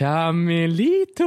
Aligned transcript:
Camilito! 0.00 1.24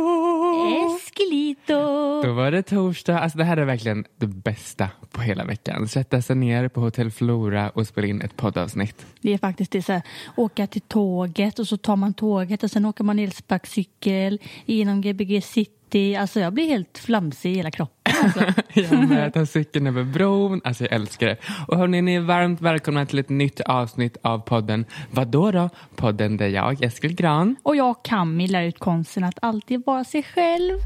Eskelito! 0.95 2.21
Då 2.23 2.33
var 2.33 2.51
det 2.51 2.63
torsdag. 2.63 3.19
Alltså 3.19 3.37
det 3.37 3.43
här 3.43 3.57
är 3.57 3.65
verkligen 3.65 4.05
det 4.17 4.27
bästa 4.27 4.89
på 5.11 5.21
hela 5.21 5.45
veckan. 5.45 5.87
Sätta 5.87 6.21
sig 6.21 6.35
ner 6.35 6.67
på 6.67 6.81
Hotell 6.81 7.11
Flora 7.11 7.69
och 7.69 7.87
spela 7.87 8.07
in 8.07 8.21
ett 8.21 8.35
poddavsnitt. 8.37 9.05
Det 9.21 9.33
är 9.33 9.37
faktiskt 9.37 9.71
det 9.71 9.81
så 9.81 9.93
här, 9.93 10.01
åka 10.35 10.67
till 10.67 10.81
tåget 10.81 11.59
och 11.59 11.67
så 11.67 11.77
tar 11.77 11.95
man 11.95 12.13
tåget 12.13 12.63
och 12.63 12.71
sen 12.71 12.85
åker 12.85 13.03
man 13.03 13.19
elsparkcykel 13.19 14.39
genom 14.65 15.01
Gbg 15.01 15.41
city. 15.41 15.82
Alltså 15.95 16.39
jag 16.39 16.53
blir 16.53 16.67
helt 16.67 16.97
flamsig 16.97 17.51
i 17.51 17.55
hela 17.55 17.71
kroppen. 17.71 18.13
Alltså. 18.23 18.61
Jag 18.73 19.09
med, 19.09 19.33
tar 19.33 19.45
cykeln 19.45 19.87
över 19.87 20.03
bron. 20.03 20.61
Alltså 20.63 20.83
jag 20.83 20.93
älskar 20.93 21.27
det. 21.27 21.37
Och 21.67 21.77
hörni, 21.77 22.01
ni 22.01 22.15
är 22.15 22.19
varmt 22.19 22.61
välkomna 22.61 23.05
till 23.05 23.19
ett 23.19 23.29
nytt 23.29 23.59
avsnitt 23.59 24.17
av 24.21 24.39
podden 24.39 24.85
Vadå 25.11 25.51
då? 25.51 25.69
Podden 25.95 26.37
där 26.37 26.47
jag, 26.47 26.83
Eskil 26.83 27.15
Gran. 27.15 27.55
och 27.63 27.75
jag 27.75 28.03
Cammi 28.03 28.47
lär 28.47 28.63
ut 28.63 28.79
konsten 28.79 29.23
att 29.23 29.39
alltid 29.41 29.83
vara 29.85 30.03
sig 30.03 30.23
själv. 30.23 30.79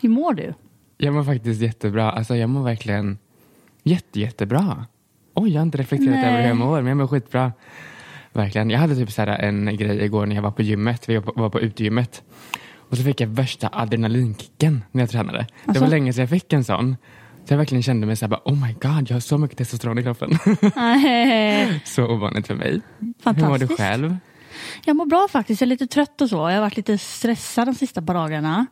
Hur 0.00 0.08
mår 0.08 0.34
du? 0.34 0.54
Jag 0.98 1.14
mår 1.14 1.24
faktiskt 1.24 1.62
jättebra. 1.62 2.10
Alltså 2.10 2.36
jag 2.36 2.50
mår 2.50 2.62
verkligen 2.62 3.18
jätte, 3.82 4.20
jättebra. 4.20 4.86
Oj, 5.34 5.50
jag 5.50 5.60
har 5.60 5.66
inte 5.66 5.78
reflekterat 5.78 6.14
Nej. 6.14 6.24
över 6.28 6.40
hur 6.40 6.48
jag 6.48 6.56
mår, 6.56 6.76
men 6.76 6.86
jag 6.86 6.96
mår 6.96 7.06
skitbra. 7.06 7.52
Verkligen. 8.32 8.70
Jag 8.70 8.78
hade 8.78 8.96
typ 8.96 9.12
så 9.12 9.22
en 9.22 9.76
grej 9.76 10.04
igår 10.04 10.26
när 10.26 10.34
jag 10.36 10.42
var 10.42 10.50
på 10.50 10.62
gymmet. 10.62 11.08
Vi 11.08 11.16
var 11.16 11.50
på, 11.50 11.60
utegymmet. 11.60 12.22
Och 12.88 12.96
så 12.96 13.02
fick 13.02 13.20
jag 13.20 13.28
värsta 13.28 13.68
adrenalinkicken 13.72 14.84
när 14.92 15.02
jag 15.02 15.10
tränade. 15.10 15.38
Det 15.38 15.68
Alltså? 15.68 15.82
var 15.84 15.90
länge 15.90 16.12
sedan 16.12 16.22
jag 16.22 16.30
fick 16.30 16.52
en 16.52 16.64
sån. 16.64 16.96
Så 17.44 17.52
jag 17.52 17.58
verkligen 17.58 17.82
kände 17.82 18.06
mig 18.06 18.16
så 18.16 18.24
här, 18.24 18.30
bara, 18.30 18.40
oh 18.44 18.66
my 18.66 18.72
god, 18.72 19.10
jag 19.10 19.16
har 19.16 19.20
så 19.20 19.38
mycket 19.38 19.58
testosteron 19.58 19.98
i 19.98 20.02
kroppen. 20.02 20.30
så 21.84 22.06
ovanligt 22.06 22.46
för 22.46 22.54
mig. 22.54 22.80
Hur 22.98 23.06
mår 23.06 23.12
du 23.12 23.40
Fantastiskt. 23.40 23.76
själv? 23.80 24.16
Jag 24.84 24.96
mår 24.96 25.06
bra 25.06 25.28
faktiskt. 25.30 25.60
Jag 25.60 25.66
är 25.66 25.70
lite 25.70 25.86
trött 25.86 26.20
och 26.20 26.28
så. 26.28 26.36
Jag 26.36 26.54
har 26.54 26.60
varit 26.60 26.76
lite 26.76 26.98
stressad 26.98 27.68
de 27.68 27.74
sista 27.74 28.02
par 28.02 28.14
dagarna. 28.14 28.66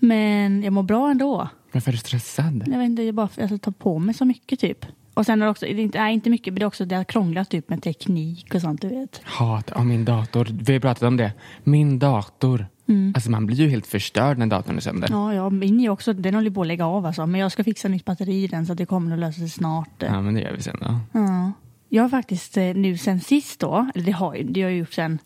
Men 0.00 0.62
jag 0.62 0.72
mår 0.72 0.82
bra 0.82 1.10
ändå. 1.10 1.48
Varför 1.72 1.90
är 1.90 1.92
du 1.92 1.98
stressad? 1.98 2.64
Jag 2.66 2.78
vet 2.78 2.86
inte, 2.86 3.02
jag 3.02 3.14
bara 3.14 3.28
jag 3.36 3.62
tar 3.62 3.72
på 3.72 3.98
mig 3.98 4.14
så 4.14 4.24
mycket 4.24 4.60
typ. 4.60 4.86
Och 5.14 5.26
sen 5.26 5.42
är 5.42 5.46
det 5.46 5.50
också, 5.50 5.66
det 5.66 5.98
är 5.98 6.08
inte, 6.08 6.30
mycket, 6.30 6.52
men 6.52 6.58
det 6.58 6.64
är 6.64 6.66
också 6.66 6.84
det 6.84 6.96
har 6.96 7.04
krånglat 7.04 7.50
typ 7.50 7.68
med 7.68 7.82
teknik 7.82 8.54
och 8.54 8.60
sånt 8.60 8.82
du 8.82 8.88
vet. 8.88 9.20
Hat 9.24 9.72
av 9.72 9.86
min 9.86 10.04
dator. 10.04 10.48
Vi 10.62 10.72
har 10.72 10.80
pratat 10.80 11.02
om 11.02 11.16
det. 11.16 11.32
Min 11.64 11.98
dator. 11.98 12.66
Alltså 13.14 13.30
man 13.30 13.46
blir 13.46 13.56
ju 13.56 13.68
helt 13.68 13.86
förstörd 13.86 14.38
när 14.38 14.46
datorn 14.46 14.76
är 14.76 14.80
sönder. 14.80 15.08
Ja, 15.10 15.34
ja, 15.34 15.50
min 15.50 15.80
är 15.80 15.88
också, 15.88 16.12
den 16.12 16.34
håller 16.34 16.50
på 16.50 16.60
att 16.60 16.66
lägga 16.66 16.86
av 16.86 17.06
alltså. 17.06 17.26
Men 17.26 17.40
jag 17.40 17.52
ska 17.52 17.64
fixa 17.64 17.88
nytt 17.88 18.04
batteri 18.04 18.44
i 18.44 18.46
den 18.46 18.66
så 18.66 18.72
att 18.72 18.78
det 18.78 18.86
kommer 18.86 19.12
att 19.12 19.18
lösa 19.18 19.38
sig 19.38 19.48
snart. 19.48 19.90
Ja, 19.98 20.20
men 20.22 20.34
det 20.34 20.40
gör 20.40 20.52
vi 20.52 20.62
sen 20.62 20.76
då. 20.80 21.00
Ja. 21.12 21.52
Jag 21.88 22.02
har 22.02 22.08
faktiskt 22.08 22.56
eh, 22.56 22.64
nu 22.74 22.98
sen 22.98 23.20
sist 23.20 23.60
då, 23.60 23.90
eller 23.94 24.04
det 24.06 24.12
har, 24.12 24.36
det 24.44 24.62
har 24.62 24.70
jag 24.70 24.78
gjort 24.78 24.92
sen, 24.92 25.18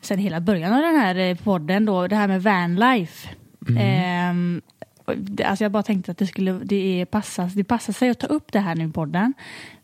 sen 0.00 0.18
hela 0.18 0.40
början 0.40 0.72
av 0.72 0.82
den 0.82 0.96
här 0.96 1.16
eh, 1.16 1.36
podden 1.36 1.84
då, 1.84 2.06
det 2.06 2.16
här 2.16 2.28
med 2.28 2.42
vanlife. 2.42 3.28
Och 5.04 5.16
det- 5.16 5.44
alltså 5.44 5.64
jag 5.64 5.72
bara 5.72 5.82
tänkte 5.82 6.10
att 6.12 6.18
det 6.18 6.26
skulle, 6.26 6.52
det, 6.52 7.00
är 7.00 7.04
passas, 7.04 7.54
det 7.54 7.64
passar 7.64 7.92
sig 7.92 8.10
att 8.10 8.18
ta 8.18 8.26
upp 8.26 8.52
det 8.52 8.60
här 8.60 8.74
nu 8.74 8.84
i 8.84 8.92
podden. 8.92 9.34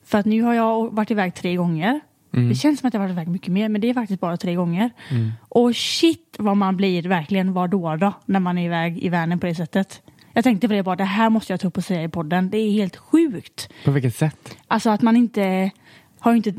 För 0.04 0.18
att 0.18 0.26
nu 0.26 0.42
har 0.42 0.54
jag 0.54 0.94
varit 0.94 1.10
iväg 1.10 1.34
tre 1.34 1.56
gånger. 1.56 2.00
Det 2.48 2.54
känns 2.54 2.80
som 2.80 2.86
att 2.88 2.94
jag 2.94 3.00
varit 3.00 3.12
iväg 3.12 3.28
mycket 3.28 3.48
mer, 3.52 3.68
men 3.68 3.80
det 3.80 3.90
är 3.90 3.94
faktiskt 3.94 4.20
bara 4.20 4.36
tre 4.36 4.54
gånger. 4.54 4.90
Och 5.48 5.76
shit 5.76 6.36
vad 6.38 6.56
man 6.56 6.76
blir 6.76 7.02
verkligen 7.02 7.52
vad 7.52 7.70
då 7.70 7.96
då, 7.96 8.12
när 8.26 8.40
man 8.40 8.58
är 8.58 8.64
iväg 8.66 8.98
i 8.98 9.08
världen 9.08 9.38
på 9.40 9.46
det 9.46 9.54
sättet. 9.54 10.02
Jag 10.32 10.44
tänkte 10.44 10.68
på 10.68 10.74
det 10.74 10.82
bara, 10.82 10.96
det 10.96 11.04
här 11.04 11.30
måste 11.30 11.52
jag 11.52 11.60
ta 11.60 11.68
upp 11.68 11.76
och 11.76 11.84
säga 11.84 12.02
i 12.02 12.08
podden. 12.08 12.50
Det 12.50 12.58
är 12.58 12.70
helt 12.70 12.96
sjukt. 12.96 13.68
På 13.84 13.90
vilket 13.90 14.16
sätt? 14.16 14.56
Alltså 14.68 14.90
att 14.90 15.02
man 15.02 15.16
inte 15.16 15.70
har 16.24 16.34
inte, 16.34 16.54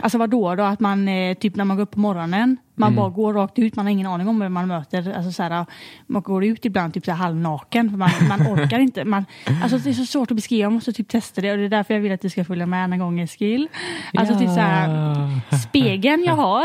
alltså 0.00 0.18
vad 0.18 0.30
då? 0.30 0.48
Att 0.48 0.80
man 0.80 1.08
eh, 1.08 1.34
typ 1.34 1.56
när 1.56 1.64
man 1.64 1.76
går 1.76 1.82
upp 1.82 1.90
på 1.90 2.00
morgonen, 2.00 2.56
man 2.74 2.94
bara 2.94 3.10
går 3.10 3.32
rakt 3.32 3.58
ut, 3.58 3.76
man 3.76 3.86
har 3.86 3.92
ingen 3.92 4.06
aning 4.06 4.28
om 4.28 4.40
vem 4.40 4.52
man 4.52 4.68
möter. 4.68 5.12
Alltså 5.12 5.32
så 5.32 5.42
här, 5.42 5.66
man 6.06 6.22
går 6.22 6.44
ut 6.44 6.64
ibland 6.64 6.94
typ 6.94 7.04
så 7.04 7.10
här 7.10 7.18
halvnaken, 7.18 7.90
för 7.90 7.96
man, 7.96 8.10
man 8.28 8.40
orkar 8.52 8.78
inte. 8.78 9.04
Man, 9.04 9.24
alltså 9.62 9.78
det 9.78 9.90
är 9.90 9.94
så 9.94 10.06
svårt 10.06 10.30
att 10.30 10.36
beskriva, 10.36 10.62
jag 10.62 10.72
måste 10.72 10.92
typ 10.92 11.08
testa 11.08 11.40
det 11.40 11.52
och 11.52 11.58
det 11.58 11.64
är 11.64 11.68
därför 11.68 11.94
jag 11.94 12.00
vill 12.00 12.12
att 12.12 12.20
du 12.20 12.30
ska 12.30 12.44
följa 12.44 12.66
med 12.66 12.92
en 12.92 12.98
gång 12.98 13.20
Eskil. 13.20 13.68
Alltså 14.14 14.38
typ 14.38 14.48
så 14.48 14.60
här, 14.60 15.58
spegeln 15.68 16.24
jag 16.24 16.36
har 16.46 16.64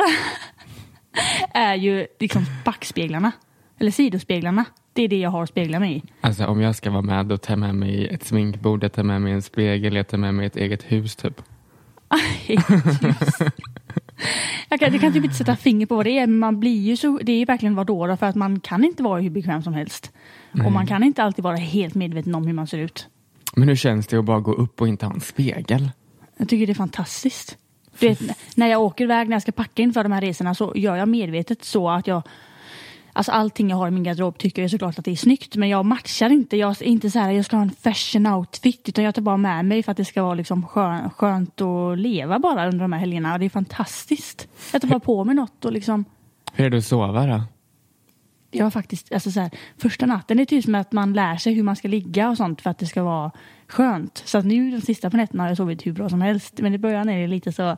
är 1.54 1.76
ju 1.76 2.08
liksom 2.20 2.46
backspeglarna, 2.66 3.32
eller 3.80 3.92
sidospeglarna. 3.92 4.66
Det 4.94 5.02
är 5.02 5.08
det 5.08 5.20
jag 5.20 5.30
har 5.30 5.44
att 5.44 5.50
spegla 5.50 5.80
mig 5.80 5.98
i. 5.98 6.04
Alltså 6.22 6.46
om 6.46 6.62
jag 6.62 6.76
ska 6.76 6.92
vara 6.92 7.02
med 7.02 7.26
då 7.26 7.38
tar 7.38 7.54
jag 7.54 7.60
med 7.60 7.76
mig 7.76 8.08
ett 8.08 8.24
sminkbord, 8.24 8.84
jag 8.84 8.94
tar 8.94 9.04
med 9.04 9.22
mig 9.22 9.34
en 9.34 9.42
spegel, 9.42 9.96
jag 9.96 10.08
tar 10.08 10.18
med 10.18 10.34
mig 10.34 10.46
ett 10.46 10.56
eget 10.58 10.84
hus 10.84 11.16
typ. 11.16 11.42
Jag 14.70 14.80
kan, 14.80 14.92
jag 14.92 15.02
kan 15.02 15.14
typ 15.14 15.24
inte 15.24 15.36
sätta 15.36 15.56
finger 15.56 15.86
på 15.86 15.96
vad 15.96 16.06
det 16.06 16.18
är, 16.18 16.28
men 16.28 16.40
man 16.40 16.60
blir 16.60 16.82
ju 16.82 16.98
så, 16.98 17.20
det 17.24 17.32
är 17.32 17.46
verkligen 17.46 17.76
vadå 17.76 18.08
då, 18.08 18.18
för 18.18 18.26
att 18.26 18.36
man 18.36 18.60
kan 18.60 18.84
inte 18.84 19.04
vara 19.04 19.22
hur 19.22 19.30
bekväm 19.30 19.62
som 19.62 19.74
helst. 19.74 20.12
Och 20.66 20.72
man 20.72 20.88
kan 20.88 21.04
inte 21.04 21.24
alltid 21.24 21.44
vara 21.44 21.56
helt 21.56 21.96
medveten 21.96 22.36
om 22.36 22.48
hur 22.48 22.54
man 22.54 22.68
ser 22.68 22.78
ut. 22.78 23.08
Men 23.56 23.68
hur 23.68 23.76
känns 23.76 24.08
det 24.08 24.18
att 24.18 24.26
bara 24.26 24.40
gå 24.40 24.54
upp 24.54 24.82
och 24.82 24.88
inte 24.88 25.06
ha 25.06 25.14
en 25.14 25.22
spegel? 25.22 25.92
Jag 26.38 26.50
tycker 26.50 26.68
det 26.68 26.74
är 26.74 26.76
fantastiskt. 26.76 27.58
Du 28.00 28.08
vet, 28.08 28.20
när 28.56 28.68
jag 28.68 28.82
åker 28.82 29.04
iväg, 29.04 29.30
när 29.30 29.36
jag 29.36 29.42
ska 29.42 29.52
packa 29.52 29.82
inför 29.82 30.04
de 30.04 30.12
här 30.12 30.22
resorna 30.22 30.56
så 30.56 30.74
gör 30.76 30.96
jag 30.96 31.08
medvetet 31.10 31.64
så 31.64 31.90
att 31.90 32.08
jag 32.08 32.22
Alltså 33.14 33.32
allting 33.32 33.70
jag 33.70 33.78
har 33.78 33.88
i 33.88 33.92
min 33.92 34.04
garderob 34.04 34.38
tycker 34.38 34.62
jag 34.62 34.72
såklart 34.72 35.00
att 35.00 35.06
det 35.06 35.12
är 35.12 35.16
snyggt 35.16 35.56
men 35.56 35.70
jag 35.70 35.86
matchar 35.86 36.30
inte. 36.30 36.58
Jag 36.58 36.70
är 36.70 36.84
inte 36.84 37.12
så 37.12 37.20
här 37.20 37.32
jag 37.32 37.46
ska 37.46 37.56
ha 37.56 37.64
en 37.64 37.72
fashion 37.72 38.28
outfit 38.28 38.90
utan 38.90 39.04
jag 39.04 39.16
tar 39.16 39.22
bara 39.22 39.38
med 39.38 39.66
mig 39.66 39.84
för 39.84 39.92
att 39.92 39.98
det 39.98 40.06
ska 40.06 40.24
vara 40.24 40.34
liksom 40.34 40.68
skön, 40.68 41.10
skönt 41.10 41.62
att 41.62 42.00
leva 42.00 42.40
bara 42.40 42.68
under 42.68 42.80
de 42.80 42.94
här 42.94 43.00
helgerna. 43.00 43.34
Och 43.34 43.40
det 43.40 43.46
är 43.46 43.50
fantastiskt. 43.50 44.48
Jag 44.72 44.82
tar 44.82 44.90
bara 44.90 45.00
på 45.00 45.24
mig 45.24 45.36
något 45.36 45.66
och 45.66 45.72
liksom 45.72 46.06
Hur 46.54 46.74
är 46.74 46.78
att 46.78 46.84
sova 46.86 47.28
då? 47.28 47.44
Jag 48.52 48.66
har 48.66 48.72
faktiskt, 48.72 49.14
alltså 49.14 49.32
så 49.32 49.40
här, 49.40 49.52
första 49.78 50.06
natten 50.06 50.40
är 50.40 50.46
typ 50.46 50.64
som 50.64 50.76
att 50.76 50.92
man 50.92 51.14
lär 51.14 51.38
sig 51.38 51.54
hur 51.54 51.64
man 51.64 51.76
ska 51.76 51.88
ligga 51.88 52.30
och 52.30 52.38
sånt 52.38 52.62
för 52.62 52.70
att 52.70 52.78
det 52.78 52.86
ska 52.86 53.04
vara 53.04 53.32
skönt. 53.68 54.24
Så 54.26 54.38
att 54.38 54.46
nu 54.46 54.72
de 54.72 54.82
sista 54.82 55.10
på 55.10 55.18
nätterna 55.18 55.44
har 55.44 55.48
jag 55.50 55.58
sovit 55.58 55.86
hur 55.86 55.94
bra 55.94 56.10
som 56.10 56.22
helst. 56.22 56.60
Men 56.62 56.74
i 56.74 56.78
början 56.78 57.10
är 57.10 57.22
det 57.22 57.28
lite 57.28 57.52
så, 57.52 57.70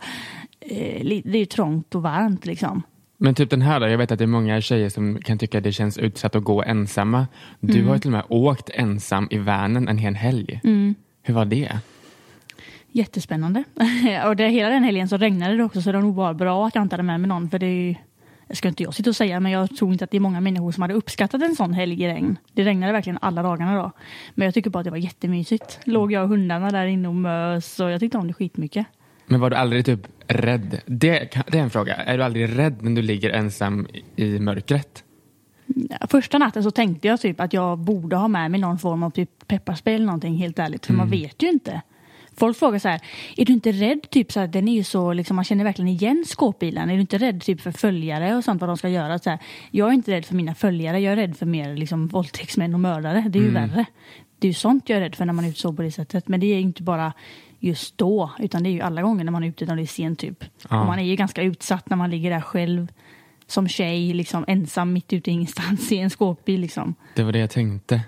eh, 0.59 1.05
det 1.05 1.33
är 1.33 1.37
ju 1.37 1.45
trångt 1.45 1.95
och 1.95 2.01
varmt 2.01 2.45
liksom. 2.45 2.83
Men 3.23 3.35
typ 3.35 3.49
den 3.49 3.61
här 3.61 3.79
då, 3.79 3.87
jag 3.87 3.97
vet 3.97 4.11
att 4.11 4.19
det 4.19 4.25
är 4.25 4.27
många 4.27 4.61
tjejer 4.61 4.89
som 4.89 5.21
kan 5.21 5.37
tycka 5.37 5.57
att 5.57 5.63
det 5.63 5.71
känns 5.71 5.97
utsatt 5.97 6.35
att 6.35 6.43
gå 6.43 6.63
ensamma. 6.63 7.27
Du 7.59 7.85
har 7.85 7.93
ju 7.93 7.99
till 7.99 8.09
och 8.09 8.11
med 8.11 8.23
åkt 8.29 8.69
ensam 8.69 9.27
i 9.31 9.37
Värnen 9.37 9.87
en 9.87 9.97
hel 9.97 10.15
helg. 10.15 10.59
Hur 11.21 11.33
var 11.33 11.45
det? 11.45 11.79
Jättespännande. 12.91 13.63
och 14.25 14.35
det, 14.35 14.47
hela 14.47 14.69
den 14.69 14.83
helgen 14.83 15.07
så 15.07 15.17
regnade 15.17 15.57
det 15.57 15.63
också 15.63 15.81
så 15.81 15.91
det 15.91 15.97
var 15.97 16.03
nog 16.03 16.15
bara 16.15 16.33
bra 16.33 16.67
att 16.67 16.75
jag 16.75 16.81
inte 16.81 16.93
hade 16.93 17.03
med 17.03 17.19
mig 17.19 17.27
någon 17.27 17.49
för 17.49 17.59
det 17.59 17.65
är 17.65 17.87
ju 17.87 17.95
det 18.47 18.55
ska 18.55 18.67
inte 18.67 18.83
jag 18.83 18.93
sitta 18.93 19.09
och 19.09 19.15
säga, 19.15 19.39
men 19.39 19.51
jag 19.51 19.77
tror 19.77 19.91
inte 19.91 20.03
att 20.03 20.11
det 20.11 20.17
är 20.17 20.21
många 20.21 20.41
människor 20.41 20.71
som 20.71 20.81
hade 20.81 20.93
uppskattat 20.93 21.41
en 21.41 21.55
sån 21.55 21.73
helg 21.73 22.03
i 22.03 22.07
regn. 22.07 22.37
Det 22.53 22.63
regnade 22.63 22.93
verkligen 22.93 23.19
alla 23.21 23.43
dagarna 23.43 23.75
då. 23.75 23.91
Men 24.33 24.45
jag 24.45 24.53
tycker 24.53 24.69
bara 24.69 24.79
att 24.79 24.85
det 24.85 24.91
var 24.91 24.97
jättemysigt. 24.97 25.79
Låg 25.83 26.11
jag 26.11 26.23
och 26.23 26.29
hundarna 26.29 26.71
där 26.71 26.85
inne 26.85 27.07
och 27.07 27.15
mös 27.15 27.79
och 27.79 27.91
jag 27.91 27.99
tyckte 27.99 28.17
om 28.17 28.27
det 28.27 28.33
skitmycket. 28.33 28.87
Men 29.25 29.39
var 29.39 29.49
du 29.49 29.55
aldrig 29.55 29.85
typ 29.85 30.07
rädd? 30.27 30.81
Det, 30.85 31.29
det 31.47 31.57
är 31.57 31.63
en 31.63 31.69
fråga. 31.69 31.95
Är 31.95 32.17
du 32.17 32.23
aldrig 32.23 32.57
rädd 32.57 32.81
när 32.81 32.91
du 32.91 33.01
ligger 33.01 33.29
ensam 33.29 33.87
i 34.15 34.39
mörkret? 34.39 35.03
Första 36.09 36.37
natten 36.37 36.63
så 36.63 36.71
tänkte 36.71 37.07
jag 37.07 37.21
typ 37.21 37.39
att 37.39 37.53
jag 37.53 37.79
borde 37.79 38.15
ha 38.15 38.27
med 38.27 38.51
mig 38.51 38.59
någon 38.59 38.79
form 38.79 39.03
av 39.03 39.09
typ 39.09 39.47
pepparspray 39.47 39.95
eller 39.95 40.05
någonting 40.05 40.35
helt 40.35 40.59
ärligt. 40.59 40.85
För 40.85 40.93
man 40.93 41.09
vet 41.09 41.43
ju 41.43 41.49
inte. 41.49 41.81
Folk 42.35 42.57
frågar 42.57 42.79
så 42.79 42.87
här, 42.87 43.01
är 43.37 43.45
du 43.45 43.53
inte 43.53 43.71
rädd? 43.71 44.09
Typ 44.09 44.31
så 44.31 44.39
här, 44.39 44.47
den 44.47 44.67
är 44.67 44.73
ju 44.73 44.83
så, 44.83 45.13
liksom, 45.13 45.35
man 45.35 45.45
känner 45.45 45.63
verkligen 45.63 45.89
igen 45.89 46.23
skåpbilen. 46.27 46.89
Är 46.89 46.95
du 46.95 47.01
inte 47.01 47.17
rädd 47.17 47.41
typ 47.41 47.61
för 47.61 47.71
följare 47.71 48.35
och 48.35 48.43
sånt 48.43 48.61
vad 48.61 48.69
de 48.69 48.77
ska 48.77 48.89
göra? 48.89 49.19
Så 49.19 49.29
här, 49.29 49.39
jag 49.71 49.89
är 49.89 49.93
inte 49.93 50.11
rädd 50.11 50.25
för 50.25 50.35
mina 50.35 50.55
följare, 50.55 50.99
jag 50.99 51.11
är 51.13 51.15
rädd 51.15 51.37
för 51.37 51.45
mer 51.45 51.75
liksom, 51.75 52.07
våldtäktsmän 52.07 52.73
och 52.73 52.79
mördare. 52.79 53.25
Det 53.29 53.39
är 53.39 53.43
ju 53.43 53.51
värre. 53.51 53.85
Det 54.39 54.47
är 54.47 54.49
ju 54.49 54.53
sånt 54.53 54.89
jag 54.89 54.97
är 54.97 55.01
rädd 55.01 55.15
för 55.15 55.25
när 55.25 55.33
man 55.33 55.45
är 55.45 55.49
ute 55.49 55.59
så 55.59 55.73
på 55.73 55.81
det 55.81 55.91
sättet. 55.91 56.27
Men 56.27 56.39
det 56.39 56.45
är 56.45 56.55
ju 56.55 56.61
inte 56.61 56.83
bara 56.83 57.13
just 57.63 57.97
då, 57.97 58.31
utan 58.39 58.63
det 58.63 58.69
är 58.69 58.71
ju 58.71 58.81
alla 58.81 59.01
gånger 59.01 59.23
när 59.23 59.31
man 59.31 59.43
är 59.43 59.47
ute 59.47 59.65
när 59.65 59.75
det 59.75 59.81
är 59.81 59.85
sent 59.85 60.19
typ. 60.19 60.43
Ja. 60.69 60.79
Och 60.79 60.85
man 60.85 60.99
är 60.99 61.03
ju 61.03 61.15
ganska 61.15 61.41
utsatt 61.41 61.89
när 61.89 61.97
man 61.97 62.09
ligger 62.09 62.29
där 62.29 62.41
själv 62.41 62.87
som 63.47 63.67
tjej, 63.67 64.13
liksom 64.13 64.45
ensam 64.47 64.93
mitt 64.93 65.13
ute 65.13 65.29
i 65.29 65.33
ingenstans 65.33 65.91
i 65.91 65.97
en 65.97 66.09
skåpbil. 66.09 66.61
Liksom. 66.61 66.95
Det 67.15 67.23
var 67.23 67.31
det 67.31 67.39
jag 67.39 67.49
tänkte. 67.49 68.01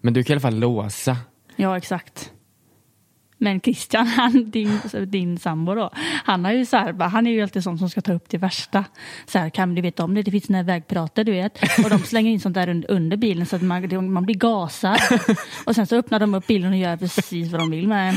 Men 0.00 0.14
du 0.14 0.24
kan 0.24 0.32
i 0.32 0.34
alla 0.34 0.40
fall 0.40 0.58
låsa. 0.58 1.16
Ja, 1.56 1.76
exakt. 1.76 2.32
Men 3.38 3.60
Christian, 3.60 4.06
han, 4.16 4.50
din, 4.50 4.80
din 5.06 5.38
sambo 5.38 5.74
då, 5.74 5.90
han 6.24 6.44
har 6.44 6.52
ju 6.52 6.66
så 6.66 6.76
här, 6.76 6.92
han 7.08 7.26
är 7.26 7.30
ju 7.30 7.42
alltid 7.42 7.64
sån 7.64 7.78
som 7.78 7.90
ska 7.90 8.00
ta 8.00 8.12
upp 8.12 8.28
det 8.28 8.38
värsta. 8.38 8.84
Så 9.26 9.38
här, 9.38 9.50
kan 9.50 9.74
du 9.74 9.82
vet 9.82 10.00
om 10.00 10.14
det, 10.14 10.22
det 10.22 10.30
finns 10.30 10.46
såna 10.46 10.62
här 10.62 11.24
du 11.24 11.32
vet. 11.32 11.58
Och 11.84 11.90
de 11.90 11.98
slänger 11.98 12.30
in 12.30 12.40
sånt 12.40 12.54
där 12.54 12.68
under, 12.68 12.90
under 12.90 13.16
bilen 13.16 13.46
så 13.46 13.56
att 13.56 13.62
man, 13.62 14.12
man 14.12 14.24
blir 14.24 14.34
gasad. 14.34 14.98
Och 15.64 15.74
sen 15.74 15.86
så 15.86 15.96
öppnar 15.96 16.20
de 16.20 16.34
upp 16.34 16.46
bilen 16.46 16.72
och 16.72 16.78
gör 16.78 16.96
precis 16.96 17.52
vad 17.52 17.60
de 17.60 17.70
vill 17.70 17.88
med. 17.88 18.16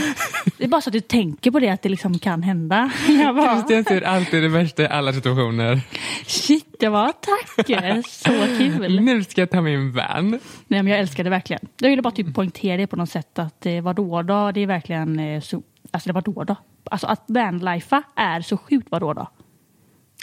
Det 0.57 0.63
är 0.63 0.67
bara 0.67 0.81
så 0.81 0.89
att 0.89 0.93
du 0.93 0.99
tänker 0.99 1.51
på 1.51 1.59
det, 1.59 1.69
att 1.69 1.81
det 1.81 1.89
liksom 1.89 2.19
kan 2.19 2.43
hända. 2.43 2.91
Jag 3.07 3.35
bara, 3.35 3.55
Christian 3.55 3.83
ser 3.83 4.01
alltid 4.01 4.43
det 4.43 4.49
värsta 4.49 4.83
i 4.83 4.87
alla 4.87 5.13
situationer. 5.13 5.81
shit 6.25 6.75
Jag 6.79 6.93
bara 6.93 7.13
tack, 7.13 7.67
så 8.05 8.31
kul. 8.57 9.01
Nu 9.01 9.23
ska 9.23 9.41
jag 9.41 9.49
ta 9.49 9.61
min 9.61 9.91
van. 9.91 10.29
Nej, 10.29 10.83
men 10.83 10.87
jag 10.87 10.99
älskar 10.99 11.23
det 11.23 11.29
verkligen. 11.29 11.67
Jag 11.79 11.89
ville 11.89 12.01
bara 12.01 12.11
typ 12.11 12.35
poängtera 12.35 12.77
det 12.77 12.87
på 12.87 12.95
något 12.95 13.09
sätt 13.09 13.39
att 13.39 13.65
eh, 13.65 13.81
vadå 13.81 14.21
då, 14.21 14.51
det 14.51 14.59
är 14.59 14.67
verkligen 14.67 15.10
eh, 15.19 15.41
så, 15.41 15.63
alltså 15.91 16.09
det 16.09 16.13
var 16.13 16.21
då 16.21 16.43
då. 16.43 16.55
Alltså 16.83 17.07
att 17.07 17.23
vanlifa 17.27 18.03
är 18.15 18.41
så 18.41 18.57
sjukt 18.57 18.87
vadå 18.91 19.13
då. 19.13 19.27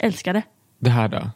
Älskar 0.01 0.33
det. 0.33 0.43
Det 0.79 0.89
här 0.89 1.07
då? 1.07 1.29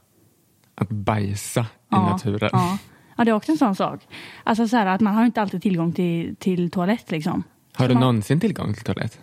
Att 0.75 0.89
bajsa 0.89 1.61
i 1.61 1.65
Ja, 1.89 2.09
naturen. 2.09 2.49
Ja. 2.53 2.77
ja, 3.17 3.23
det 3.23 3.31
är 3.31 3.35
också 3.35 3.51
en 3.51 3.57
sån 3.57 3.75
sak. 3.75 4.07
Alltså 4.43 4.67
så 4.67 4.77
här 4.77 4.85
att 4.85 5.01
man 5.01 5.13
har 5.15 5.25
inte 5.25 5.41
alltid 5.41 5.61
tillgång 5.61 5.91
till, 5.93 6.35
till 6.35 6.71
toalett 6.71 7.11
liksom. 7.11 7.43
Har 7.73 7.85
Så 7.85 7.87
du 7.87 7.93
man, 7.93 8.01
någonsin 8.01 8.39
tillgång 8.39 8.73
till 8.73 8.83
toalett? 8.83 9.19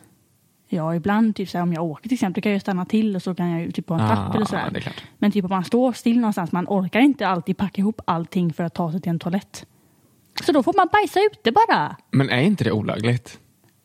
Ja, 0.73 0.94
ibland 0.94 1.37
typ 1.37 1.49
så 1.49 1.59
här, 1.59 1.62
om 1.62 1.73
jag 1.73 1.85
åker 1.85 2.03
till 2.03 2.12
exempel 2.17 2.43
kan 2.43 2.53
jag 2.53 2.61
stanna 2.61 2.85
till 2.85 3.17
och 3.17 3.23
så 3.23 3.35
kan 3.35 3.50
jag 3.50 3.75
typ 3.75 3.87
på 3.87 3.94
en 3.94 4.00
Ah, 4.00 4.09
trapp 4.17 4.35
eller 4.35 4.44
sådär. 4.47 4.81
klart. 4.81 5.03
Men 5.19 5.32
typ 5.32 5.44
om 5.44 5.50
man 5.50 5.65
står 5.65 5.93
still 5.93 6.21
någonstans, 6.21 6.53
man 6.53 6.67
orkar 6.69 7.00
inte 7.00 7.29
alltid 7.29 7.56
packa 7.56 7.81
ihop 7.81 8.00
allting 8.05 8.53
för 8.53 8.65
att 8.65 8.75
ta 8.75 8.91
sig 8.93 9.00
till 9.00 9.11
en 9.11 9.19
toalett. 9.19 9.67
Så 10.47 10.53
då 10.53 10.62
får 10.62 10.75
man 10.77 10.88
bajsa 10.93 11.21
ute 11.32 11.53
bara. 11.53 11.97
Men 12.11 12.31
är 12.31 12.41
inte 12.41 12.65
det 12.65 12.73
olagligt? 12.73 13.38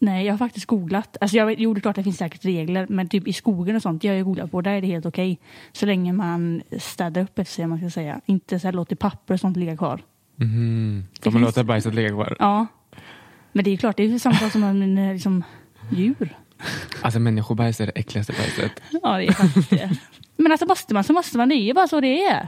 Nej, 0.05 0.25
jag 0.25 0.33
har 0.33 0.37
faktiskt 0.37 0.65
googlat. 0.65 1.17
Alltså 1.21 1.37
jag 1.37 1.51
är 1.51 1.79
klart 1.81 1.95
det 1.95 2.03
finns 2.03 2.17
säkert 2.17 2.45
regler, 2.45 2.87
men 2.89 3.07
typ 3.09 3.27
i 3.27 3.33
skogen 3.33 3.75
och 3.75 3.81
sånt, 3.81 4.03
jag 4.03 4.15
har 4.15 4.21
googlat 4.23 4.51
på, 4.51 4.61
där 4.61 4.71
är 4.71 4.81
det 4.81 4.87
helt 4.87 5.05
okej. 5.05 5.39
Så 5.71 5.85
länge 5.85 6.13
man 6.13 6.61
städar 6.79 7.21
upp 7.21 7.39
efter 7.39 7.53
sig, 7.53 7.67
man 7.67 7.77
ska 7.77 7.89
säga. 7.89 8.21
Inte 8.25 8.59
så 8.59 8.67
här 8.67 8.73
låter 8.73 8.95
papper 8.95 9.33
och 9.33 9.39
sånt 9.39 9.57
ligga 9.57 9.77
kvar. 9.77 10.01
Mhm. 10.35 11.03
Får 11.13 11.23
Det 11.23 11.33
man 11.33 11.33
finns- 11.33 11.45
låta 11.57 11.63
bajset 11.63 11.93
ligga 11.95 12.09
kvar? 12.09 12.35
Ja. 12.39 12.67
Men 13.51 13.63
det 13.65 13.71
är 13.71 13.77
klart, 13.77 13.97
det 13.97 14.03
är 14.03 14.07
ju 14.07 14.19
samma 14.19 14.35
sak 14.35 14.51
som 14.51 14.61
med 14.61 15.07
eh, 15.07 15.13
liksom, 15.13 15.43
djur. 15.91 16.37
Alltså 17.01 17.19
människobajs 17.19 17.81
är 17.81 17.85
det 17.85 17.91
äckligaste 17.95 18.33
bajset. 18.33 18.71
Ja, 19.03 19.17
det 19.17 19.27
är 19.27 19.31
faktiskt 19.31 19.69
det. 19.69 19.89
Men 20.37 20.51
alltså 20.51 20.65
måste 20.65 20.93
man 20.93 21.03
så 21.03 21.13
måste 21.13 21.37
man, 21.37 21.49
det 21.49 21.55
är 21.55 21.63
ju 21.63 21.73
bara 21.73 21.87
så 21.87 22.01
det 22.01 22.23
är. 22.23 22.47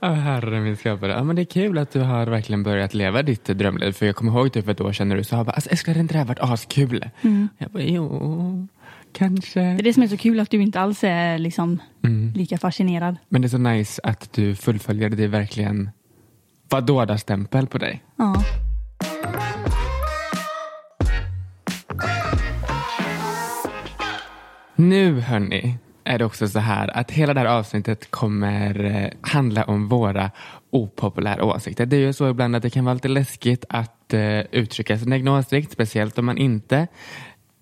Ja, 0.00 0.08
herre 0.08 0.60
min 0.60 0.76
skapare. 0.76 1.12
Ja, 1.12 1.22
men 1.24 1.36
det 1.36 1.42
är 1.42 1.46
kul 1.46 1.78
att 1.78 1.90
du 1.92 2.00
har 2.00 2.26
verkligen 2.26 2.62
börjat 2.62 2.94
leva 2.94 3.22
ditt 3.22 3.44
drömliv. 3.44 3.92
För 3.92 4.06
jag 4.06 4.16
kommer 4.16 4.32
ihåg 4.32 4.52
typ 4.52 4.64
för 4.64 4.72
ett 4.72 4.80
år 4.80 4.92
sedan 4.92 5.08
när 5.08 5.16
du 5.16 5.24
sa 5.24 5.44
bara, 5.44 5.52
alltså, 5.52 5.86
hade 5.90 6.00
inte 6.00 6.14
det 6.14 6.18
här 6.18 6.26
varit 6.26 6.40
askul? 6.40 7.04
Jag 7.58 7.70
bara, 7.70 7.82
jo, 7.82 8.68
kanske. 9.12 9.60
Det 9.60 9.66
är 9.66 9.82
det 9.82 9.94
som 9.94 10.02
är 10.02 10.08
så 10.08 10.16
kul, 10.16 10.40
att 10.40 10.50
du 10.50 10.62
inte 10.62 10.80
alls 10.80 11.04
är 11.04 11.38
liksom 11.38 11.78
Mm. 12.04 12.32
lika 12.32 12.58
fascinerad. 12.58 13.16
Men 13.28 13.42
det 13.42 13.46
är 13.46 13.50
så 13.50 13.58
nice 13.58 14.00
att 14.04 14.32
du 14.32 14.54
fullföljer 14.54 15.08
det. 15.10 15.16
Det 15.16 15.24
är 15.24 15.28
verkligen 15.28 15.90
vadå-stämpel 16.68 17.66
på 17.66 17.78
dig. 17.78 18.04
Ja. 18.16 18.34
Nu 24.76 25.20
hörni 25.20 25.78
är 26.04 26.18
det 26.18 26.24
också 26.24 26.48
så 26.48 26.58
här 26.58 26.96
att 26.96 27.10
hela 27.10 27.34
det 27.34 27.40
här 27.40 27.46
avsnittet 27.46 28.10
kommer 28.10 28.84
eh, 28.84 29.08
handla 29.20 29.64
om 29.64 29.88
våra 29.88 30.30
opopulära 30.70 31.44
åsikter. 31.44 31.86
Det 31.86 31.96
är 31.96 32.00
ju 32.00 32.12
så 32.12 32.28
ibland 32.28 32.56
att 32.56 32.62
det 32.62 32.70
kan 32.70 32.84
vara 32.84 32.94
lite 32.94 33.08
läskigt 33.08 33.64
att 33.68 34.14
eh, 34.14 34.40
uttrycka 34.40 34.98
sin 34.98 35.12
egen 35.12 35.28
åsikt, 35.28 35.72
speciellt 35.72 36.18
om 36.18 36.26
man 36.26 36.38
inte 36.38 36.86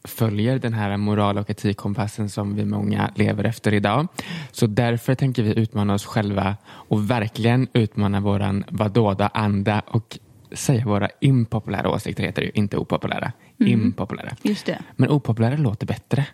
följer 0.04 0.58
den 0.58 0.72
här 0.72 0.96
moral 0.96 1.38
och 1.38 1.50
etikkompassen 1.50 2.28
som 2.28 2.56
vi 2.56 2.64
många 2.64 3.10
lever 3.14 3.44
efter 3.44 3.74
idag. 3.74 4.08
Så 4.50 4.66
därför 4.66 5.14
tänker 5.14 5.42
vi 5.42 5.58
utmana 5.58 5.94
oss 5.94 6.06
själva 6.06 6.56
och 6.66 7.10
verkligen 7.10 7.68
utmana 7.72 8.20
våran 8.20 8.64
vadåda-anda 8.68 9.82
och 9.86 10.18
säga 10.52 10.84
våra 10.84 11.08
impopulära 11.20 11.90
åsikter 11.90 12.24
heter 12.24 12.42
det 12.42 12.46
ju, 12.46 12.52
inte 12.54 12.76
opopulära. 12.76 13.32
Impopulära. 13.58 14.36
Just 14.42 14.66
det. 14.66 14.78
Men 14.96 15.10
opopulära 15.10 15.56
låter 15.56 15.86
bättre. 15.86 16.26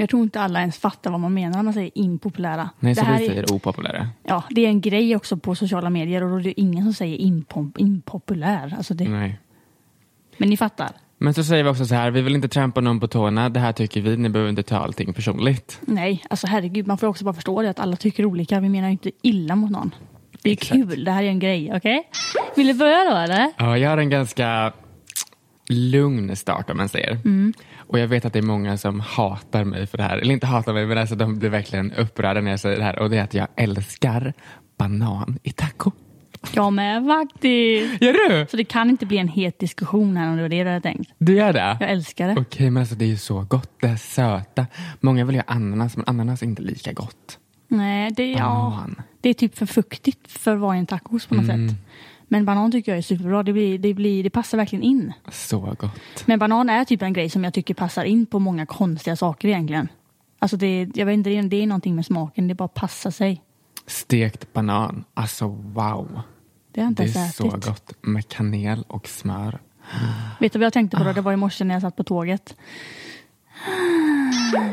Jag 0.00 0.08
tror 0.08 0.22
inte 0.22 0.40
alla 0.40 0.60
ens 0.60 0.78
fattar 0.78 1.10
vad 1.10 1.20
man 1.20 1.34
menar 1.34 1.56
när 1.56 1.62
man 1.62 1.72
säger 1.72 1.90
impopulära. 1.94 2.70
Nej, 2.80 2.94
det 2.94 3.00
så 3.00 3.06
här 3.06 3.18
vi 3.18 3.24
är, 3.24 3.28
säger 3.28 3.52
opopulära. 3.52 4.08
ja, 4.22 4.44
det 4.50 4.64
är 4.64 4.68
en 4.68 4.80
grej 4.80 5.16
också 5.16 5.36
på 5.36 5.54
sociala 5.54 5.90
medier 5.90 6.22
och 6.24 6.30
då 6.30 6.36
är 6.36 6.40
det 6.40 6.60
ingen 6.60 6.84
som 6.84 6.94
säger 6.94 7.16
impop, 7.16 7.78
impopulär. 7.78 8.74
Alltså 8.76 8.94
det, 8.94 9.08
Nej. 9.08 9.38
Men 10.38 10.48
ni 10.48 10.56
fattar? 10.56 10.90
Men 11.18 11.34
så 11.34 11.44
säger 11.44 11.64
vi 11.64 11.70
också 11.70 11.86
så 11.86 11.94
här, 11.94 12.10
vi 12.10 12.22
vill 12.22 12.34
inte 12.34 12.48
trampa 12.48 12.80
någon 12.80 13.00
på 13.00 13.08
tårna. 13.08 13.48
Det 13.48 13.60
här 13.60 13.72
tycker 13.72 14.00
vi, 14.00 14.16
ni 14.16 14.28
behöver 14.28 14.50
inte 14.50 14.62
ta 14.62 14.76
allting 14.76 15.12
personligt. 15.14 15.80
Nej, 15.86 16.22
alltså 16.30 16.46
herregud, 16.46 16.86
man 16.86 16.98
får 16.98 17.06
också 17.06 17.24
bara 17.24 17.34
förstå 17.34 17.62
det 17.62 17.70
att 17.70 17.80
alla 17.80 17.96
tycker 17.96 18.24
olika. 18.24 18.60
Vi 18.60 18.68
menar 18.68 18.88
ju 18.88 18.92
inte 18.92 19.10
illa 19.22 19.56
mot 19.56 19.70
någon. 19.70 19.94
Det 20.42 20.48
är 20.50 20.52
Exakt. 20.52 20.72
kul, 20.72 21.04
det 21.04 21.10
här 21.10 21.22
är 21.22 21.28
en 21.28 21.38
grej, 21.38 21.72
okej? 21.76 22.10
Vill 22.56 22.66
du 22.66 22.74
börja 22.74 23.04
då 23.10 23.16
eller? 23.16 23.52
Ja, 23.58 23.78
jag 23.78 23.90
har 23.90 23.98
en 23.98 24.10
ganska 24.10 24.72
lugn 25.68 26.36
start 26.36 26.70
om 26.70 26.76
man 26.76 26.88
säger. 26.88 27.18
Och 27.88 27.98
jag 27.98 28.08
vet 28.08 28.24
att 28.24 28.32
det 28.32 28.38
är 28.38 28.42
många 28.42 28.76
som 28.76 29.00
hatar 29.00 29.64
mig 29.64 29.86
för 29.86 29.98
det 29.98 30.04
här. 30.04 30.18
Eller 30.18 30.32
inte 30.34 30.46
hatar 30.46 30.72
mig, 30.72 30.86
men 30.86 30.98
alltså 30.98 31.14
de 31.14 31.38
blir 31.38 31.48
verkligen 31.50 31.92
upprörda 31.92 32.40
när 32.40 32.50
jag 32.50 32.60
säger 32.60 32.76
det 32.78 32.84
här. 32.84 32.98
Och 32.98 33.10
det 33.10 33.18
är 33.18 33.22
att 33.24 33.34
jag 33.34 33.48
älskar 33.56 34.32
banan 34.78 35.38
i 35.42 35.52
taco. 35.52 35.90
Jag 36.52 36.72
med 36.72 37.06
faktiskt. 37.06 38.02
Gör 38.02 38.12
du? 38.28 38.46
Så 38.50 38.56
det 38.56 38.64
kan 38.64 38.90
inte 38.90 39.06
bli 39.06 39.18
en 39.18 39.28
het 39.28 39.58
diskussion 39.58 40.16
här 40.16 40.28
om 40.30 40.36
det 40.36 40.42
var 40.42 40.48
det 40.48 40.64
du 40.64 40.68
hade 40.70 40.80
tänkt. 40.80 41.10
Du 41.18 41.34
gör 41.36 41.52
det? 41.52 41.76
Jag 41.80 41.90
älskar 41.90 42.28
det. 42.28 42.40
Okej, 42.40 42.70
men 42.70 42.80
alltså 42.80 42.94
det 42.94 43.04
är 43.04 43.08
ju 43.08 43.16
så 43.16 43.40
gott. 43.42 43.70
Det 43.80 43.86
är 43.88 43.96
söta. 43.96 44.66
Många 45.00 45.24
vill 45.24 45.36
ha 45.36 45.42
ananas, 45.46 45.96
men 45.96 46.04
ananas 46.08 46.42
är 46.42 46.46
inte 46.46 46.62
lika 46.62 46.92
gott. 46.92 47.38
Nej, 47.68 48.10
det, 48.16 48.30
ja, 48.32 48.84
det 49.20 49.28
är 49.28 49.34
typ 49.34 49.58
för 49.58 49.66
fuktigt 49.66 50.30
för 50.32 50.54
att 50.54 50.60
vara 50.60 50.76
i 50.76 50.78
en 50.78 50.86
tacos 50.86 51.26
på 51.26 51.34
något 51.34 51.44
Mm. 51.50 51.68
sätt. 51.68 51.78
Men 52.28 52.44
banan 52.44 52.72
tycker 52.72 52.92
jag 52.92 52.98
är 52.98 53.02
superbra. 53.02 53.42
Det, 53.42 53.52
blir, 53.52 53.78
det, 53.78 53.94
blir, 53.94 54.24
det 54.24 54.30
passar 54.30 54.58
verkligen 54.58 54.82
in. 54.82 55.12
Så 55.32 55.60
gott. 55.60 56.26
Men 56.26 56.38
banan 56.38 56.70
är 56.70 56.84
typ 56.84 57.02
en 57.02 57.12
grej 57.12 57.30
som 57.30 57.44
jag 57.44 57.54
tycker 57.54 57.74
passar 57.74 58.04
in 58.04 58.26
på 58.26 58.38
många 58.38 58.66
konstiga 58.66 59.16
saker 59.16 59.48
egentligen. 59.48 59.88
Alltså 60.38 60.56
det, 60.56 60.88
jag 60.94 61.06
vet 61.06 61.14
inte, 61.14 61.30
det 61.30 61.38
är, 61.38 61.42
det 61.42 61.56
är 61.62 61.66
någonting 61.66 61.94
med 61.96 62.06
smaken. 62.06 62.48
Det 62.48 62.54
bara 62.54 62.68
passar 62.68 63.10
sig. 63.10 63.42
Stekt 63.86 64.52
banan. 64.52 65.04
Alltså 65.14 65.46
wow. 65.48 66.20
Det 66.72 66.80
har 66.80 66.88
inte 66.88 67.02
Det 67.02 67.16
är 67.18 67.28
så 67.28 67.48
ätit. 67.48 67.66
gott 67.66 67.92
med 68.00 68.28
kanel 68.28 68.84
och 68.88 69.08
smör. 69.08 69.58
Vet 70.40 70.52
du 70.52 70.58
vad 70.58 70.66
jag 70.66 70.72
tänkte 70.72 70.96
på 70.96 71.04
då? 71.04 71.12
Det 71.12 71.20
var 71.20 71.32
i 71.32 71.36
morse 71.36 71.64
när 71.64 71.74
jag 71.74 71.82
satt 71.82 71.96
på 71.96 72.04
tåget. 72.04 72.56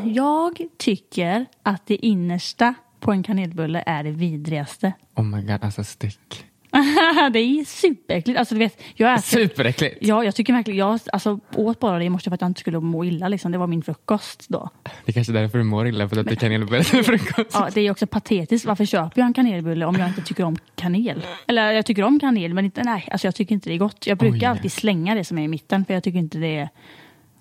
Jag 0.03 0.59
tycker 0.77 1.45
att 1.63 1.85
det 1.87 1.95
innersta 2.05 2.73
på 2.99 3.11
en 3.11 3.23
kanelbulle 3.23 3.83
är 3.85 4.03
det 4.03 4.11
vidrigaste. 4.11 4.93
Oh 5.15 5.23
my 5.23 5.41
god, 5.41 5.63
alltså 5.63 5.83
stick. 5.83 6.45
det 7.33 7.39
är 7.39 7.65
superäckligt. 7.65 8.39
Alltså, 8.39 8.55
du 8.55 8.59
vet, 8.59 8.81
jag 8.95 9.13
äter, 9.13 9.21
Superäckligt. 9.21 9.97
Ja, 10.01 10.23
jag 10.23 10.35
tycker 10.35 10.53
verkligen, 10.53 10.77
jag 10.77 10.99
alltså, 11.13 11.39
åt 11.55 11.79
bara 11.79 11.99
det 11.99 12.05
i 12.05 12.09
morse 12.09 12.29
för 12.29 12.35
att 12.35 12.41
jag 12.41 12.49
inte 12.49 12.59
skulle 12.59 12.79
må 12.79 13.05
illa. 13.05 13.27
Liksom. 13.27 13.51
Det 13.51 13.57
var 13.57 13.67
min 13.67 13.81
frukost 13.81 14.45
då. 14.49 14.69
Det 14.83 15.11
är 15.11 15.13
kanske 15.13 15.33
är 15.33 15.41
därför 15.41 15.57
du 15.57 15.63
mår 15.63 15.87
illa, 15.87 16.09
för 16.09 16.19
att 16.19 16.27
du 16.27 16.35
kanelbulle 16.35 16.83
till 16.83 17.03
frukost. 17.03 17.49
Ja, 17.53 17.69
det 17.73 17.81
är 17.81 17.91
också 17.91 18.07
patetiskt. 18.07 18.65
Varför 18.65 18.85
köper 18.85 19.21
jag 19.21 19.27
en 19.27 19.33
kanelbulle 19.33 19.85
om 19.85 19.95
jag 19.95 20.07
inte 20.07 20.21
tycker 20.21 20.43
om 20.43 20.57
kanel? 20.75 21.25
Eller 21.47 21.71
jag 21.71 21.85
tycker 21.85 22.03
om 22.03 22.19
kanel, 22.19 22.53
men 22.53 22.65
inte, 22.65 22.83
nej, 22.83 23.07
alltså, 23.11 23.27
jag 23.27 23.35
tycker 23.35 23.55
inte 23.55 23.69
det 23.69 23.75
är 23.75 23.79
gott. 23.79 24.07
Jag 24.07 24.17
brukar 24.17 24.37
Oj. 24.37 24.45
alltid 24.45 24.71
slänga 24.71 25.15
det 25.15 25.23
som 25.23 25.37
är 25.37 25.43
i 25.43 25.47
mitten, 25.47 25.85
för 25.85 25.93
jag 25.93 26.03
tycker 26.03 26.19
inte 26.19 26.37
det 26.37 26.57
är... 26.57 26.69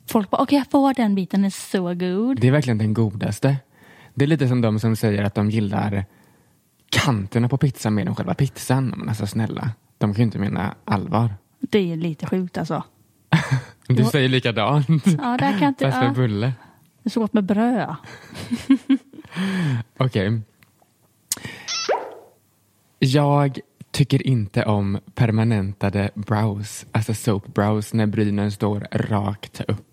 Folk 0.07 0.31
bara, 0.31 0.43
okej 0.43 0.59
jag 0.59 0.71
får 0.71 0.95
den 0.95 1.15
biten, 1.15 1.41
den 1.41 1.47
är 1.47 1.51
så 1.51 1.95
god. 1.95 2.41
Det 2.41 2.49
är 2.49 2.53
verkligen 2.53 2.79
den 2.79 2.95
godaste. 2.95 3.57
Det 4.15 4.25
är 4.25 4.29
lite 4.29 4.49
som 4.49 4.61
de 4.61 4.81
som 4.81 4.97
säger 4.97 5.23
att 5.23 5.35
de 5.35 5.51
gillar 5.51 6.05
kanterna 6.93 7.49
på 7.49 7.59
pizzan 7.59 7.95
mer 7.95 8.07
än 8.07 8.15
själva 8.15 8.35
pizzan. 8.35 8.95
Men 8.97 9.09
alltså 9.09 9.27
snälla, 9.27 9.71
de 9.99 10.15
kan 10.15 10.19
ju 10.19 10.25
inte 10.25 10.39
mena 10.39 10.75
allvar. 10.85 11.35
Det 11.61 11.93
är 11.93 11.97
lite 11.97 12.27
sjukt 12.27 12.59
alltså. 12.59 12.85
Du 13.87 14.05
säger 14.05 14.29
likadant. 14.29 15.07
Ja, 15.07 15.37
där 15.41 15.59
kan 15.59 15.69
inte... 15.69 15.85
Fast 15.85 15.99
med 16.01 16.09
Ja, 16.09 16.15
bulle. 16.15 16.53
det 17.03 17.09
är 17.09 17.11
så 17.11 17.21
gott 17.21 17.33
med 17.33 17.45
bröd. 17.45 17.97
Okej. 19.99 20.41
Jag 22.99 23.59
tycker 23.91 24.27
inte 24.27 24.65
om 24.65 24.99
permanentade 25.15 26.11
brows, 26.15 26.87
alltså 26.93 27.15
soap 27.15 27.55
brows, 27.55 27.93
när 27.95 28.07
brynen 28.07 28.53
står 28.53 28.87
rakt 28.93 29.61
upp. 29.69 29.92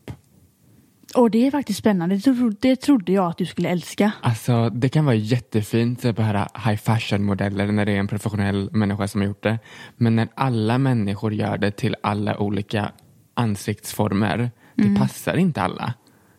Och 1.15 1.31
det 1.31 1.47
är 1.47 1.51
faktiskt 1.51 1.79
spännande. 1.79 2.15
Det, 2.15 2.21
tro, 2.21 2.49
det 2.59 2.75
trodde 2.75 3.11
jag 3.11 3.25
att 3.25 3.37
du 3.37 3.45
skulle 3.45 3.69
älska. 3.69 4.11
Alltså, 4.21 4.69
det 4.69 4.89
kan 4.89 5.05
vara 5.05 5.15
jättefint 5.15 6.15
på 6.15 6.21
här 6.21 6.47
high 6.69 6.81
fashion-modeller 6.81 7.71
när 7.71 7.85
det 7.85 7.91
är 7.91 7.99
en 7.99 8.07
professionell 8.07 8.69
människa 8.71 9.07
som 9.07 9.21
har 9.21 9.27
gjort 9.27 9.43
det. 9.43 9.59
Men 9.97 10.15
när 10.15 10.27
alla 10.35 10.77
människor 10.77 11.33
gör 11.33 11.57
det 11.57 11.71
till 11.71 11.95
alla 12.03 12.37
olika 12.37 12.91
ansiktsformer, 13.33 14.51
det 14.75 14.99
passar 14.99 15.37
inte 15.37 15.61
alla. 15.61 15.93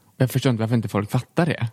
Och 0.05 0.15
jag 0.17 0.31
förstår 0.31 0.51
inte 0.51 0.61
varför 0.61 0.75
inte 0.75 0.89
folk 0.89 1.11
fattar 1.11 1.47
det. 1.47 1.69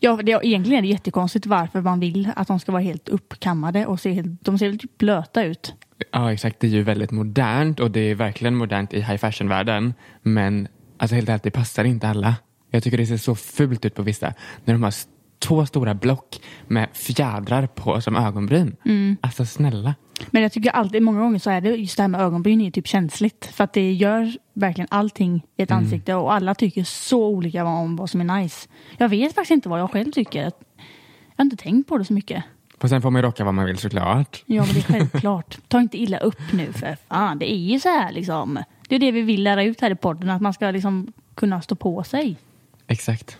Ja, 0.00 0.20
det, 0.22 0.40
egentligen 0.42 0.78
är 0.78 0.82
det 0.82 0.88
jättekonstigt 0.88 1.46
varför 1.46 1.80
man 1.80 2.00
vill 2.00 2.30
att 2.36 2.48
de 2.48 2.60
ska 2.60 2.72
vara 2.72 2.82
helt 2.82 3.08
uppkammade 3.08 3.86
och 3.86 4.00
se 4.00 4.12
helt, 4.12 4.44
de 4.44 4.58
ser 4.58 4.68
väl 4.68 4.78
typ 4.78 4.98
blöta 4.98 5.44
ut. 5.44 5.74
Ja, 6.10 6.32
exakt. 6.32 6.60
Det 6.60 6.66
är 6.66 6.70
ju 6.70 6.82
väldigt 6.82 7.10
modernt 7.10 7.80
och 7.80 7.90
det 7.90 8.00
är 8.00 8.14
verkligen 8.14 8.56
modernt 8.56 8.94
i 8.94 9.00
high 9.00 9.16
fashion-världen. 9.16 9.94
Men 10.22 10.68
alltså 11.02 11.14
helt 11.14 11.28
ärligt, 11.28 11.42
det 11.42 11.50
passar 11.50 11.84
inte 11.84 12.08
alla. 12.08 12.34
Jag 12.70 12.82
tycker 12.82 12.98
det 12.98 13.06
ser 13.06 13.16
så 13.16 13.34
fult 13.34 13.84
ut 13.84 13.94
på 13.94 14.02
vissa. 14.02 14.34
När 14.64 14.74
de 14.74 14.82
har 14.82 14.94
två 15.38 15.66
stora 15.66 15.94
block 15.94 16.40
med 16.68 16.88
fjädrar 16.92 17.66
på 17.66 18.00
som 18.00 18.16
ögonbryn. 18.16 18.76
Alltså 19.20 19.46
snälla. 19.46 19.94
Men 20.30 20.42
jag 20.42 20.52
tycker 20.52 20.70
alltid, 20.70 21.02
många 21.02 21.20
gånger 21.20 21.38
så 21.38 21.50
är 21.50 21.60
det 21.60 21.68
just 21.68 21.96
det 21.96 22.02
här 22.02 22.08
med 22.08 22.20
ögonbryn 22.20 22.60
är 22.60 22.70
typ 22.70 22.86
känsligt. 22.88 23.46
För 23.52 23.64
att 23.64 23.72
det 23.72 23.92
gör 23.92 24.32
verkligen 24.54 24.88
allting 24.90 25.42
i 25.56 25.62
ett 25.62 25.70
Mm. 25.70 25.84
ansikte 25.84 26.14
och 26.14 26.32
alla 26.32 26.54
tycker 26.54 26.84
så 26.84 27.26
olika 27.26 27.64
om 27.64 27.96
vad 27.96 28.10
som 28.10 28.20
är 28.20 28.40
nice. 28.40 28.68
Jag 28.98 29.08
vet 29.08 29.34
faktiskt 29.34 29.50
inte 29.50 29.68
vad 29.68 29.80
jag 29.80 29.90
själv 29.90 30.12
tycker. 30.12 30.42
Jag 30.42 30.52
har 31.36 31.44
inte 31.44 31.56
tänkt 31.56 31.88
på 31.88 31.98
det 31.98 32.04
så 32.04 32.12
mycket. 32.12 32.44
Och 32.80 32.88
sen 32.88 33.02
får 33.02 33.10
man 33.10 33.22
ju 33.22 33.26
rocka 33.26 33.44
vad 33.44 33.54
man 33.54 33.64
vill 33.64 33.78
såklart. 33.78 34.42
Ja, 34.46 34.64
men 34.64 34.74
det 34.74 34.80
är 34.80 34.82
självklart. 34.92 35.58
Ta 35.68 35.80
inte 35.80 35.98
illa 36.02 36.18
upp 36.18 36.52
nu 36.52 36.72
för 36.72 36.96
fan. 37.08 37.38
Det 37.38 37.52
är 37.52 37.56
ju 37.72 37.80
så 37.80 37.88
här 37.88 38.12
liksom. 38.12 38.58
Det 38.92 38.96
är 38.96 39.00
det 39.00 39.12
vi 39.12 39.22
vill 39.22 39.42
lära 39.42 39.64
ut 39.64 39.80
här 39.80 39.90
i 39.90 39.94
podden. 39.94 40.30
Att 40.30 40.42
man 40.42 40.52
ska 40.52 40.70
liksom 40.70 41.12
kunna 41.34 41.62
stå 41.62 41.74
på 41.74 42.04
sig. 42.04 42.36
Exakt. 42.86 43.38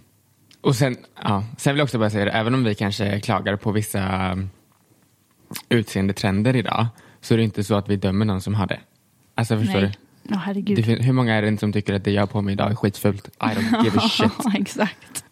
Och 0.60 0.76
sen, 0.76 0.96
ja, 1.22 1.44
sen 1.58 1.74
vill 1.74 1.78
jag 1.78 1.84
också 1.84 1.98
bara 1.98 2.10
säga 2.10 2.24
det, 2.24 2.30
även 2.30 2.54
om 2.54 2.64
vi 2.64 2.74
kanske 2.74 3.20
klagar 3.20 3.56
på 3.56 3.72
vissa 3.72 4.32
um, 4.32 4.50
utseendetrender 5.68 6.56
idag 6.56 6.86
så 7.20 7.34
är 7.34 7.38
det 7.38 7.44
inte 7.44 7.64
så 7.64 7.74
att 7.74 7.88
vi 7.88 7.96
dömer 7.96 8.24
någon 8.24 8.40
som 8.40 8.54
har 8.54 8.66
det. 8.66 8.80
Alltså 9.34 9.58
förstår 9.58 9.80
Nej. 9.80 9.92
du? 10.22 10.32
Ja, 10.34 10.36
herregud. 10.36 10.76
Det 10.76 10.82
hur 10.82 11.12
många 11.12 11.34
är 11.34 11.42
det 11.42 11.48
inte 11.48 11.60
som 11.60 11.72
tycker 11.72 11.94
att 11.94 12.04
det 12.04 12.10
jag 12.10 12.22
har 12.22 12.26
på 12.26 12.42
mig 12.42 12.52
idag 12.52 12.70
är 12.70 12.74
skitfult? 12.74 13.28
I 13.28 13.30
don't 13.44 13.84
give 13.84 13.98
a 13.98 14.08
shit. 14.08 14.60
Exakt. 14.60 15.24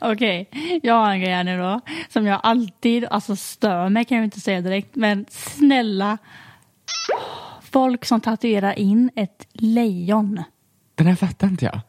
Okej, 0.00 0.48
jag 0.82 0.94
har 0.94 1.10
en 1.10 1.20
grej 1.20 1.32
här 1.32 1.44
nu 1.44 1.58
då. 1.58 1.80
Som 2.08 2.26
jag 2.26 2.40
alltid, 2.42 3.04
alltså 3.04 3.36
stör 3.36 3.88
mig 3.88 4.04
kan 4.04 4.16
jag 4.16 4.24
inte 4.24 4.40
säga 4.40 4.60
direkt. 4.60 4.96
Men 4.96 5.26
snälla. 5.28 6.18
Folk 7.72 8.04
som 8.04 8.20
tatuerar 8.20 8.78
in 8.78 9.10
ett 9.16 9.46
lejon. 9.52 10.42
Den 10.94 11.06
här 11.06 11.14
fattar 11.14 11.48
inte 11.48 11.64
jag. 11.64 11.80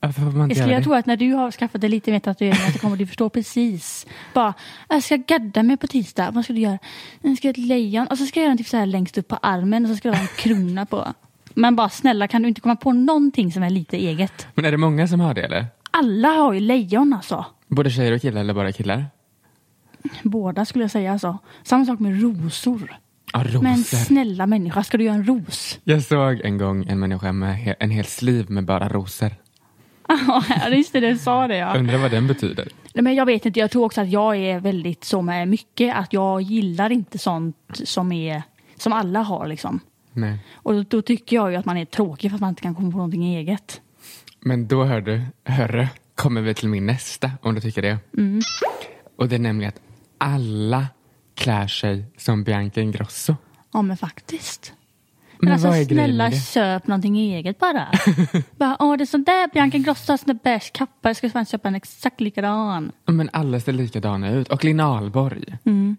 Varför 0.00 0.20
får 0.22 0.30
man 0.30 0.42
inte 0.42 0.54
skulle, 0.54 0.66
göra 0.66 0.72
jag 0.72 0.80
det? 0.80 0.84
tror 0.84 0.96
att 0.96 1.06
när 1.06 1.16
du 1.16 1.32
har 1.32 1.50
skaffat 1.50 1.80
dig 1.80 1.90
lite 1.90 2.10
mer 2.10 2.20
tatueringar 2.20 2.70
så 2.70 2.78
kommer 2.78 2.96
du 2.96 3.06
förstå 3.06 3.28
precis. 3.28 4.06
Bara, 4.34 4.54
jag 4.88 5.02
ska 5.02 5.16
gadda 5.16 5.62
mig 5.62 5.76
på 5.76 5.86
tisdag. 5.86 6.30
Vad 6.30 6.44
ska 6.44 6.52
du 6.52 6.60
göra? 6.60 6.78
Jag 7.22 7.36
ska 7.36 7.48
göra 7.48 7.52
ett 7.52 7.66
lejon 7.66 8.06
och 8.06 8.18
så 8.18 8.26
ska 8.26 8.40
jag 8.40 8.44
göra 8.44 8.52
en 8.52 8.58
typ 8.58 8.68
så 8.68 8.76
här 8.76 8.86
längst 8.86 9.18
upp 9.18 9.28
på 9.28 9.36
armen 9.42 9.84
och 9.84 9.90
så 9.90 9.96
ska 9.96 10.08
jag 10.08 10.14
ha 10.14 10.22
en 10.22 10.28
krona 10.36 10.86
på. 10.86 11.12
Men 11.54 11.76
bara 11.76 11.88
snälla 11.88 12.28
kan 12.28 12.42
du 12.42 12.48
inte 12.48 12.60
komma 12.60 12.76
på 12.76 12.92
någonting 12.92 13.52
som 13.52 13.62
är 13.62 13.70
lite 13.70 13.96
eget? 13.96 14.46
Men 14.54 14.64
är 14.64 14.70
det 14.70 14.76
många 14.76 15.08
som 15.08 15.20
har 15.20 15.34
det 15.34 15.42
eller? 15.42 15.66
Alla 15.90 16.28
har 16.28 16.52
ju 16.52 16.60
lejon 16.60 17.12
alltså. 17.12 17.44
Både 17.66 17.90
tjejer 17.90 18.12
och 18.12 18.20
killar 18.20 18.40
eller 18.40 18.54
bara 18.54 18.72
killar? 18.72 19.04
Båda 20.22 20.64
skulle 20.64 20.84
jag 20.84 20.90
säga 20.90 21.12
alltså. 21.12 21.38
Samma 21.62 21.84
sak 21.84 21.98
med 22.00 22.22
rosor. 22.22 22.96
Ja. 23.52 23.60
Men 23.62 23.84
snälla 23.84 24.46
människa, 24.46 24.84
ska 24.84 24.98
du 24.98 25.04
göra 25.04 25.14
en 25.14 25.26
ros? 25.26 25.78
Jag 25.84 26.02
såg 26.02 26.40
en 26.40 26.58
gång 26.58 26.86
en 26.88 26.98
människa 26.98 27.32
med 27.32 27.56
he- 27.56 27.74
en 27.80 27.90
hel 27.90 28.04
sliv 28.04 28.50
med 28.50 28.64
bara 28.64 28.88
rosor. 28.88 29.30
Ja, 30.48 30.68
just 30.68 30.92
det, 30.92 31.00
du 31.00 31.18
sa 31.18 31.46
det 31.48 31.56
ja. 31.56 31.76
Undrar 31.76 31.98
vad 31.98 32.10
den 32.10 32.26
betyder. 32.26 32.68
Nej, 32.94 33.02
men 33.02 33.14
jag 33.14 33.26
vet 33.26 33.46
inte, 33.46 33.60
jag 33.60 33.70
tror 33.70 33.84
också 33.84 34.00
att 34.00 34.08
jag 34.10 34.36
är 34.36 34.60
väldigt 34.60 35.04
så 35.04 35.22
med 35.22 35.48
mycket. 35.48 35.96
Att 35.96 36.12
jag 36.12 36.42
gillar 36.42 36.92
inte 36.92 37.18
sånt 37.18 37.56
som 37.84 38.12
är 38.12 38.42
som 38.78 38.92
alla 38.92 39.22
har 39.22 39.46
liksom. 39.46 39.80
Nej. 40.12 40.38
Och 40.54 40.74
då, 40.74 40.82
då 40.82 41.02
tycker 41.02 41.36
jag 41.36 41.50
ju 41.50 41.56
att 41.56 41.64
man 41.64 41.76
är 41.76 41.84
tråkig 41.84 42.30
för 42.30 42.34
att 42.34 42.40
man 42.40 42.48
inte 42.50 42.62
kan 42.62 42.74
komma 42.74 42.90
på 42.90 42.96
någonting 42.96 43.24
eget. 43.24 43.80
Men 44.40 44.66
då 44.66 44.84
hör 44.84 45.00
du, 45.00 45.22
hörru, 45.44 45.86
kommer 46.14 46.40
vi 46.40 46.54
till 46.54 46.68
min 46.68 46.86
nästa 46.86 47.30
om 47.42 47.54
du 47.54 47.60
tycker 47.60 47.82
det. 47.82 47.98
Mm. 48.18 48.40
Och 49.18 49.28
det 49.28 49.34
är 49.34 49.38
nämligen 49.38 49.68
att 49.68 49.80
alla 50.18 50.86
klär 51.36 51.66
sig 51.66 52.04
som 52.16 52.44
Bianca 52.44 52.80
Ingrosso. 52.80 53.34
Ja 53.72 53.82
men 53.82 53.96
faktiskt. 53.96 54.72
Men, 55.38 55.48
Men 55.50 55.52
alltså 55.52 55.94
snälla 55.94 56.32
köp 56.32 56.86
någonting 56.86 57.16
eget 57.18 57.58
bara. 57.58 57.88
bara 58.56 58.76
åh 58.80 58.96
det 58.96 59.04
är 59.04 59.06
sån 59.06 59.24
där 59.24 59.48
Bianca 59.52 59.76
Ingrosso 59.76 60.12
har 60.12 60.16
sån 60.16 60.26
där 60.26 60.38
beige 60.44 60.72
kappa. 60.72 61.08
Jag 61.08 61.16
ska 61.16 61.30
fan 61.30 61.46
köpa 61.46 61.68
en 61.68 61.74
exakt 61.74 62.20
likadan. 62.20 62.92
Men 63.04 63.30
alla 63.32 63.60
ser 63.60 63.72
likadana 63.72 64.30
ut. 64.30 64.48
Och 64.48 64.64
Lina 64.64 64.84
Ahlborg. 64.84 65.58
Mm. 65.64 65.96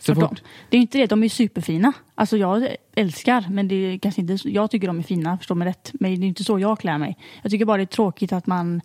Så 0.00 0.14
de, 0.14 0.20
fort, 0.20 0.42
det 0.68 0.76
är 0.76 0.78
ju 0.78 0.82
inte 0.82 0.98
det, 0.98 1.06
de 1.06 1.22
är 1.22 1.28
superfina. 1.28 1.92
Alltså 2.14 2.36
jag 2.36 2.68
älskar, 2.96 3.44
men 3.50 3.68
det 3.68 3.74
är 3.74 3.98
kanske 3.98 4.20
inte, 4.20 4.48
jag 4.48 4.70
tycker 4.70 4.86
de 4.86 4.98
är 4.98 5.02
fina, 5.02 5.38
förstå 5.38 5.54
mig 5.54 5.68
rätt. 5.68 5.90
Men 6.00 6.20
det 6.20 6.26
är 6.26 6.28
inte 6.28 6.44
så 6.44 6.58
jag 6.58 6.78
klär 6.78 6.98
mig. 6.98 7.18
Jag 7.42 7.50
tycker 7.50 7.64
bara 7.64 7.76
det 7.76 7.82
är 7.82 7.86
tråkigt 7.86 8.32
att 8.32 8.46
man, 8.46 8.80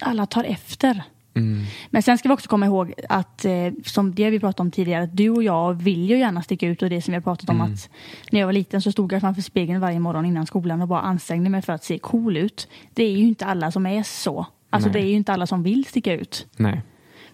alla 0.00 0.26
tar 0.26 0.44
efter. 0.44 1.02
Mm, 1.34 1.64
Men 1.90 2.02
sen 2.02 2.18
ska 2.18 2.28
vi 2.28 2.34
också 2.34 2.48
komma 2.48 2.66
ihåg 2.66 2.92
att, 3.08 3.44
eh, 3.44 3.52
som 3.84 4.14
det 4.14 4.30
vi 4.30 4.40
pratade 4.40 4.62
om 4.66 4.70
tidigare, 4.70 5.02
att 5.02 5.16
du 5.16 5.30
och 5.30 5.42
jag 5.42 5.74
vill 5.82 6.10
ju 6.10 6.18
gärna 6.18 6.42
sticka 6.42 6.66
ut 6.66 6.82
och 6.82 6.90
det 6.90 7.02
som 7.02 7.12
vi 7.12 7.16
har 7.16 7.22
pratat 7.22 7.50
om 7.50 7.60
att 7.60 7.88
när 8.32 8.40
jag 8.40 8.46
var 8.46 8.52
liten 8.52 8.82
så 8.82 8.92
stod 8.92 9.12
jag 9.12 9.20
framför 9.20 9.42
spegeln 9.42 9.80
varje 9.80 9.98
morgon 10.00 10.24
innan 10.26 10.46
skolan 10.46 10.82
och 10.82 10.88
bara 10.88 11.00
ansträngde 11.00 11.50
mig 11.50 11.62
för 11.62 11.72
att 11.72 11.84
se 11.84 11.98
cool 11.98 12.36
ut. 12.36 12.68
Det 12.94 13.04
är 13.04 13.10
ju 13.16 13.24
inte 13.26 13.46
alla 13.46 13.70
som 13.70 13.86
är 13.86 14.02
så. 14.02 14.46
Alltså 14.70 14.88
Nej. 14.88 15.00
det 15.00 15.06
är 15.06 15.10
ju 15.10 15.16
inte 15.16 15.32
alla 15.32 15.46
som 15.46 15.62
vill 15.62 15.84
sticka 15.84 16.12
ut. 16.12 16.46
nej, 16.56 16.82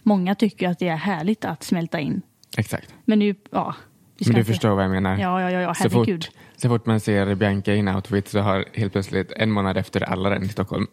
Många 0.02 0.34
tycker 0.34 0.68
att 0.68 0.78
det 0.78 0.88
är 0.88 0.96
härligt 0.96 1.44
att 1.44 1.62
smälta 1.62 2.00
in. 2.00 2.22
exakt. 2.56 2.94
Men 3.04 3.18
nu, 3.18 3.34
ja. 3.50 3.74
Men 4.18 4.32
du 4.34 4.38
inte- 4.40 4.52
förstår 4.52 4.74
vad 4.74 4.84
jag 4.84 4.90
menar. 4.90 5.18
Ja, 5.18 5.40
ja, 5.40 5.50
ja, 5.50 5.60
ja 5.60 5.74
så, 5.74 5.90
fort, 5.90 6.30
så 6.56 6.68
fort 6.68 6.86
man 6.86 7.00
ser 7.00 7.34
Bianca 7.34 7.74
i 7.74 7.78
en 7.78 7.88
outfit 7.88 8.28
så 8.28 8.40
har 8.40 8.64
helt 8.74 8.92
plötsligt 8.92 9.32
en 9.32 9.50
månad 9.50 9.76
efter 9.76 10.00
alla 10.00 10.30
den 10.30 10.42
i 10.42 10.48
Stockholm. 10.48 10.86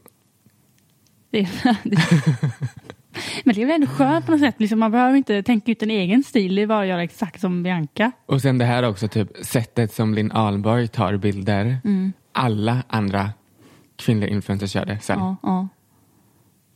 Det, 1.32 1.48
det, 1.84 1.98
men 3.44 3.56
det 3.56 3.62
är 3.62 3.66
väl 3.66 3.76
ändå 3.76 3.88
skönt 3.88 4.26
på 4.26 4.32
något 4.32 4.42
sätt. 4.42 4.56
Liksom, 4.58 4.80
man 4.80 4.92
behöver 4.92 5.18
inte 5.18 5.44
tänka 5.44 5.72
ut 5.72 5.84
en 5.84 5.92
egen 5.92 6.24
stil. 6.24 6.56
Det 6.56 6.62
är 6.62 6.68
bara 6.68 6.82
att 6.82 6.88
göra 6.88 7.04
exakt 7.04 7.42
som 7.42 7.64
Bianca. 7.64 8.12
Och 8.26 8.42
sen 8.42 8.58
det 8.58 8.66
här 8.66 8.84
också, 8.84 9.08
typ 9.08 9.30
sättet 9.42 9.94
som 9.94 10.14
Linn 10.14 10.32
Ahlborg 10.32 10.88
tar 10.88 11.18
bilder. 11.18 11.78
Mm. 11.84 12.14
Alla 12.32 12.84
andra 12.88 13.30
kvinnliga 13.96 14.30
influencers 14.30 14.76
gör 14.76 14.86
det 14.86 15.00
sen. 15.00 15.20
Ja, 15.20 15.36
ja. 15.42 15.68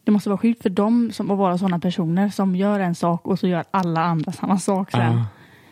Det 0.04 0.12
måste 0.12 0.30
vara 0.30 0.38
sjukt 0.38 0.62
för 0.62 0.70
dem 0.70 1.12
som 1.12 1.32
att 1.32 1.38
vara 1.38 1.58
sådana 1.58 1.80
personer 1.80 2.30
som 2.30 2.56
gör 2.56 2.80
en 2.80 2.96
sak 2.96 3.28
och 3.28 3.40
så 3.40 3.48
gör 3.48 3.64
alla 3.72 4.04
andra 4.04 4.32
samma 4.32 4.60
sak 4.60 4.92
sen. 4.92 5.02
Ja. 5.02 5.26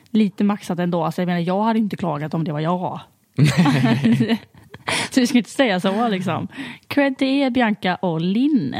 Lite 0.09 0.43
maxat 0.43 0.79
ändå. 0.79 1.03
Alltså, 1.03 1.21
jag, 1.21 1.27
menar, 1.27 1.39
jag 1.39 1.63
hade 1.63 1.79
inte 1.79 1.97
klagat 1.97 2.33
om 2.33 2.43
det 2.43 2.51
var 2.51 2.59
jag. 2.59 2.99
så 5.11 5.19
vi 5.19 5.27
ska 5.27 5.37
inte 5.37 5.49
säga 5.49 5.79
så 5.79 6.07
liksom. 6.07 6.47
Cred 6.87 7.17
till 7.17 7.27
er 7.27 7.49
Bianca 7.49 7.95
och 7.95 8.21
Linn. 8.21 8.75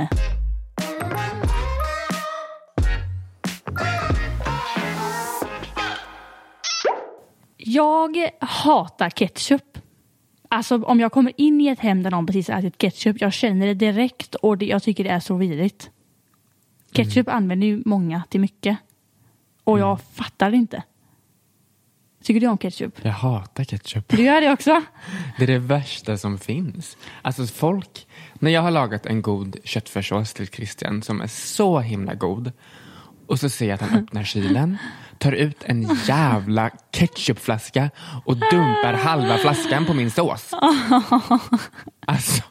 Jag 7.72 8.30
hatar 8.40 9.10
ketchup. 9.10 9.78
Alltså 10.50 10.84
om 10.84 11.00
jag 11.00 11.12
kommer 11.12 11.34
in 11.38 11.62
i 11.62 11.68
ett 11.68 11.80
hem 11.80 12.04
där 12.04 12.12
någon 12.12 12.26
precis 12.26 12.50
ätit 12.50 12.78
ketchup, 12.78 13.22
jag 13.22 13.34
känner 13.34 13.68
det 13.68 13.74
direkt 13.74 14.36
och 14.36 14.58
det, 14.58 14.66
jag 14.66 14.84
tycker 14.84 15.04
det 15.04 15.10
är 15.10 15.20
så 15.20 15.36
vidrigt. 15.36 15.90
Ketchup 16.92 17.28
använder 17.28 17.68
ju 17.68 17.84
många 17.86 18.24
till 18.30 18.40
mycket. 18.40 18.78
Och 19.64 19.80
jag 19.80 20.02
fattar 20.02 20.52
det 20.52 20.58
inte. 20.58 20.84
Tycker 22.24 22.42
du 22.42 22.48
om 22.48 22.58
ketchup? 22.58 23.00
Jag 23.02 23.12
hatar 23.12 23.64
ketchup. 23.64 24.10
Du 24.10 24.24
gör 24.24 24.42
det 24.42 24.52
också? 24.52 24.82
Det 25.38 25.44
är 25.44 25.48
det 25.48 25.60
värsta 25.60 26.18
som 26.18 26.38
finns. 26.38 26.98
Alltså 27.22 27.46
folk, 27.46 28.08
när 28.34 28.52
jag 28.52 28.62
har 28.62 28.72
lagat 28.72 29.06
en 29.06 29.22
god 29.22 29.58
köttfärssås 29.64 30.34
till 30.34 30.48
Christian 30.48 31.02
som 31.02 31.22
är 31.22 31.28
så 31.28 31.80
himla 31.80 32.14
god 32.14 32.52
och 33.30 33.40
så 33.40 33.50
ser 33.50 33.66
jag 33.68 33.74
att 33.76 33.90
han 33.90 34.00
öppnar 34.00 34.24
kylen, 34.24 34.78
tar 35.18 35.32
ut 35.32 35.64
en 35.66 35.82
jävla 36.08 36.70
ketchupflaska 36.92 37.90
och 38.26 38.36
dumpar 38.38 38.94
halva 38.94 39.38
flaskan 39.38 39.86
på 39.86 39.94
min 39.94 40.12
sås. 40.12 40.52
Alltså, 42.06 42.44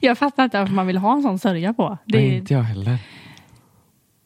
Jag 0.00 0.18
fattar 0.18 0.44
inte 0.44 0.58
varför 0.58 0.74
man 0.74 0.86
vill 0.86 0.96
ha 0.98 1.12
en 1.12 1.22
sån 1.22 1.38
sörja 1.38 1.72
på. 1.74 1.98
Det, 2.04 2.18
nej, 2.18 2.36
inte 2.36 2.54
jag 2.54 2.62
heller. 2.62 2.98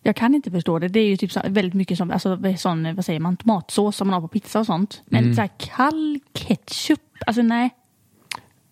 Jag 0.03 0.17
kan 0.17 0.35
inte 0.35 0.51
förstå 0.51 0.79
det. 0.79 0.89
Det 0.89 1.01
är 1.01 1.09
ju 1.09 1.17
typ 1.17 1.33
så, 1.33 1.41
väldigt 1.47 1.75
mycket 1.75 1.99
som, 1.99 2.11
alltså, 2.11 2.39
sån, 2.59 2.95
vad 2.95 3.05
säger 3.05 3.21
man, 3.21 3.37
tomatsås 3.37 3.97
som 3.97 4.09
man 4.09 4.15
har 4.15 4.21
på 4.21 4.29
pizza 4.29 4.61
och 4.61 4.67
sånt. 4.67 5.03
Men 5.07 5.25
Mm. 5.25 5.35
så 5.35 5.41
här, 5.41 5.51
kall 5.59 6.21
ketchup, 6.33 7.01
alltså 7.27 7.43
nej. 7.43 7.71